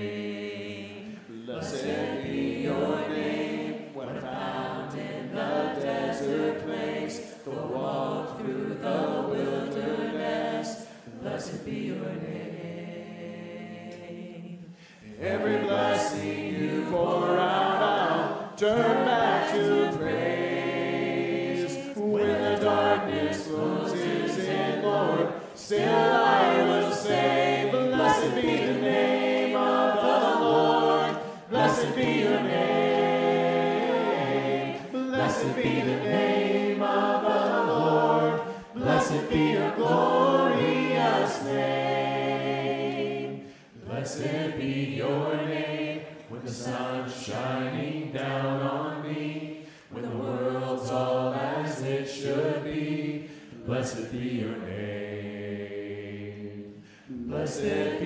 Blessed 1.45 2.23
be 2.23 2.61
your 2.63 3.09
name 3.09 3.93
when 3.93 4.21
found 4.21 4.97
in 4.97 5.35
the 5.35 5.75
desert 5.81 6.63
place, 6.63 7.19
the 7.43 7.51
walk 7.51 8.39
through 8.39 8.75
the 8.75 9.25
wilderness. 9.29 10.85
Blessed 11.19 11.65
be 11.65 11.79
your 11.91 11.97
name. 11.97 12.45
Every 15.19 15.57
blessing 15.57 16.24
turn 18.57 19.05
back 19.05 19.51
to 19.51 19.97
praise. 19.99 21.75
When 21.95 22.27
the 22.27 22.57
darkness 22.61 23.47
closes 23.47 24.37
in, 24.37 24.81
Lord, 24.81 25.33
still 25.55 26.04
Blessed 57.61 58.04